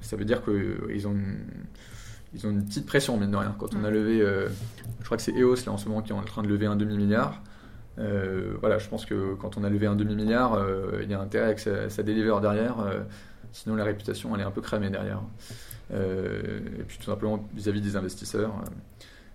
ça 0.00 0.16
veut 0.16 0.24
dire 0.24 0.42
qu'ils 0.42 1.06
ont 1.06 1.12
une, 1.12 1.38
ils 2.34 2.46
ont 2.46 2.50
une 2.50 2.64
petite 2.64 2.86
pression, 2.86 3.18
mine 3.18 3.30
de 3.30 3.36
rien. 3.36 3.54
Quand 3.58 3.74
on 3.74 3.84
a 3.84 3.90
levé, 3.90 4.20
je 4.20 5.04
crois 5.04 5.16
que 5.16 5.22
c'est 5.22 5.34
EOS 5.34 5.66
là 5.66 5.72
en 5.72 5.78
ce 5.78 5.88
moment 5.88 6.02
qui 6.02 6.12
est 6.12 6.14
en 6.14 6.22
train 6.22 6.42
de 6.42 6.48
lever 6.48 6.66
un 6.66 6.76
demi-milliard, 6.76 7.42
euh, 7.98 8.54
voilà, 8.60 8.78
je 8.78 8.88
pense 8.88 9.04
que 9.04 9.34
quand 9.34 9.56
on 9.56 9.64
a 9.64 9.70
levé 9.70 9.86
un 9.86 9.96
demi-milliard, 9.96 10.54
euh, 10.54 11.00
il 11.02 11.10
y 11.10 11.14
a 11.14 11.20
intérêt 11.20 11.54
que 11.54 11.60
ça, 11.60 11.90
ça 11.90 12.02
deliver 12.02 12.32
derrière. 12.40 12.80
Euh, 12.80 13.00
sinon, 13.52 13.74
la 13.74 13.84
réputation, 13.84 14.34
elle 14.34 14.42
est 14.42 14.44
un 14.44 14.50
peu 14.50 14.60
cramée 14.60 14.90
derrière. 14.90 15.22
et 15.92 16.82
puis 16.86 16.98
tout 16.98 17.06
simplement 17.06 17.48
vis-à-vis 17.54 17.80
des 17.80 17.96
investisseurs. 17.96 18.52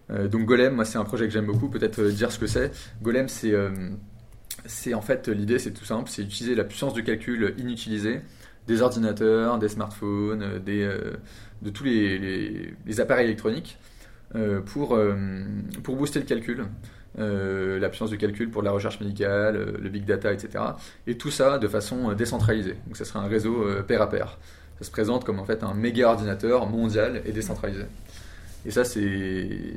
donc 0.10 0.46
Golem, 0.46 0.76
moi, 0.76 0.86
c'est 0.86 0.98
un 0.98 1.04
projet 1.04 1.26
que 1.26 1.34
j'aime 1.34 1.48
beaucoup. 1.48 1.70
Peut-être 1.70 2.02
dire 2.04 2.32
ce 2.32 2.40
que 2.40 2.48
c'est. 2.48 2.72
Golem, 3.02 3.28
c'est 3.28 3.54
c'est 4.66 4.94
en 4.94 5.02
fait 5.02 5.28
l'idée, 5.28 5.60
c'est 5.60 5.72
tout 5.72 5.86
simple, 5.86 6.10
c'est 6.10 6.22
utiliser 6.22 6.56
la 6.56 6.64
puissance 6.64 6.94
de 6.94 7.02
calcul 7.02 7.54
inutilisée 7.58 8.22
des 8.68 8.82
ordinateurs, 8.82 9.60
des 9.60 9.70
smartphones, 9.70 10.60
des, 10.66 10.90
de 11.62 11.70
tous 11.70 11.84
les, 11.84 13.00
appareils 13.00 13.26
électroniques 13.26 13.78
pour, 14.66 14.98
pour 15.84 15.96
booster 15.98 16.20
le 16.20 16.26
calcul. 16.26 16.66
Euh, 17.20 17.80
la 17.80 17.90
puissance 17.90 18.10
de 18.10 18.16
calcul 18.16 18.50
pour 18.50 18.64
la 18.64 18.72
recherche 18.72 19.00
médicale, 19.00 19.56
euh, 19.56 19.78
le 19.80 19.90
big 19.90 20.04
data, 20.04 20.34
etc. 20.34 20.64
Et 21.06 21.16
tout 21.16 21.30
ça 21.30 21.60
de 21.60 21.68
façon 21.68 22.10
euh, 22.10 22.16
décentralisée. 22.16 22.76
Donc 22.88 22.98
ça 22.98 23.06
sera 23.06 23.20
un 23.20 23.28
réseau 23.28 23.66
pair 23.88 24.02
à 24.02 24.10
pair. 24.10 24.40
Ça 24.80 24.86
se 24.86 24.92
présente 24.92 25.24
comme 25.24 25.40
en 25.40 25.46
fait 25.46 25.64
un 25.64 25.76
méga 25.76 26.10
ordinateur 26.10 26.68
mondial 26.68 27.22
et 27.26 27.32
décentralisé. 27.32 27.86
Et 28.66 28.72
ça, 28.72 28.84
c'est 28.84 29.76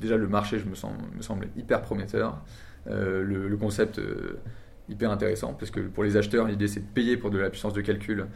déjà 0.00 0.16
le 0.16 0.28
marché, 0.28 0.58
je 0.58 0.64
me, 0.64 0.74
sens, 0.74 0.92
me 1.14 1.22
semble 1.22 1.48
hyper 1.56 1.82
prometteur. 1.82 2.40
Le, 2.86 3.56
concept 3.56 4.00
hyper 4.88 5.10
intéressant 5.10 5.54
parce 5.54 5.70
que 5.70 5.80
pour 5.80 6.04
les 6.04 6.16
acheteurs, 6.16 6.46
l'idée 6.46 6.68
c'est 6.68 6.80
de 6.80 6.92
payer 6.92 7.16
pour 7.16 7.30
de 7.30 7.38
la 7.38 7.50
puissance 7.50 7.72
de 7.72 7.80
calcul 7.80 8.26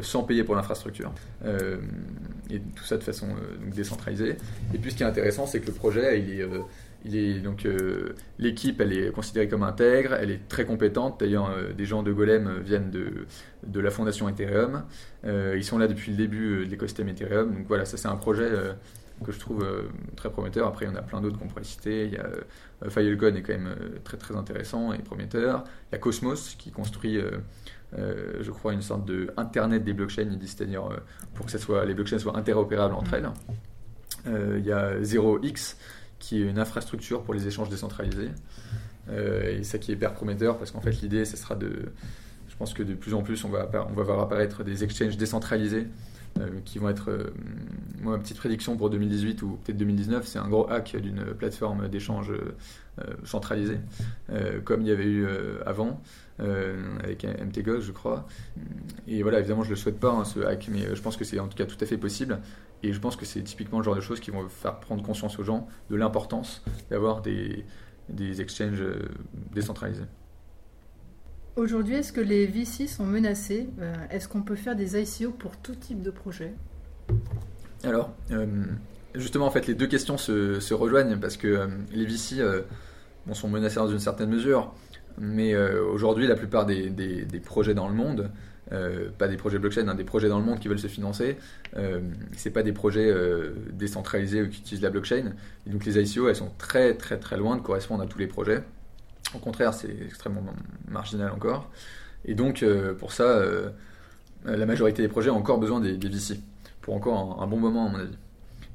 sans 0.00 0.24
payer 0.24 0.44
pour 0.44 0.54
l'infrastructure 0.56 1.12
et 1.44 2.60
tout 2.74 2.84
ça 2.84 2.96
de 2.96 3.04
façon 3.04 3.28
décentralisée. 3.74 4.36
Et 4.74 4.78
puis 4.78 4.90
ce 4.90 4.96
qui 4.96 5.02
est 5.02 5.06
intéressant, 5.06 5.46
c'est 5.46 5.60
que 5.60 5.66
le 5.66 5.72
projet 5.72 6.20
il 6.20 6.40
est 6.40 6.42
euh, 7.66 8.14
l'équipe, 8.38 8.80
elle 8.80 8.92
est 8.92 9.12
considérée 9.12 9.48
comme 9.48 9.62
intègre, 9.62 10.14
elle 10.14 10.30
est 10.30 10.48
très 10.48 10.64
compétente. 10.64 11.20
D'ailleurs, 11.20 11.50
euh, 11.50 11.72
des 11.72 11.84
gens 11.84 12.02
de 12.02 12.12
Golem 12.12 12.60
viennent 12.64 12.90
de, 12.90 13.26
de 13.66 13.80
la 13.80 13.90
fondation 13.90 14.28
Ethereum. 14.28 14.84
Euh, 15.24 15.54
ils 15.56 15.64
sont 15.64 15.78
là 15.78 15.88
depuis 15.88 16.10
le 16.10 16.16
début 16.16 16.64
de 16.64 16.70
l'écosystème 16.70 17.08
Ethereum. 17.08 17.54
Donc 17.54 17.66
voilà, 17.68 17.84
ça 17.84 17.96
c'est 17.96 18.08
un 18.08 18.16
projet 18.16 18.50
que 19.24 19.32
je 19.32 19.38
trouve 19.38 19.66
très 20.16 20.30
prometteur. 20.30 20.66
Après, 20.66 20.84
il 20.84 20.88
y 20.88 20.92
en 20.92 20.96
a 20.96 21.02
plein 21.02 21.20
d'autres 21.20 21.38
qu'on 21.38 21.48
pourrait 21.48 21.64
citer. 21.64 22.04
Il 22.04 22.12
y 22.12 22.18
a 22.18 22.90
Filecoin 22.90 23.34
est 23.34 23.42
quand 23.42 23.54
même 23.54 23.74
très 24.04 24.16
très 24.16 24.36
intéressant 24.36 24.92
et 24.92 24.98
prometteur. 24.98 25.64
Il 25.90 25.94
y 25.94 25.96
a 25.96 25.98
Cosmos 25.98 26.54
qui 26.58 26.70
construit, 26.70 27.18
je 27.96 28.50
crois, 28.50 28.74
une 28.74 28.82
sorte 28.82 29.06
de 29.06 29.32
internet 29.36 29.84
des 29.84 29.94
blockchains, 29.94 30.38
c'est-à-dire 30.42 30.88
pour 31.34 31.46
que 31.46 31.52
ça 31.52 31.58
soit, 31.58 31.84
les 31.86 31.94
blockchains 31.94 32.18
soient 32.18 32.36
interopérables 32.36 32.94
entre 32.94 33.14
elles. 33.14 33.30
il 34.26 34.66
y 34.66 34.72
a 34.72 35.00
0x 35.00 35.76
qui 36.18 36.42
est 36.42 36.46
une 36.46 36.58
infrastructure 36.58 37.22
pour 37.22 37.34
les 37.34 37.46
échanges 37.46 37.68
décentralisés. 37.68 38.30
Euh, 39.08 39.58
et 39.58 39.62
ça 39.62 39.78
qui 39.78 39.92
est 39.92 39.94
hyper 39.94 40.14
prometteur 40.14 40.58
parce 40.58 40.72
qu'en 40.72 40.80
fait 40.80 41.00
l'idée 41.00 41.24
ce 41.24 41.36
sera 41.36 41.54
de 41.54 41.92
je 42.48 42.56
pense 42.56 42.74
que 42.74 42.82
de 42.82 42.94
plus 42.94 43.14
en 43.14 43.22
plus 43.22 43.44
on 43.44 43.48
va, 43.48 43.68
on 43.88 43.92
va 43.92 44.02
voir 44.02 44.20
apparaître 44.20 44.64
des 44.64 44.82
exchanges 44.82 45.16
décentralisés 45.16 45.86
euh, 45.86 46.15
qui 46.64 46.78
vont 46.78 46.88
être 46.88 47.10
euh, 47.10 47.34
moi 48.00 48.16
ma 48.16 48.18
petite 48.18 48.36
prédiction 48.36 48.76
pour 48.76 48.90
2018 48.90 49.42
ou 49.42 49.58
peut-être 49.64 49.76
2019 49.76 50.26
c'est 50.26 50.38
un 50.38 50.48
gros 50.48 50.70
hack 50.70 50.96
d'une 50.96 51.24
plateforme 51.34 51.88
d'échange 51.88 52.32
centralisée 53.24 53.78
comme 54.64 54.80
il 54.80 54.88
y 54.88 54.90
avait 54.90 55.04
eu 55.04 55.26
avant 55.66 56.00
avec 56.38 57.24
MTGOG 57.24 57.80
je 57.80 57.92
crois 57.92 58.26
et 59.06 59.22
voilà 59.22 59.40
évidemment 59.40 59.64
je 59.64 59.70
le 59.70 59.76
souhaite 59.76 60.00
pas 60.00 60.12
hein, 60.12 60.24
ce 60.24 60.40
hack 60.40 60.68
mais 60.72 60.94
je 60.94 61.02
pense 61.02 61.16
que 61.16 61.24
c'est 61.24 61.38
en 61.38 61.48
tout 61.48 61.56
cas 61.56 61.66
tout 61.66 61.76
à 61.80 61.86
fait 61.86 61.98
possible 61.98 62.40
et 62.82 62.92
je 62.92 63.00
pense 63.00 63.16
que 63.16 63.24
c'est 63.24 63.42
typiquement 63.42 63.78
le 63.78 63.84
genre 63.84 63.96
de 63.96 64.00
choses 64.00 64.20
qui 64.20 64.30
vont 64.30 64.48
faire 64.48 64.78
prendre 64.80 65.02
conscience 65.02 65.38
aux 65.38 65.44
gens 65.44 65.66
de 65.90 65.96
l'importance 65.96 66.62
d'avoir 66.90 67.20
des, 67.20 67.64
des 68.08 68.40
exchanges 68.40 68.80
euh, 68.80 69.08
décentralisés. 69.52 70.04
Aujourd'hui, 71.56 71.94
est-ce 71.94 72.12
que 72.12 72.20
les 72.20 72.46
VC 72.46 72.86
sont 72.86 73.06
menacés? 73.06 73.68
Euh, 73.80 73.94
Est-ce 74.10 74.28
qu'on 74.28 74.42
peut 74.42 74.56
faire 74.56 74.76
des 74.76 75.00
ICO 75.00 75.30
pour 75.30 75.56
tout 75.56 75.74
type 75.74 76.02
de 76.02 76.10
projet? 76.10 76.52
Alors, 77.82 78.12
euh, 78.30 78.46
justement, 79.14 79.46
en 79.46 79.50
fait, 79.50 79.66
les 79.66 79.74
deux 79.74 79.86
questions 79.86 80.18
se, 80.18 80.74
rejoignent 80.74 81.18
parce 81.18 81.36
que 81.36 81.68
les 81.92 82.04
VC 82.04 82.42
sont 83.32 83.48
menacés 83.48 83.76
dans 83.76 83.88
une 83.88 84.00
certaine 84.00 84.28
mesure, 84.28 84.74
mais 85.18 85.56
aujourd'hui, 85.56 86.26
la 86.26 86.36
plupart 86.36 86.66
des, 86.66 86.92
projets 87.42 87.74
dans 87.74 87.88
le 87.88 87.94
monde 87.94 88.30
euh, 88.72 89.10
pas 89.16 89.28
des 89.28 89.36
projets 89.36 89.58
blockchain, 89.58 89.86
hein, 89.86 89.94
des 89.94 90.04
projets 90.04 90.28
dans 90.28 90.38
le 90.38 90.44
monde 90.44 90.58
qui 90.58 90.68
veulent 90.68 90.78
se 90.78 90.88
financer. 90.88 91.36
Euh, 91.76 92.00
c'est 92.36 92.50
pas 92.50 92.62
des 92.62 92.72
projets 92.72 93.08
euh, 93.08 93.54
décentralisés 93.72 94.42
ou 94.42 94.48
qui 94.48 94.60
utilisent 94.60 94.82
la 94.82 94.90
blockchain. 94.90 95.32
Donc 95.66 95.84
les 95.84 95.98
ICO, 95.98 96.28
elles 96.28 96.36
sont 96.36 96.50
très 96.58 96.94
très 96.94 97.18
très 97.18 97.36
loin 97.36 97.56
de 97.56 97.62
correspondre 97.62 98.02
à 98.02 98.06
tous 98.06 98.18
les 98.18 98.26
projets. 98.26 98.62
Au 99.34 99.38
contraire, 99.38 99.74
c'est 99.74 99.94
extrêmement 100.04 100.44
marginal 100.88 101.30
encore. 101.32 101.70
Et 102.24 102.34
donc 102.34 102.64
pour 102.98 103.12
ça, 103.12 103.42
la 104.44 104.66
majorité 104.66 105.02
des 105.02 105.08
projets 105.08 105.30
ont 105.30 105.36
encore 105.36 105.58
besoin 105.58 105.80
des, 105.80 105.96
VC 105.96 106.40
pour 106.80 106.94
encore 106.94 107.42
un, 107.42 107.46
bon 107.46 107.58
moment 107.58 107.86
à 107.86 107.90
mon 107.90 107.98
avis. 107.98 108.16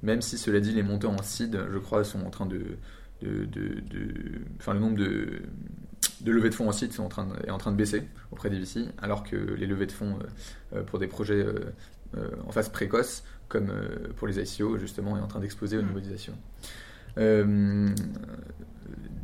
Même 0.03 0.21
si 0.21 0.37
cela 0.37 0.59
dit, 0.59 0.73
les 0.73 0.83
montants 0.83 1.13
en 1.13 1.23
seed, 1.23 1.59
je 1.71 1.77
crois, 1.77 2.03
sont 2.03 2.21
en 2.25 2.29
train 2.29 2.45
de, 2.45 2.77
de, 3.21 3.45
de, 3.45 3.81
de 3.81 4.41
enfin 4.59 4.73
le 4.73 4.79
nombre 4.79 4.97
de 4.97 5.41
de 6.21 6.31
levée 6.31 6.49
de 6.49 6.55
fonds 6.55 6.69
aussi 6.69 6.91
sont 6.91 7.03
en 7.03 7.09
train 7.09 7.27
est 7.45 7.49
en 7.49 7.57
train 7.57 7.71
de 7.71 7.77
baisser 7.77 8.03
auprès 8.31 8.49
des 8.49 8.59
VC, 8.59 8.85
alors 9.01 9.23
que 9.23 9.35
les 9.35 9.65
levées 9.65 9.85
de 9.85 9.91
fonds 9.91 10.17
euh, 10.73 10.77
euh, 10.77 10.83
pour 10.83 10.99
des 10.99 11.07
projets 11.07 11.45
euh, 11.45 12.29
en 12.45 12.51
phase 12.51 12.69
précoce, 12.69 13.23
comme 13.47 13.71
pour 14.17 14.27
les 14.27 14.39
ICO, 14.39 14.77
justement, 14.77 15.17
est 15.17 15.21
en 15.21 15.27
train 15.27 15.39
d'exploser 15.39 15.77
au 15.77 15.81
mm. 15.81 15.87
niveau 15.87 15.99
des 15.99 16.13
ICO. 16.13 16.31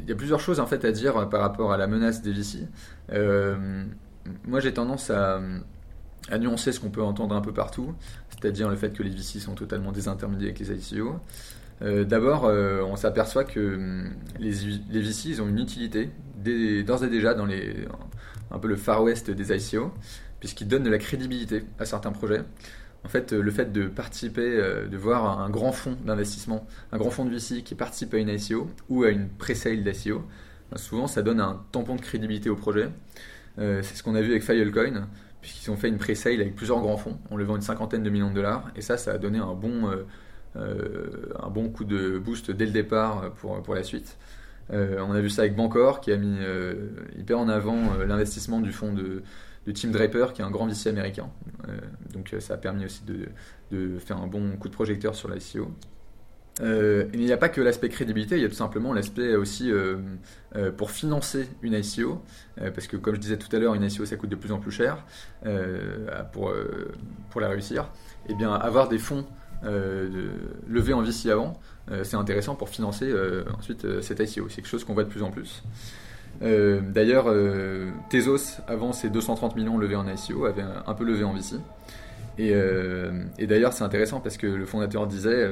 Il 0.02 0.10
y 0.10 0.12
a 0.12 0.16
plusieurs 0.16 0.40
choses 0.40 0.60
en 0.60 0.68
fait 0.68 0.86
à 0.86 0.92
dire 0.92 1.30
par 1.30 1.42
rapport 1.42 1.72
à 1.72 1.78
la 1.78 1.88
menace 1.88 2.22
des 2.22 2.32
VC. 2.32 2.68
moi, 4.46 4.60
j'ai 4.60 4.74
tendance 4.74 5.10
à, 5.10 5.40
nuancer 6.40 6.72
ce 6.72 6.80
qu'on 6.80 6.90
peut 6.90 7.04
entendre 7.04 7.36
un 7.36 7.42
peu 7.42 7.54
partout, 7.54 7.94
c'est-à-dire 8.30 8.70
le 8.70 8.76
fait 8.76 8.92
que 8.92 9.04
les 9.04 9.10
VC 9.10 9.40
sont 9.40 9.56
totalement 9.56 9.92
désintermédiés 9.92 10.48
avec 10.48 10.60
les 10.60 10.72
ICO. 10.72 11.20
Euh, 11.82 12.04
d'abord, 12.04 12.46
euh, 12.46 12.82
on 12.82 12.96
s'aperçoit 12.96 13.44
que 13.44 13.76
hum, 13.76 14.10
les, 14.40 14.52
les 14.90 15.02
VC 15.02 15.40
ont 15.40 15.48
une 15.48 15.60
utilité 15.60 16.10
d'ores 16.86 17.04
et 17.04 17.10
déjà 17.10 17.34
dans 17.34 17.48
un 17.48 18.60
peu 18.60 18.68
le 18.68 18.76
far 18.76 19.04
west 19.04 19.30
des 19.30 19.56
ICO, 19.56 19.92
puisqu'ils 20.40 20.68
donnent 20.68 20.84
de 20.84 20.90
la 20.90 20.98
crédibilité 20.98 21.66
à 21.80 21.86
certains 21.86 22.12
projets. 22.12 22.44
En 23.08 23.10
fait, 23.10 23.32
le 23.32 23.52
fait 23.52 23.72
de 23.72 23.88
participer, 23.88 24.42
euh, 24.42 24.86
de 24.86 24.98
voir 24.98 25.40
un 25.40 25.50
grand 25.50 25.72
fonds 25.72 25.96
d'investissement, 26.06 26.68
un 26.92 26.98
grand 26.98 27.10
fonds 27.10 27.24
de 27.24 27.32
VC 27.32 27.64
qui 27.64 27.74
participe 27.74 28.14
à 28.14 28.18
une 28.18 28.28
ICO 28.28 28.70
ou 28.90 29.06
à 29.06 29.12
une 29.12 29.30
pré-sale 29.30 29.82
d'ICO, 29.82 30.24
ben, 30.70 30.78
souvent 30.78 31.08
ça 31.08 31.22
donne 31.22 31.40
un 31.40 31.64
tampon 31.72 31.96
de 31.96 32.02
crédibilité 32.02 32.50
au 32.50 32.58
projet. 32.58 32.90
c'est 33.58 33.96
ce 33.96 34.04
qu'on 34.04 34.14
a 34.14 34.22
vu 34.22 34.32
avec 34.32 34.44
Filecoin, 34.44 35.08
puisqu'ils 35.40 35.72
ont 35.72 35.78
fait 35.78 35.88
une 35.88 35.98
pré-sale 35.98 36.42
avec 36.42 36.58
plusieurs 36.58 36.82
grands 36.82 36.98
fonds, 36.98 37.18
en 37.32 37.38
levant 37.38 37.56
une 37.56 37.62
cinquantaine 37.62 38.04
de 38.04 38.10
millions 38.10 38.30
de 38.30 38.36
dollars, 38.36 38.70
et 38.76 38.82
ça, 38.82 38.98
ça 38.98 39.14
a 39.14 39.18
donné 39.18 39.40
un 39.40 39.54
bon 39.54 39.90
euh, 40.58 41.34
un 41.42 41.50
bon 41.50 41.70
coup 41.70 41.86
de 41.86 42.18
boost 42.20 42.52
dès 42.52 42.66
le 42.66 42.72
départ 42.72 43.32
pour, 43.36 43.62
pour 43.62 43.74
la 43.74 43.84
suite. 43.84 44.18
Euh, 44.74 45.00
on 45.08 45.14
a 45.14 45.22
vu 45.22 45.30
ça 45.30 45.44
avec 45.44 45.56
Bancor 45.56 46.02
qui 46.02 46.12
a 46.12 46.18
mis 46.18 46.38
euh, 46.42 46.90
hyper 47.18 47.40
en 47.40 47.48
avant 47.48 47.96
l'investissement 48.06 48.60
du 48.60 48.74
fonds 48.74 48.92
de, 48.92 49.24
de, 49.68 49.72
Tim 49.72 49.90
Draper 49.90 50.34
qui 50.34 50.42
est 50.42 50.46
un 50.46 50.52
grand 50.52 50.68
VC 50.68 50.88
américain. 50.88 51.30
donc 52.14 52.34
ça 52.40 52.56
a 52.56 52.58
permis 52.58 52.86
aussi 52.86 53.04
de, 53.04 54.00
faire 54.00 54.18
un 54.18 54.28
bon 54.28 54.58
coup 54.58 54.70
de 54.70 54.74
projecteur 54.74 55.16
sur 55.16 55.30
l'ICO. 55.30 55.72
Euh, 56.62 57.06
il 57.14 57.20
n'y 57.20 57.32
a 57.32 57.38
pas 57.38 57.50
que 57.50 57.62
l'aspect 57.62 57.90
crédibilité, 57.90 58.36
il 58.38 58.42
y 58.42 58.46
a 58.46 58.50
tout 58.50 58.56
simplement 58.56 58.92
l'aspect 58.92 59.36
aussi 59.36 59.72
pour 60.78 60.92
financer 60.92 61.48
une 61.62 61.74
ICO, 61.74 62.24
parce 62.58 62.88
que 62.88 62.98
comme 62.98 63.16
je 63.16 63.20
disais 63.20 63.38
tout 63.38 63.54
à 63.56 63.60
l'heure, 63.60 63.76
une 63.76 63.84
ICO 63.84 64.06
ça 64.06 64.16
coûte 64.16 64.30
de 64.30 64.36
plus 64.36 64.52
en 64.52 64.60
plus 64.60 64.72
cher 64.72 65.06
pour, 66.32 66.54
pour 67.30 67.42
la 67.42 67.50
réussir. 67.50 67.90
Et 68.28 68.32
eh 68.32 68.36
bien 68.36 68.54
avoir 68.54 68.90
des 68.90 68.98
fonds 68.98 69.26
euh, 69.64 70.30
lever 70.68 70.94
en 70.94 71.02
VC 71.02 71.32
avant, 71.32 71.60
euh, 71.92 72.04
c'est 72.04 72.16
intéressant 72.16 72.56
pour 72.56 72.70
financer 72.70 73.10
euh, 73.10 73.44
ensuite 73.58 74.02
cette 74.02 74.20
ICO. 74.20 74.48
C'est 74.50 74.58
quelque 74.58 74.68
chose 74.68 74.84
qu'on 74.84 74.94
voit 74.94 75.04
de 75.04 75.10
plus 75.10 75.24
en 75.24 75.32
plus. 75.32 75.64
D'ailleurs, 76.42 77.34
Tezos, 78.10 78.62
avant 78.68 78.94
ses 78.94 79.10
230 79.10 79.56
millions 79.56 79.78
levés 79.78 79.96
en 79.96 80.08
ICO, 80.08 80.46
avait 80.46 80.64
un, 80.86 80.94
peu 80.94 81.04
levé 81.04 81.24
en 81.24 81.34
VC. 81.34 81.56
Et, 82.38 83.48
d'ailleurs, 83.48 83.74
c'est 83.74 83.84
intéressant 83.84 84.20
parce 84.20 84.38
que 84.38 84.48
le 84.48 84.66
fondateur 84.66 85.08
disait, 85.08 85.48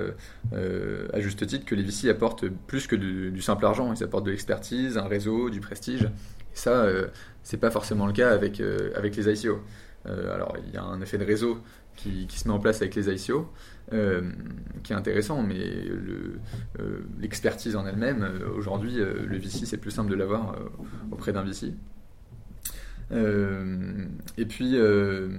à 0.54 1.20
juste 1.20 1.46
titre, 1.48 1.66
que 1.66 1.76
les 1.76 1.84
VC 1.84 2.10
apportent 2.10 2.48
plus 2.68 2.88
que 2.88 2.96
du, 2.96 3.42
simple 3.42 3.66
argent. 3.66 3.94
Ils 3.94 4.04
apportent 4.04 4.26
de 4.26 4.32
l'expertise, 4.32 4.98
un 4.98 5.08
réseau, 5.08 5.50
du 5.50 5.60
prestige. 5.60 6.04
Et 6.04 6.58
ça, 6.58 6.86
c'est 7.44 7.58
pas 7.58 7.72
forcément 7.72 8.06
le 8.06 8.14
cas 8.14 8.30
avec, 8.30 8.62
avec 8.96 9.16
les 9.16 9.46
ICO. 9.46 9.60
alors, 10.06 10.56
il 10.68 10.74
y 10.74 10.78
a 10.78 10.84
un 10.84 11.02
effet 11.02 11.18
de 11.18 11.26
réseau 11.26 11.60
qui, 11.96 12.28
qui, 12.28 12.40
se 12.40 12.48
met 12.48 12.54
en 12.54 12.60
place 12.60 12.82
avec 12.82 12.94
les 12.96 13.10
ICO, 13.10 13.50
euh, 13.94 14.32
qui 14.84 14.94
est 14.94 14.96
intéressant, 14.96 15.44
mais 15.44 15.60
euh, 15.60 16.40
l'expertise 17.20 17.76
en 17.76 17.86
elle-même, 17.86 18.24
euh, 18.24 18.50
aujourd'hui, 18.56 18.96
le 18.96 19.38
VC, 19.38 19.66
c'est 19.66 19.78
plus 19.78 19.92
simple 19.92 20.10
de 20.10 20.16
l'avoir 20.16 20.56
auprès 21.12 21.34
d'un 21.34 21.44
VC. 21.44 21.74
et 23.12 24.46
puis. 24.46 24.76
et 24.76 25.30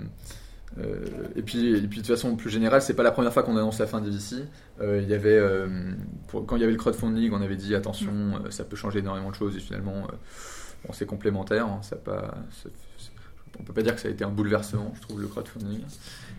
puis, 1.42 1.76
et 1.76 1.88
puis 1.88 2.02
de 2.02 2.06
façon 2.06 2.36
plus 2.36 2.50
générale, 2.50 2.82
c'est 2.82 2.94
pas 2.94 3.02
la 3.02 3.12
première 3.12 3.32
fois 3.32 3.42
qu'on 3.42 3.56
annonce 3.56 3.80
la 3.80 3.86
fin 3.86 4.00
des 4.00 4.10
VC. 4.10 4.44
il 4.80 5.08
y 5.08 5.14
avait, 5.14 5.42
quand 6.30 6.56
il 6.56 6.60
y 6.60 6.64
avait 6.64 6.72
le 6.72 6.78
crowdfunding, 6.78 7.32
on 7.32 7.42
avait 7.42 7.56
dit 7.56 7.74
attention, 7.74 8.42
ça 8.50 8.64
peut 8.64 8.76
changer 8.76 9.00
énormément 9.00 9.30
de 9.30 9.36
choses 9.36 9.56
et 9.56 9.60
finalement, 9.60 10.06
bon, 10.84 10.92
c'est 10.92 11.06
complémentaire. 11.06 11.66
Hein, 11.66 11.80
ça 11.82 11.96
pas, 11.96 12.36
on 13.58 13.62
peut 13.62 13.72
pas 13.72 13.82
dire 13.82 13.94
que 13.94 14.00
ça 14.00 14.08
a 14.08 14.10
été 14.10 14.24
un 14.24 14.30
bouleversement, 14.30 14.92
je 14.96 15.00
trouve, 15.02 15.20
le 15.20 15.26
crowdfunding. 15.28 15.80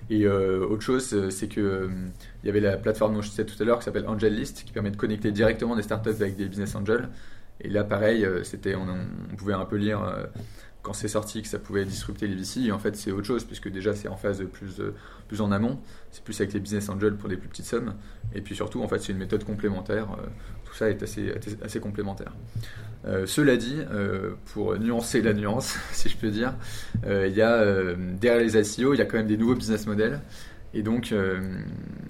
Et 0.09 0.25
euh, 0.25 0.65
autre 0.65 0.81
chose, 0.81 1.13
euh, 1.13 1.29
c'est 1.29 1.47
que 1.47 1.59
euh, 1.59 1.87
il 2.43 2.47
y 2.47 2.49
avait 2.49 2.61
la 2.61 2.77
plateforme 2.77 3.15
dont 3.15 3.21
je 3.21 3.29
disais 3.29 3.45
tout 3.45 3.61
à 3.61 3.65
l'heure 3.65 3.79
qui 3.79 3.85
s'appelle 3.85 4.05
AngelList, 4.07 4.63
qui 4.63 4.71
permet 4.71 4.91
de 4.91 4.95
connecter 4.95 5.31
directement 5.31 5.75
des 5.75 5.81
startups 5.81 6.09
avec 6.09 6.37
des 6.37 6.45
business 6.45 6.75
angels. 6.75 7.09
Et 7.59 7.69
là, 7.69 7.83
pareil, 7.83 8.25
c'était, 8.43 8.75
on, 8.75 8.85
pouvait 9.35 9.55
un 9.55 9.65
peu 9.65 9.77
lire 9.77 9.99
quand 10.83 10.93
c'est 10.93 11.07
sorti 11.07 11.41
que 11.41 11.47
ça 11.47 11.57
pouvait 11.57 11.85
disrupter 11.85 12.27
les 12.27 12.35
VC. 12.35 12.67
Et 12.67 12.71
en 12.71 12.77
fait, 12.77 12.95
c'est 12.95 13.11
autre 13.11 13.25
chose, 13.25 13.43
puisque 13.45 13.67
déjà, 13.67 13.95
c'est 13.95 14.07
en 14.07 14.15
phase 14.15 14.45
plus, 14.53 14.79
plus 15.27 15.41
en 15.41 15.51
amont. 15.51 15.79
C'est 16.11 16.23
plus 16.23 16.39
avec 16.39 16.53
les 16.53 16.59
business 16.59 16.87
angels 16.87 17.15
pour 17.15 17.29
des 17.29 17.35
plus 17.35 17.49
petites 17.49 17.65
sommes. 17.65 17.95
Et 18.35 18.41
puis 18.41 18.55
surtout, 18.55 18.83
en 18.83 18.87
fait, 18.87 18.99
c'est 18.99 19.11
une 19.11 19.17
méthode 19.17 19.43
complémentaire. 19.43 20.07
Tout 20.67 20.75
ça 20.75 20.89
est 20.89 21.01
assez, 21.01 21.33
assez 21.63 21.79
complémentaire. 21.79 22.33
cela 23.25 23.57
dit, 23.57 23.79
pour 24.53 24.77
nuancer 24.77 25.21
la 25.21 25.33
nuance, 25.33 25.77
si 25.91 26.09
je 26.09 26.17
peux 26.17 26.29
dire, 26.29 26.53
il 27.05 27.33
y 27.33 27.41
a 27.41 27.95
derrière 27.95 28.43
les 28.43 28.57
ICO, 28.57 28.93
il 28.93 28.97
y 28.97 29.01
a 29.01 29.05
quand 29.05 29.17
même 29.17 29.27
des 29.27 29.37
nouveaux 29.37 29.55
business 29.55 29.87
models. 29.87 30.19
et 30.73 30.81
donc 30.81 31.13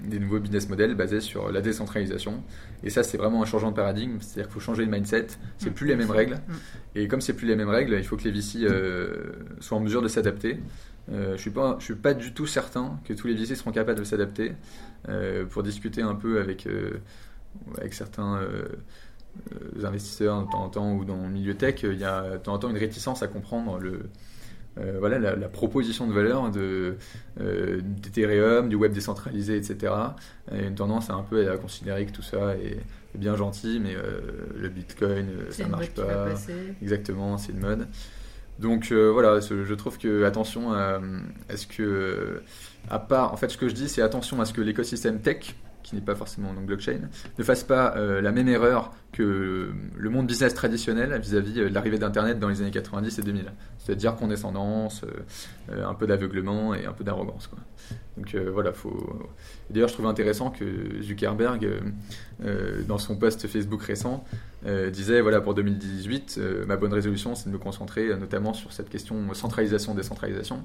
des 0.04 0.18
nouveaux 0.18 0.40
business 0.40 0.68
models 0.68 0.94
basés 0.94 1.20
sur 1.20 1.52
la 1.52 1.60
décentralisation. 1.60 2.42
Et 2.82 2.90
ça, 2.90 3.02
c'est 3.02 3.16
vraiment 3.16 3.42
un 3.42 3.46
changement 3.46 3.70
de 3.70 3.76
paradigme, 3.76 4.18
c'est-à-dire 4.20 4.44
qu'il 4.44 4.54
faut 4.54 4.60
changer 4.60 4.84
de 4.86 4.90
mindset, 4.90 5.28
c'est 5.58 5.70
plus 5.70 5.86
les 5.86 5.96
mêmes 5.96 6.10
règles, 6.10 6.38
et 6.94 7.08
comme 7.08 7.20
c'est 7.20 7.34
plus 7.34 7.46
les 7.46 7.56
mêmes 7.56 7.68
règles, 7.68 7.94
il 7.94 8.04
faut 8.04 8.16
que 8.16 8.24
les 8.24 8.32
VC 8.32 8.66
soient 9.60 9.78
en 9.78 9.80
mesure 9.80 10.02
de 10.02 10.08
s'adapter. 10.08 10.58
je 11.10 11.36
suis 11.36 11.50
pas, 11.50 11.76
je 11.78 11.84
suis 11.84 11.94
pas 11.94 12.14
du 12.14 12.32
tout 12.32 12.46
certain 12.46 12.98
que 13.04 13.12
tous 13.12 13.26
les 13.26 13.34
VC 13.34 13.54
seront 13.54 13.72
capables 13.72 13.98
de 13.98 14.04
s'adapter. 14.04 14.52
pour 15.50 15.62
discuter 15.62 16.02
un 16.02 16.14
peu 16.14 16.40
avec 16.40 16.66
avec 17.76 17.94
certains 17.94 18.40
euh, 19.52 19.84
investisseurs 19.84 20.44
de 20.44 20.50
temps 20.50 20.64
en 20.64 20.68
temps 20.68 20.94
ou 20.94 21.04
dans 21.04 21.22
le 21.22 21.28
milieu 21.28 21.54
tech, 21.54 21.82
il 21.82 21.98
y 21.98 22.04
a 22.04 22.32
de 22.32 22.36
temps 22.38 22.54
en 22.54 22.58
temps 22.58 22.70
une 22.70 22.78
réticence 22.78 23.22
à 23.22 23.28
comprendre 23.28 23.78
le, 23.78 24.10
euh, 24.78 24.96
voilà, 24.98 25.18
la, 25.18 25.48
proposition 25.48 26.06
de 26.06 26.12
valeur 26.12 26.50
de, 26.50 26.96
euh, 27.40 27.80
d'Ethereum, 27.82 28.68
du 28.68 28.76
web 28.76 28.92
décentralisé, 28.92 29.56
etc. 29.56 29.92
Et 30.52 30.66
une 30.66 30.74
tendance 30.74 31.10
à 31.10 31.14
un 31.14 31.22
peu 31.22 31.50
à 31.50 31.56
considérer 31.56 32.06
que 32.06 32.12
tout 32.12 32.22
ça 32.22 32.56
est, 32.56 32.80
bien 33.14 33.36
gentil, 33.36 33.80
mais 33.82 33.96
le 34.54 34.68
Bitcoin, 34.68 35.26
ça 35.50 35.64
ne 35.64 35.70
marche 35.70 35.90
pas. 35.90 36.28
Exactement, 36.82 37.38
c'est 37.38 37.52
une 37.52 37.60
mode. 37.60 37.88
Donc 38.60 38.92
voilà, 38.92 39.40
je 39.40 39.74
trouve 39.74 39.98
que 39.98 40.24
attention 40.24 40.72
à, 40.72 41.00
à, 41.48 41.56
ce 41.56 41.66
que, 41.66 42.42
à 42.90 42.98
part, 42.98 43.32
en 43.32 43.36
fait, 43.36 43.48
ce 43.48 43.56
que 43.56 43.68
je 43.68 43.74
dis, 43.74 43.88
c'est 43.88 44.02
attention 44.02 44.40
à 44.40 44.44
ce 44.44 44.52
que 44.52 44.60
l'écosystème 44.60 45.20
tech 45.20 45.56
qui 45.88 45.94
n'est 45.94 46.02
pas 46.02 46.14
forcément 46.14 46.52
donc 46.52 46.66
blockchain, 46.66 47.08
ne 47.38 47.44
fasse 47.44 47.64
pas 47.64 47.96
euh, 47.96 48.20
la 48.20 48.30
même 48.30 48.48
erreur 48.48 48.92
que 49.12 49.72
le 49.96 50.10
monde 50.10 50.26
business 50.26 50.52
traditionnel 50.52 51.18
vis-à-vis 51.18 51.60
euh, 51.60 51.68
de 51.70 51.74
l'arrivée 51.74 51.98
d'Internet 51.98 52.38
dans 52.38 52.48
les 52.48 52.60
années 52.60 52.70
90 52.70 53.18
et 53.18 53.22
2000. 53.22 53.52
C'est-à-dire 53.78 54.14
condescendance, 54.16 55.02
euh, 55.70 55.84
un 55.86 55.94
peu 55.94 56.06
d'aveuglement 56.06 56.74
et 56.74 56.84
un 56.84 56.92
peu 56.92 57.04
d'arrogance. 57.04 57.48
Donc 58.18 58.34
voilà, 58.34 58.72
faut. 58.72 59.30
D'ailleurs, 59.70 59.88
je 59.88 59.94
trouve 59.94 60.06
intéressant 60.06 60.50
que 60.50 61.00
Zuckerberg, 61.00 61.68
dans 62.86 62.98
son 62.98 63.16
post 63.16 63.46
Facebook 63.46 63.82
récent, 63.82 64.24
disait 64.92 65.20
voilà 65.20 65.40
pour 65.40 65.54
2018, 65.54 66.40
ma 66.66 66.76
bonne 66.76 66.92
résolution, 66.92 67.34
c'est 67.34 67.48
de 67.48 67.54
me 67.54 67.58
concentrer 67.58 68.16
notamment 68.16 68.54
sur 68.54 68.72
cette 68.72 68.88
question 68.90 69.32
centralisation-décentralisation. 69.32 70.64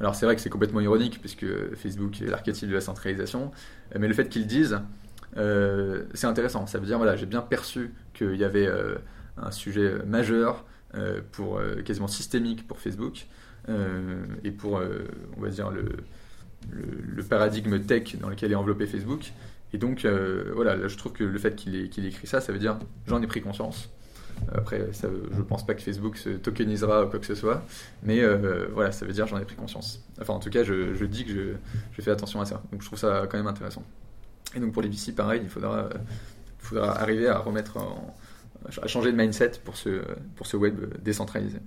Alors 0.00 0.14
c'est 0.14 0.26
vrai 0.26 0.34
que 0.34 0.42
c'est 0.42 0.50
complètement 0.50 0.80
ironique 0.80 1.20
puisque 1.20 1.46
Facebook 1.76 2.20
est 2.20 2.26
l'archétype 2.26 2.68
de 2.68 2.74
la 2.74 2.80
centralisation, 2.80 3.52
mais 3.98 4.08
le 4.08 4.14
fait 4.14 4.28
qu'ils 4.28 4.46
disent, 4.46 4.80
euh, 5.36 6.04
c'est 6.14 6.26
intéressant. 6.26 6.66
Ça 6.66 6.78
veut 6.78 6.86
dire 6.86 6.98
voilà, 6.98 7.16
j'ai 7.16 7.26
bien 7.26 7.40
perçu 7.40 7.94
qu'il 8.14 8.36
y 8.36 8.44
avait 8.44 8.66
euh, 8.66 8.96
un 9.36 9.50
sujet 9.50 9.94
majeur 10.06 10.64
euh, 10.94 11.20
pour 11.32 11.60
quasiment 11.84 12.08
systémique 12.08 12.66
pour 12.66 12.80
Facebook 12.80 13.26
et 14.42 14.50
pour 14.50 14.82
on 15.36 15.40
va 15.40 15.48
dire 15.48 15.70
le, 15.70 15.84
le, 16.70 17.22
paradigme 17.22 17.80
tech 17.80 18.16
dans 18.20 18.28
lequel 18.28 18.52
est 18.52 18.56
enveloppé 18.56 18.86
Facebook. 18.86 19.32
Et 19.72 19.78
donc 19.78 20.06
voilà, 20.54 20.86
je 20.86 20.96
trouve 20.96 21.12
que 21.12 21.24
le 21.24 21.38
fait 21.38 21.56
qu'il 21.56 22.04
écrit 22.04 22.26
ça, 22.26 22.40
ça 22.40 22.52
veut 22.52 22.58
dire 22.58 22.78
j'en 23.06 23.22
ai 23.22 23.26
pris 23.26 23.40
conscience. 23.40 23.88
Après, 24.54 24.88
je 24.92 25.42
pense 25.42 25.64
pas 25.64 25.74
que 25.74 25.82
Facebook 25.82 26.16
se 26.16 26.30
tokenisera 26.30 27.04
ou 27.04 27.08
quoi 27.08 27.18
que 27.18 27.26
ce 27.26 27.34
soit, 27.34 27.64
mais 28.02 28.20
euh, 28.20 28.66
voilà, 28.72 28.92
ça 28.92 29.06
veut 29.06 29.12
dire 29.12 29.26
j'en 29.26 29.38
ai 29.38 29.44
pris 29.44 29.54
conscience. 29.54 30.04
Enfin, 30.20 30.34
en 30.34 30.40
tout 30.40 30.50
cas, 30.50 30.64
je, 30.64 31.04
dis 31.04 31.24
que 31.24 31.54
je, 31.92 32.02
fais 32.02 32.10
attention 32.10 32.40
à 32.40 32.44
ça. 32.44 32.62
Donc, 32.72 32.82
je 32.82 32.86
trouve 32.86 32.98
ça 32.98 33.26
quand 33.30 33.36
même 33.36 33.46
intéressant. 33.46 33.84
Et 34.54 34.60
donc, 34.60 34.72
pour 34.72 34.82
les 34.82 34.88
VC, 34.88 35.12
pareil, 35.12 35.40
il 35.42 35.48
faudra, 35.48 35.88
faudra 36.58 36.98
arriver 37.00 37.28
à 37.28 37.38
remettre, 37.38 37.78
à 38.82 38.86
changer 38.88 39.12
de 39.12 39.16
mindset 39.16 39.52
pour 39.64 39.76
ce 39.76 40.56
web 40.56 40.76
décentralisé. 41.02 41.58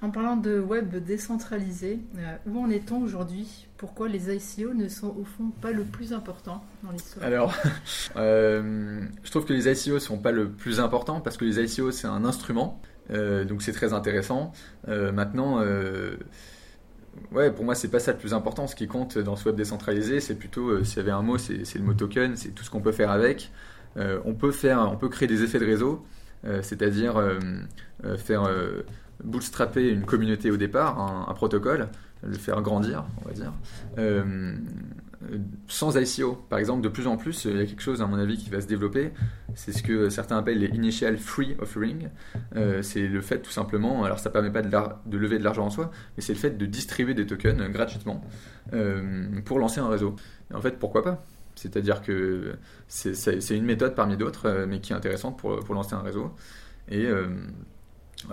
En 0.00 0.10
parlant 0.10 0.36
de 0.36 0.60
web 0.60 0.94
décentralisé, 1.04 1.98
euh, 2.18 2.36
où 2.46 2.60
en 2.60 2.70
est-on 2.70 3.02
aujourd'hui? 3.02 3.66
Pourquoi 3.76 4.06
les 4.06 4.32
ICO 4.32 4.72
ne 4.72 4.88
sont 4.88 5.08
au 5.08 5.24
fond 5.24 5.50
pas 5.60 5.72
le 5.72 5.82
plus 5.82 6.12
important 6.12 6.64
dans 6.84 6.92
l'histoire? 6.92 7.26
Alors, 7.26 7.52
euh, 8.16 9.00
je 9.24 9.30
trouve 9.30 9.44
que 9.44 9.52
les 9.52 9.68
ICO 9.68 9.94
ne 9.94 9.98
sont 9.98 10.18
pas 10.18 10.30
le 10.30 10.50
plus 10.50 10.78
important 10.78 11.20
parce 11.20 11.36
que 11.36 11.44
les 11.44 11.58
ICO 11.58 11.90
c'est 11.90 12.06
un 12.06 12.24
instrument, 12.24 12.80
euh, 13.10 13.44
donc 13.44 13.60
c'est 13.60 13.72
très 13.72 13.92
intéressant. 13.92 14.52
maintenant, 14.86 15.60
ouais, 17.32 17.50
pour 17.50 17.64
moi 17.64 17.74
c'est 17.74 17.88
pas 17.88 17.98
ça 17.98 18.12
le 18.12 18.18
plus 18.18 18.34
important. 18.34 18.68
Ce 18.68 18.76
qui 18.76 18.86
compte 18.86 19.18
dans 19.18 19.34
ce 19.34 19.46
web 19.46 19.56
décentralisé, 19.56 20.20
c'est 20.20 20.36
plutôt, 20.36 20.84
s'il 20.84 20.98
y 20.98 21.00
avait 21.00 21.10
un 21.10 21.22
mot, 21.22 21.38
c'est 21.38 21.74
le 21.74 21.82
mot 21.82 21.94
token, 21.94 22.36
c'est 22.36 22.50
tout 22.50 22.62
ce 22.62 22.70
qu'on 22.70 22.80
peut 22.80 22.92
faire 22.92 23.10
avec. 23.10 23.50
on 23.96 24.34
peut 24.34 24.52
faire, 24.52 24.88
on 24.92 24.96
peut 24.96 25.08
créer 25.08 25.26
des 25.26 25.42
effets 25.42 25.58
de 25.58 25.66
réseau, 25.66 26.06
c'est-à-dire 26.62 27.20
faire 28.16 28.48
bootstrapper 29.24 29.90
une 29.90 30.04
communauté 30.04 30.50
au 30.50 30.56
départ, 30.56 30.98
un, 31.28 31.34
protocole, 31.34 31.88
le 32.22 32.34
faire 32.34 32.62
grandir, 32.62 33.04
on 33.22 33.28
va 33.28 33.34
dire. 33.34 33.52
Euh, 33.98 34.56
sans 35.66 35.96
ICO, 35.96 36.34
par 36.48 36.58
exemple, 36.58 36.82
de 36.82 36.88
plus 36.88 37.06
en 37.06 37.16
plus, 37.16 37.44
il 37.44 37.56
y 37.56 37.60
a 37.60 37.66
quelque 37.66 37.82
chose, 37.82 38.02
à 38.02 38.06
mon 38.06 38.18
avis, 38.18 38.36
qui 38.36 38.50
va 38.50 38.60
se 38.60 38.66
développer. 38.66 39.10
C'est 39.54 39.72
ce 39.72 39.82
que 39.82 40.08
certains 40.08 40.38
appellent 40.38 40.58
les 40.58 40.68
initial 40.68 41.16
free 41.16 41.56
offering. 41.58 42.08
Euh, 42.56 42.82
c'est 42.82 43.06
le 43.06 43.20
fait, 43.20 43.40
tout 43.40 43.50
simplement, 43.50 44.04
alors 44.04 44.18
ça 44.18 44.30
permet 44.30 44.50
pas 44.50 44.62
de, 44.62 45.18
lever 45.18 45.38
de 45.38 45.44
l'argent 45.44 45.66
en 45.66 45.70
soi, 45.70 45.90
mais 46.16 46.22
c'est 46.22 46.34
le 46.34 46.38
fait 46.38 46.56
de 46.56 46.66
distribuer 46.66 47.14
des 47.14 47.26
tokens 47.26 47.60
gratuitement 47.70 48.24
euh, 48.72 49.40
pour 49.44 49.58
lancer 49.58 49.80
un 49.80 49.88
réseau. 49.88 50.14
en 50.54 50.60
fait, 50.60 50.78
pourquoi 50.78 51.02
pas? 51.02 51.24
C'est-à-dire 51.56 52.02
que 52.02 52.54
c'est 52.86 53.56
une 53.56 53.64
méthode 53.64 53.96
parmi 53.96 54.16
d'autres, 54.16 54.64
mais 54.68 54.80
qui 54.80 54.92
est 54.92 54.96
intéressante 54.96 55.36
pour, 55.38 55.58
pour 55.58 55.74
lancer 55.74 55.94
un 55.94 56.02
réseau. 56.02 56.32
Et 56.88 57.08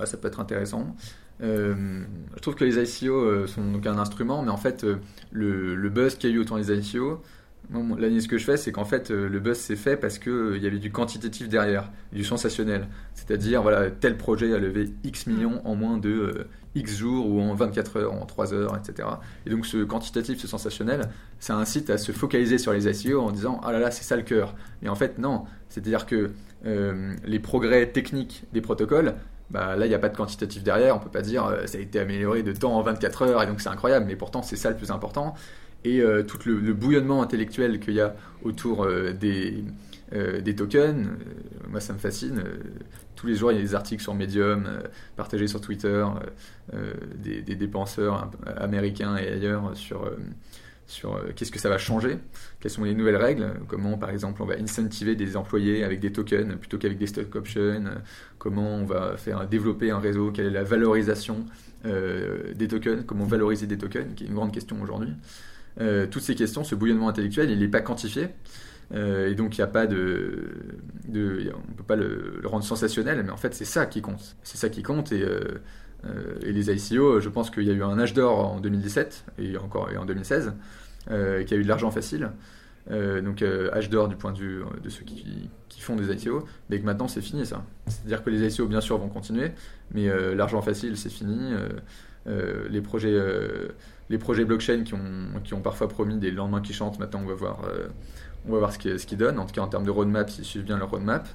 ça 0.05 0.17
peut 0.17 0.27
être 0.27 0.39
intéressant. 0.39 0.95
Euh, 1.41 2.03
je 2.35 2.41
trouve 2.41 2.55
que 2.55 2.63
les 2.63 2.77
ICO 2.77 3.13
euh, 3.13 3.47
sont 3.47 3.71
donc 3.71 3.85
un 3.85 3.97
instrument, 3.97 4.41
mais 4.41 4.51
en 4.51 4.57
fait, 4.57 4.83
euh, 4.83 4.97
le, 5.31 5.89
buzz 5.89 6.15
qu'il 6.15 6.29
y 6.29 6.33
a 6.33 6.35
eu 6.35 6.39
autour 6.39 6.57
des 6.57 6.71
ICO, 6.71 7.21
l'analyse 7.71 8.27
que 8.27 8.37
je 8.37 8.45
fais, 8.45 8.57
c'est 8.57 8.71
qu'en 8.71 8.85
fait, 8.85 9.09
le 9.09 9.39
buzz 9.39 9.57
s'est 9.57 9.75
fait 9.75 9.97
parce 9.97 10.19
qu'il 10.19 10.59
y 10.61 10.67
avait 10.67 10.77
du 10.77 10.91
quantitatif 10.91 11.49
derrière, 11.49 11.89
du 12.13 12.23
sensationnel. 12.23 12.87
C'est-à-dire, 13.15 13.63
voilà, 13.63 13.89
tel 13.89 14.17
projet 14.17 14.53
a 14.53 14.59
levé 14.59 14.93
X 15.03 15.25
millions 15.25 15.61
en 15.65 15.75
moins 15.75 15.97
de 15.97 16.45
X 16.75 16.95
jours 16.95 17.27
ou 17.27 17.41
en 17.41 17.55
24 17.55 17.97
heures, 17.97 18.13
en 18.13 18.27
3 18.27 18.53
heures, 18.53 18.77
etc. 18.77 19.09
Et 19.47 19.49
donc, 19.49 19.65
ce 19.65 19.83
quantitatif, 19.83 20.39
ce 20.39 20.47
sensationnel, 20.47 21.09
ça 21.39 21.55
incite 21.55 21.89
à 21.89 21.97
se 21.97 22.11
focaliser 22.11 22.59
sur 22.59 22.71
les 22.71 22.87
ICO 22.87 23.19
en 23.19 23.31
disant 23.31 23.59
Ah 23.63 23.71
là 23.71 23.79
là, 23.79 23.89
c'est 23.89 24.03
ça 24.03 24.15
le 24.15 24.21
cœur. 24.21 24.53
Mais 24.83 24.89
en 24.89 24.95
fait, 24.95 25.17
non. 25.17 25.45
C'est-à-dire 25.67 26.05
que 26.05 26.31
les 26.63 27.39
progrès 27.39 27.87
techniques 27.87 28.43
des 28.53 28.61
protocoles, 28.61 29.15
bah, 29.51 29.75
là, 29.75 29.85
il 29.85 29.89
n'y 29.89 29.95
a 29.95 29.99
pas 29.99 30.09
de 30.09 30.17
quantitatif 30.17 30.63
derrière. 30.63 30.95
On 30.95 30.99
peut 30.99 31.09
pas 31.09 31.21
dire 31.21 31.45
euh, 31.45 31.65
ça 31.67 31.77
a 31.77 31.81
été 31.81 31.99
amélioré 31.99 32.43
de 32.43 32.51
temps 32.51 32.75
en 32.75 32.81
24 32.81 33.21
heures 33.23 33.43
et 33.43 33.47
donc 33.47 33.61
c'est 33.61 33.69
incroyable, 33.69 34.05
mais 34.07 34.15
pourtant 34.15 34.41
c'est 34.41 34.55
ça 34.55 34.69
le 34.69 34.77
plus 34.77 34.91
important. 34.91 35.35
Et 35.83 36.01
euh, 36.01 36.23
tout 36.23 36.39
le, 36.45 36.73
bouillonnement 36.73 37.21
intellectuel 37.21 37.79
qu'il 37.79 37.93
y 37.93 38.01
a 38.01 38.15
autour 38.43 38.85
euh, 38.85 39.13
des, 39.13 39.63
des 40.11 40.55
tokens, 40.55 41.07
moi 41.69 41.79
ça 41.79 41.93
me 41.93 41.99
fascine. 41.99 42.43
tous 43.15 43.27
les 43.27 43.35
jours, 43.35 43.51
il 43.51 43.55
y 43.55 43.59
a 43.59 43.61
des 43.61 43.75
articles 43.75 44.01
sur 44.01 44.13
Medium, 44.13 44.67
partagés 45.15 45.47
sur 45.47 45.61
Twitter, 45.61 46.05
des, 47.15 47.41
des, 47.41 47.55
des, 47.55 47.67
penseurs 47.67 48.31
américains 48.57 49.17
et 49.17 49.27
ailleurs 49.27 49.75
sur 49.75 50.09
sur 50.87 51.15
euh, 51.15 51.31
qu'est-ce 51.35 51.51
que 51.51 51.59
ça 51.59 51.69
va 51.69 51.77
changer, 51.77 52.17
quelles 52.59 52.71
sont 52.71 52.83
les 52.83 52.93
nouvelles 52.93 53.15
règles, 53.15 53.53
comment 53.67 53.97
par 53.97 54.09
exemple 54.09 54.41
on 54.41 54.45
va 54.45 54.55
incentiver 54.55 55.15
des 55.15 55.35
employés 55.35 55.83
avec 55.83 55.99
des 55.99 56.11
tokens 56.11 56.55
plutôt 56.57 56.77
qu'avec 56.77 56.97
des 56.97 57.07
stock 57.07 57.35
options, 57.35 57.61
euh, 57.61 57.95
comment 58.37 58.75
on 58.75 58.85
va 58.85 59.17
faire 59.17 59.47
développer 59.47 59.91
un 59.91 59.99
réseau, 59.99 60.31
quelle 60.31 60.47
est 60.47 60.51
la 60.51 60.63
valorisation 60.63 61.45
euh, 61.85 62.53
des 62.53 62.67
tokens, 62.67 63.03
comment 63.05 63.25
valoriser 63.25 63.67
des 63.67 63.77
tokens, 63.77 64.13
qui 64.15 64.25
est 64.25 64.27
une 64.27 64.35
grande 64.35 64.53
question 64.53 64.81
aujourd'hui. 64.81 65.13
toutes 66.11 66.23
ces 66.23 66.35
questions, 66.35 66.63
ce 66.63 66.75
bouillonnement 66.75 67.09
intellectuel, 67.09 67.49
il 67.49 67.59
n'est 67.59 67.67
pas 67.67 67.81
quantifié. 67.81 68.29
et 68.93 69.35
donc 69.35 69.57
il 69.57 69.61
n'y 69.61 69.63
a 69.63 69.67
pas 69.67 69.87
de, 69.87 70.65
on 71.13 71.73
peut 71.73 71.83
pas 71.83 71.95
le, 71.95 72.41
rendre 72.45 72.63
sensationnel, 72.63 73.23
mais 73.23 73.31
en 73.31 73.37
fait 73.37 73.53
c'est 73.53 73.65
ça 73.65 73.85
qui 73.85 74.01
compte. 74.01 74.35
C'est 74.43 74.57
ça 74.57 74.69
qui 74.69 74.83
compte 74.83 75.11
et 75.11 75.21
euh, 75.21 75.61
et 76.41 76.51
les 76.51 76.69
ICO, 76.69 77.19
je 77.19 77.29
pense 77.29 77.49
qu'il 77.49 77.63
y 77.63 77.69
a 77.69 77.73
eu 77.73 77.83
un 77.83 77.97
âge 77.99 78.13
d'or 78.13 78.53
en 78.53 78.59
2017 78.59 79.25
et 79.39 79.57
encore 79.57 79.91
et 79.91 79.97
en 79.97 80.05
2016, 80.05 80.53
euh, 81.11 81.43
qui 81.43 81.53
a 81.53 81.57
eu 81.57 81.63
de 81.63 81.67
l'argent 81.67 81.91
facile. 81.91 82.31
Euh, 82.91 83.21
donc 83.21 83.41
âge 83.41 83.89
d'or 83.89 84.07
du 84.07 84.15
point 84.15 84.31
de 84.31 84.37
vue 84.37 84.63
de 84.83 84.89
ceux 84.89 85.03
qui, 85.03 85.49
font 85.79 85.95
des 85.95 86.11
ICO, 86.11 86.43
mais 86.69 86.79
que 86.79 86.85
maintenant 86.85 87.07
c'est 87.07 87.21
fini 87.21 87.45
ça. 87.45 87.63
C'est-à-dire 87.85 88.23
que 88.23 88.31
les 88.31 88.55
ICO 88.55 88.65
bien 88.65 88.81
sûr 88.81 88.97
vont 88.97 89.07
continuer, 89.07 89.51
mais 89.91 90.07
l'argent 90.33 90.61
facile 90.61 90.97
c'est 90.97 91.11
fini. 91.11 91.53
les 92.25 92.81
projets, 92.81 93.19
les 94.09 94.17
projets 94.17 94.45
blockchain 94.45 94.83
qui 94.83 94.95
ont, 94.95 95.39
qui 95.43 95.53
ont 95.53 95.61
parfois 95.61 95.87
promis 95.87 96.17
des 96.17 96.31
lendemains 96.31 96.61
qui 96.61 96.73
chantent, 96.73 96.97
maintenant 96.97 97.21
on 97.23 97.27
va 97.27 97.35
voir, 97.35 97.59
on 98.47 98.51
va 98.51 98.57
voir 98.57 98.73
ce 98.73 98.79
qu'ils 98.79 98.99
ce 98.99 99.05
qui 99.05 99.15
donnent. 99.15 99.37
En 99.37 99.45
tout 99.45 99.53
cas 99.53 99.61
en 99.61 99.67
termes 99.67 99.85
de 99.85 99.91
roadmap, 99.91 100.27
s'ils 100.29 100.45
suivent 100.45 100.65
bien 100.65 100.77
leur 100.77 100.89
roadmap. 100.89 101.27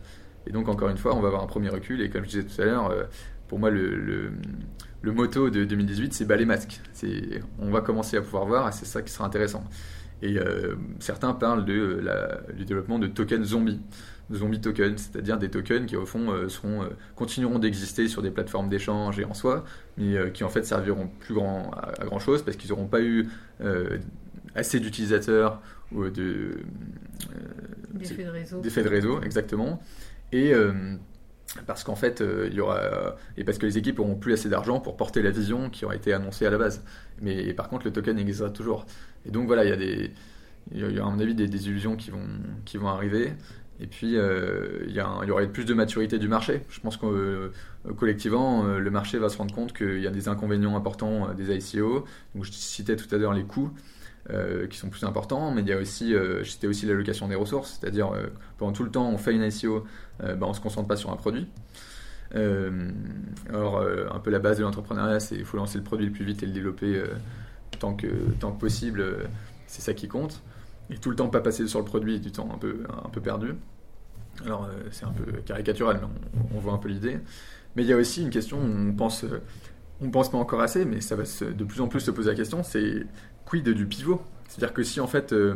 Et 0.49 0.53
donc 0.53 0.69
encore 0.69 0.89
une 0.89 0.97
fois, 0.97 1.15
on 1.15 1.21
va 1.21 1.29
avoir 1.29 1.45
un 1.45 1.47
premier 1.47 1.69
recul. 1.69 2.01
Et 2.01 2.11
comme 2.11 2.25
je 2.25 2.31
disais 2.31 2.45
tout 2.45 2.61
à 2.61 2.65
l'heure, 2.65 2.93
pour 3.51 3.59
moi, 3.59 3.69
le, 3.69 4.31
le, 5.03 5.13
motto 5.13 5.51
de 5.51 5.65
2018, 5.65 6.15
c'est 6.15 6.25
bas 6.25 6.37
les 6.37 6.45
masques. 6.45 6.81
On 7.59 7.73
va 7.73 7.81
commencer 7.81 8.17
à 8.17 8.23
pouvoir 8.23 8.47
voir 8.47 8.69
et 8.69 8.73
c'est 8.73 8.85
ça 8.85 9.03
qui 9.03 9.13
sera 9.13 9.27
intéressant. 9.27 9.65
Et 10.23 10.39
euh, 10.39 10.77
certains 11.01 11.33
parlent 11.33 11.65
de 11.65 12.01
la, 12.01 12.43
du 12.53 12.65
développement 12.65 13.01
de 13.01 13.09
tokens 13.09 13.45
zombies, 13.45 13.81
zombie 14.33 14.61
tokens, 14.61 15.11
c'est-à-dire 15.11 15.37
des 15.37 15.51
tokens 15.51 15.85
qui 15.87 15.97
au 15.97 16.07
fond 16.07 16.31
euh, 16.31 16.49
seront, 16.49 16.85
euh, 16.85 16.91
continueront 17.17 17.59
d'exister 17.59 18.07
sur 18.07 18.23
des 18.23 18.31
plateformes 18.31 18.69
d'échange 18.69 19.19
et 19.19 19.25
en 19.25 19.35
soi, 19.35 19.65
mais 19.99 20.31
qui 20.31 20.45
en 20.45 20.49
fait 20.49 20.65
serviront 20.65 21.11
plus 21.19 21.35
grand, 21.35 21.73
à, 21.73 22.05
grand 22.05 22.21
chose 22.21 22.45
parce 22.45 22.57
qu'ils 22.57 22.71
n'auront 22.71 22.87
pas 22.87 23.03
eu 23.03 23.31
assez 24.55 24.79
d'utilisateurs 24.79 25.61
ou 25.91 26.09
de 26.09 26.59
d'effets 27.95 28.23
de 28.23 28.31
réseau. 28.31 28.61
D'effets 28.61 28.85
de 28.85 28.89
réseau, 28.89 29.21
exactement. 29.23 29.83
Et 30.31 30.55
parce 31.67 31.85
qu'en 31.85 31.97
fait, 31.97 32.23
il 32.47 32.55
y 32.55 32.61
aura 32.61 33.17
et 33.37 33.45
parce 33.45 33.59
que 33.59 33.67
les 33.67 33.77
équipes 33.77 33.99
auront 33.99 34.15
plus 34.15 34.33
assez 34.33 34.49
d'argent 34.49 34.79
pour 34.81 34.97
porter 34.97 35.21
la 35.21 35.31
vision 35.31 35.69
qui 35.69 35.85
aura 35.85 35.97
été 35.97 36.13
annoncée 36.13 36.47
à 36.47 36.51
la 36.51 36.59
base. 36.59 36.85
Mais 37.21 37.53
par 37.55 37.69
contre, 37.69 37.87
le 37.87 37.93
token 37.93 38.19
existera 38.19 38.51
toujours. 38.51 38.87
Et 39.27 39.31
donc 39.31 39.47
voilà, 39.47 39.65
il 39.65 39.71
y 39.71 39.73
a 39.73 39.77
des 39.77 40.13
il 40.73 40.93
y 40.93 40.99
a 40.99 41.05
à 41.05 41.11
mon 41.11 41.19
avis 41.19 41.35
des, 41.35 41.49
des 41.49 41.69
illusions 41.69 41.97
qui 41.97 42.11
vont, 42.11 42.27
qui 42.65 42.77
vont 42.77 42.89
arriver. 42.89 43.33
Et 43.81 43.87
puis, 43.87 44.17
euh, 44.17 44.85
il, 44.87 44.91
y 44.91 45.01
il, 45.23 45.29
y 45.29 45.31
aurait 45.31 45.49
plus 45.49 45.65
de 45.65 45.75
maturité 45.75 46.19
du 46.19 46.29
marché. 46.29 46.63
Je 46.69 46.81
pense 46.81 46.97
que 46.97 47.07
euh, 47.07 47.53
collectivement, 47.97 48.67
euh, 48.67 48.79
le 48.79 48.91
marché 48.91 49.19
va 49.19 49.31
se 49.31 49.39
rendre 49.39 49.55
compte 49.55 49.73
qu'il 49.73 50.01
y 50.01 50.07
a 50.07 50.11
des 50.11 50.29
inconvénients 50.29 50.77
importants 50.77 51.33
des 51.35 51.57
ICO. 51.57 52.05
Donc, 52.35 52.45
je 52.45 52.53
citais 52.53 52.97
tout 52.97 53.13
à 53.15 53.19
l'heure 53.19 53.33
les 53.33 53.45
coûts 53.45 53.71
qui 54.69 54.79
sont 54.79 54.89
plus 54.89 55.05
importants, 55.05 55.51
mais 55.51 55.63
il 55.63 55.69
y 55.69 55.73
a 55.73 55.79
aussi, 55.79 56.13
je 56.13 56.45
citais 56.45 56.67
aussi 56.67 56.87
l'allocation 56.87 57.29
des 57.29 57.35
ressources. 57.35 57.79
C'est-à-dire, 57.81 58.13
pendant 58.59 58.73
tout 58.73 58.85
le 58.85 58.91
temps, 58.91 59.09
on 59.09 59.19
fait 59.19 59.35
une 59.35 59.43
ICO, 59.43 59.85
ben, 60.21 60.39
on 60.43 60.49
ne 60.49 60.55
se 60.55 60.61
concentre 60.61 60.87
pas 60.87 60.97
sur 60.97 61.11
un 61.11 61.17
produit. 61.17 61.49
alors, 62.35 63.81
un 63.81 64.19
peu 64.21 64.31
la 64.31 64.39
base 64.39 64.59
de 64.59 64.63
l'entrepreneuriat, 64.63 65.21
c'est 65.21 65.37
qu'il 65.37 65.45
faut 65.45 65.57
lancer 65.57 65.79
le 65.79 65.85
produit 65.85 66.07
le 66.07 66.13
plus 66.13 66.25
vite 66.25 66.43
et 66.43 66.47
le 66.47 66.53
développer 66.53 67.03
tant, 67.79 67.95
que, 67.95 68.07
tant 68.39 68.53
que 68.53 68.61
possible. 68.61 69.05
c'est 69.67 69.83
ça 69.83 69.95
qui 69.95 70.09
compte 70.09 70.43
et 70.91 70.99
tout 70.99 71.11
le 71.11 71.17
temps 71.17 71.29
pas 71.29 71.41
passer 71.41 71.67
sur 71.67 71.79
le 71.79 71.85
produit, 71.85 72.21
du 72.21 72.33
temps 72.33 72.49
un 72.53 72.59
peu, 72.59 72.83
un 73.05 73.09
peu 73.09 73.21
perdu. 73.21 73.55
Alors 74.45 74.65
euh, 74.65 74.89
c'est 74.91 75.05
un 75.05 75.13
peu 75.13 75.33
caricatural, 75.43 76.01
mais 76.01 76.41
on, 76.55 76.59
voit 76.59 76.73
un 76.73 76.79
peu 76.79 76.89
l'idée. 76.89 77.19
Mais 77.77 77.83
il 77.83 77.89
y 77.89 77.93
a 77.93 77.97
aussi 77.97 78.23
une 78.23 78.31
question, 78.31 78.59
on 78.59 78.93
pense, 78.93 79.25
euh, 79.25 79.41
on 80.03 80.11
pense 80.11 80.31
pas 80.31 80.39
encore 80.39 80.61
assez, 80.61 80.85
mais 80.85 81.01
ça 81.01 81.17
va 81.17 81.25
de 81.25 81.65
plus 81.65 81.81
en 81.81 81.89
plus 81.89 82.01
se 82.01 82.11
poser 82.11 82.31
la 82.31 82.37
question, 82.37 82.63
c'est 82.63 83.07
quid 83.45 83.69
du 83.69 83.87
pivot? 83.87 84.23
C'est-à-dire 84.49 84.75
que 84.75 84.83
si 84.83 85.01
en 85.01 85.07
fait 85.07 85.33
euh, 85.33 85.55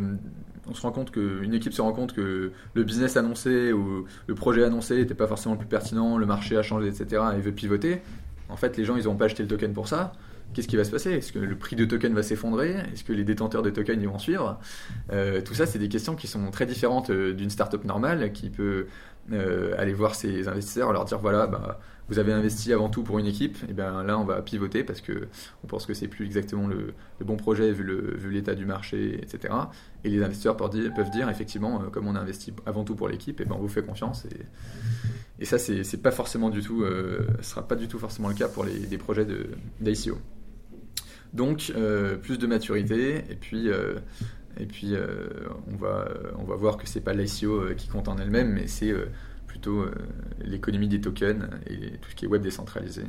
on 0.69 0.75
se 0.75 0.83
rend 0.83 0.93
compte 0.93 1.11
qu'une 1.11 1.53
équipe 1.55 1.73
se 1.73 1.83
rend 1.83 1.93
compte 1.93 2.13
que 2.13 2.53
le 2.75 2.85
business 2.85 3.17
annoncé 3.17 3.73
ou 3.73 4.07
le 4.27 4.35
projet 4.35 4.63
annoncé 4.65 4.97
n'était 4.97 5.15
pas 5.15 5.27
forcément 5.27 5.55
le 5.55 5.59
plus 5.59 5.69
pertinent, 5.69 6.17
le 6.19 6.27
marché 6.27 6.57
a 6.57 6.63
changé, 6.63 6.89
etc., 6.89 7.23
et 7.37 7.41
veut 7.41 7.53
pivoter, 7.53 8.03
en 8.49 8.57
fait 8.57 8.77
les 8.77 8.85
gens 8.85 8.97
ils 8.97 9.05
n'ont 9.05 9.17
pas 9.17 9.27
acheté 9.27 9.43
le 9.43 9.49
token 9.49 9.73
pour 9.73 9.89
ça, 9.89 10.13
qu'est-ce 10.53 10.69
qui 10.69 10.77
va 10.77 10.85
se 10.85 10.91
passer? 10.91 11.11
Est-ce 11.13 11.33
que 11.33 11.39
le 11.39 11.57
prix 11.57 11.75
de 11.75 11.85
token 11.85 12.15
va 12.15 12.23
s'effondrer? 12.23 12.77
Est-ce 12.93 13.03
que 13.03 13.13
les 13.13 13.25
détenteurs 13.25 13.63
de 13.63 13.71
tokens 13.71 14.01
y 14.01 14.07
vont 14.07 14.19
suivre? 14.19 14.61
Euh, 15.13 15.41
Tout 15.41 15.55
ça, 15.55 15.67
c'est 15.67 15.81
des 15.81 15.89
questions 15.89 16.15
qui 16.15 16.29
sont 16.29 16.51
très 16.51 16.67
différentes 16.67 17.11
euh, 17.11 17.33
d'une 17.33 17.51
startup 17.51 17.85
normale 17.85 18.33
qui 18.33 18.51
peut 18.51 18.87
aller 19.79 19.95
voir 19.95 20.15
ses 20.15 20.49
investisseurs, 20.49 20.93
leur 20.93 21.07
dire 21.07 21.19
voilà, 21.19 21.47
bah, 21.47 21.81
vous 22.09 22.19
avez 22.19 22.33
investi 22.33 22.73
avant 22.73 22.89
tout 22.89 23.03
pour 23.03 23.19
une 23.19 23.27
équipe, 23.27 23.59
et 23.69 23.73
bien 23.73 24.03
là 24.03 24.19
on 24.19 24.25
va 24.25 24.43
pivoter 24.43 24.85
parce 24.85 25.01
que 25.01 25.29
on 25.63 25.67
pense 25.67 25.87
que 25.87 25.95
c'est 25.95 26.09
plus 26.09 26.27
exactement 26.27 26.67
le, 26.67 26.95
bon 27.25 27.37
projet 27.37 27.73
vu 27.73 28.31
l'état 28.31 28.55
du 28.55 28.67
marché, 28.67 29.21
etc. 29.23 29.55
Et 30.05 30.11
les 30.11 30.23
investisseurs 30.23 30.57
peuvent 30.57 31.11
dire, 31.11 31.29
effectivement, 31.31 31.79
comme 31.91 32.07
on 32.07 32.15
a 32.15 32.21
investi 32.21 32.53
avant 32.67 32.85
tout 32.85 32.95
pour 32.95 33.09
l'équipe, 33.09 33.41
et 33.41 33.45
ben 33.45 33.55
on 33.57 33.61
vous 33.61 33.69
fait 33.69 33.83
confiance. 33.83 34.27
Et, 35.41 35.45
ça 35.45 35.59
c'est 35.59 36.03
pas 36.03 36.11
forcément 36.11 36.51
du 36.51 36.63
tout, 36.63 36.85
ce 36.85 37.43
sera 37.43 37.67
pas 37.67 37.77
du 37.77 37.89
tout 37.89 37.99
forcément 37.99 38.29
le 38.29 38.35
cas 38.35 38.49
pour 38.49 38.65
les, 38.65 38.99
projets 38.99 39.27
d'ICO. 39.81 40.19
Donc, 41.35 41.73
euh, 41.75 42.17
plus 42.17 42.39
de 42.39 42.47
maturité, 42.47 43.25
et 43.29 43.35
puis, 43.35 43.69
euh, 43.69 43.97
et 44.59 44.67
puis 44.67 44.95
euh, 44.95 45.27
on, 45.73 45.77
va, 45.77 46.09
on 46.39 46.45
va 46.45 46.55
voir 46.55 46.77
que 46.77 46.89
c'est 46.89 47.01
pas 47.01 47.13
l'ICO 47.13 47.75
qui 47.77 47.89
compte 47.89 48.07
en 48.07 48.17
elle-même, 48.19 48.53
mais 48.53 48.69
c'est 48.69 48.95
plutôt 49.65 49.87
l'économie 50.41 50.89
des 50.89 51.01
tokens 51.01 51.49
et 51.67 51.99
tout 51.99 52.11
ce 52.11 52.15
qui 52.15 52.25
est 52.27 52.29
web 52.29 52.43
décentralisé, 52.43 53.05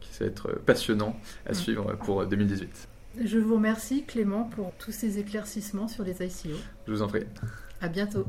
qui 0.00 0.10
va 0.20 0.26
être 0.26 0.52
passionnant 0.64 1.16
à 1.46 1.54
suivre 1.54 1.96
pour 1.96 2.24
2018. 2.24 2.88
Je 3.24 3.38
vous 3.38 3.54
remercie 3.54 4.04
Clément 4.04 4.44
pour 4.44 4.72
tous 4.78 4.92
ces 4.92 5.18
éclaircissements 5.18 5.88
sur 5.88 6.04
les 6.04 6.22
ICO. 6.22 6.56
Je 6.86 6.92
vous 6.92 7.02
en 7.02 7.08
prie. 7.08 7.24
À 7.80 7.88
bientôt. 7.88 8.26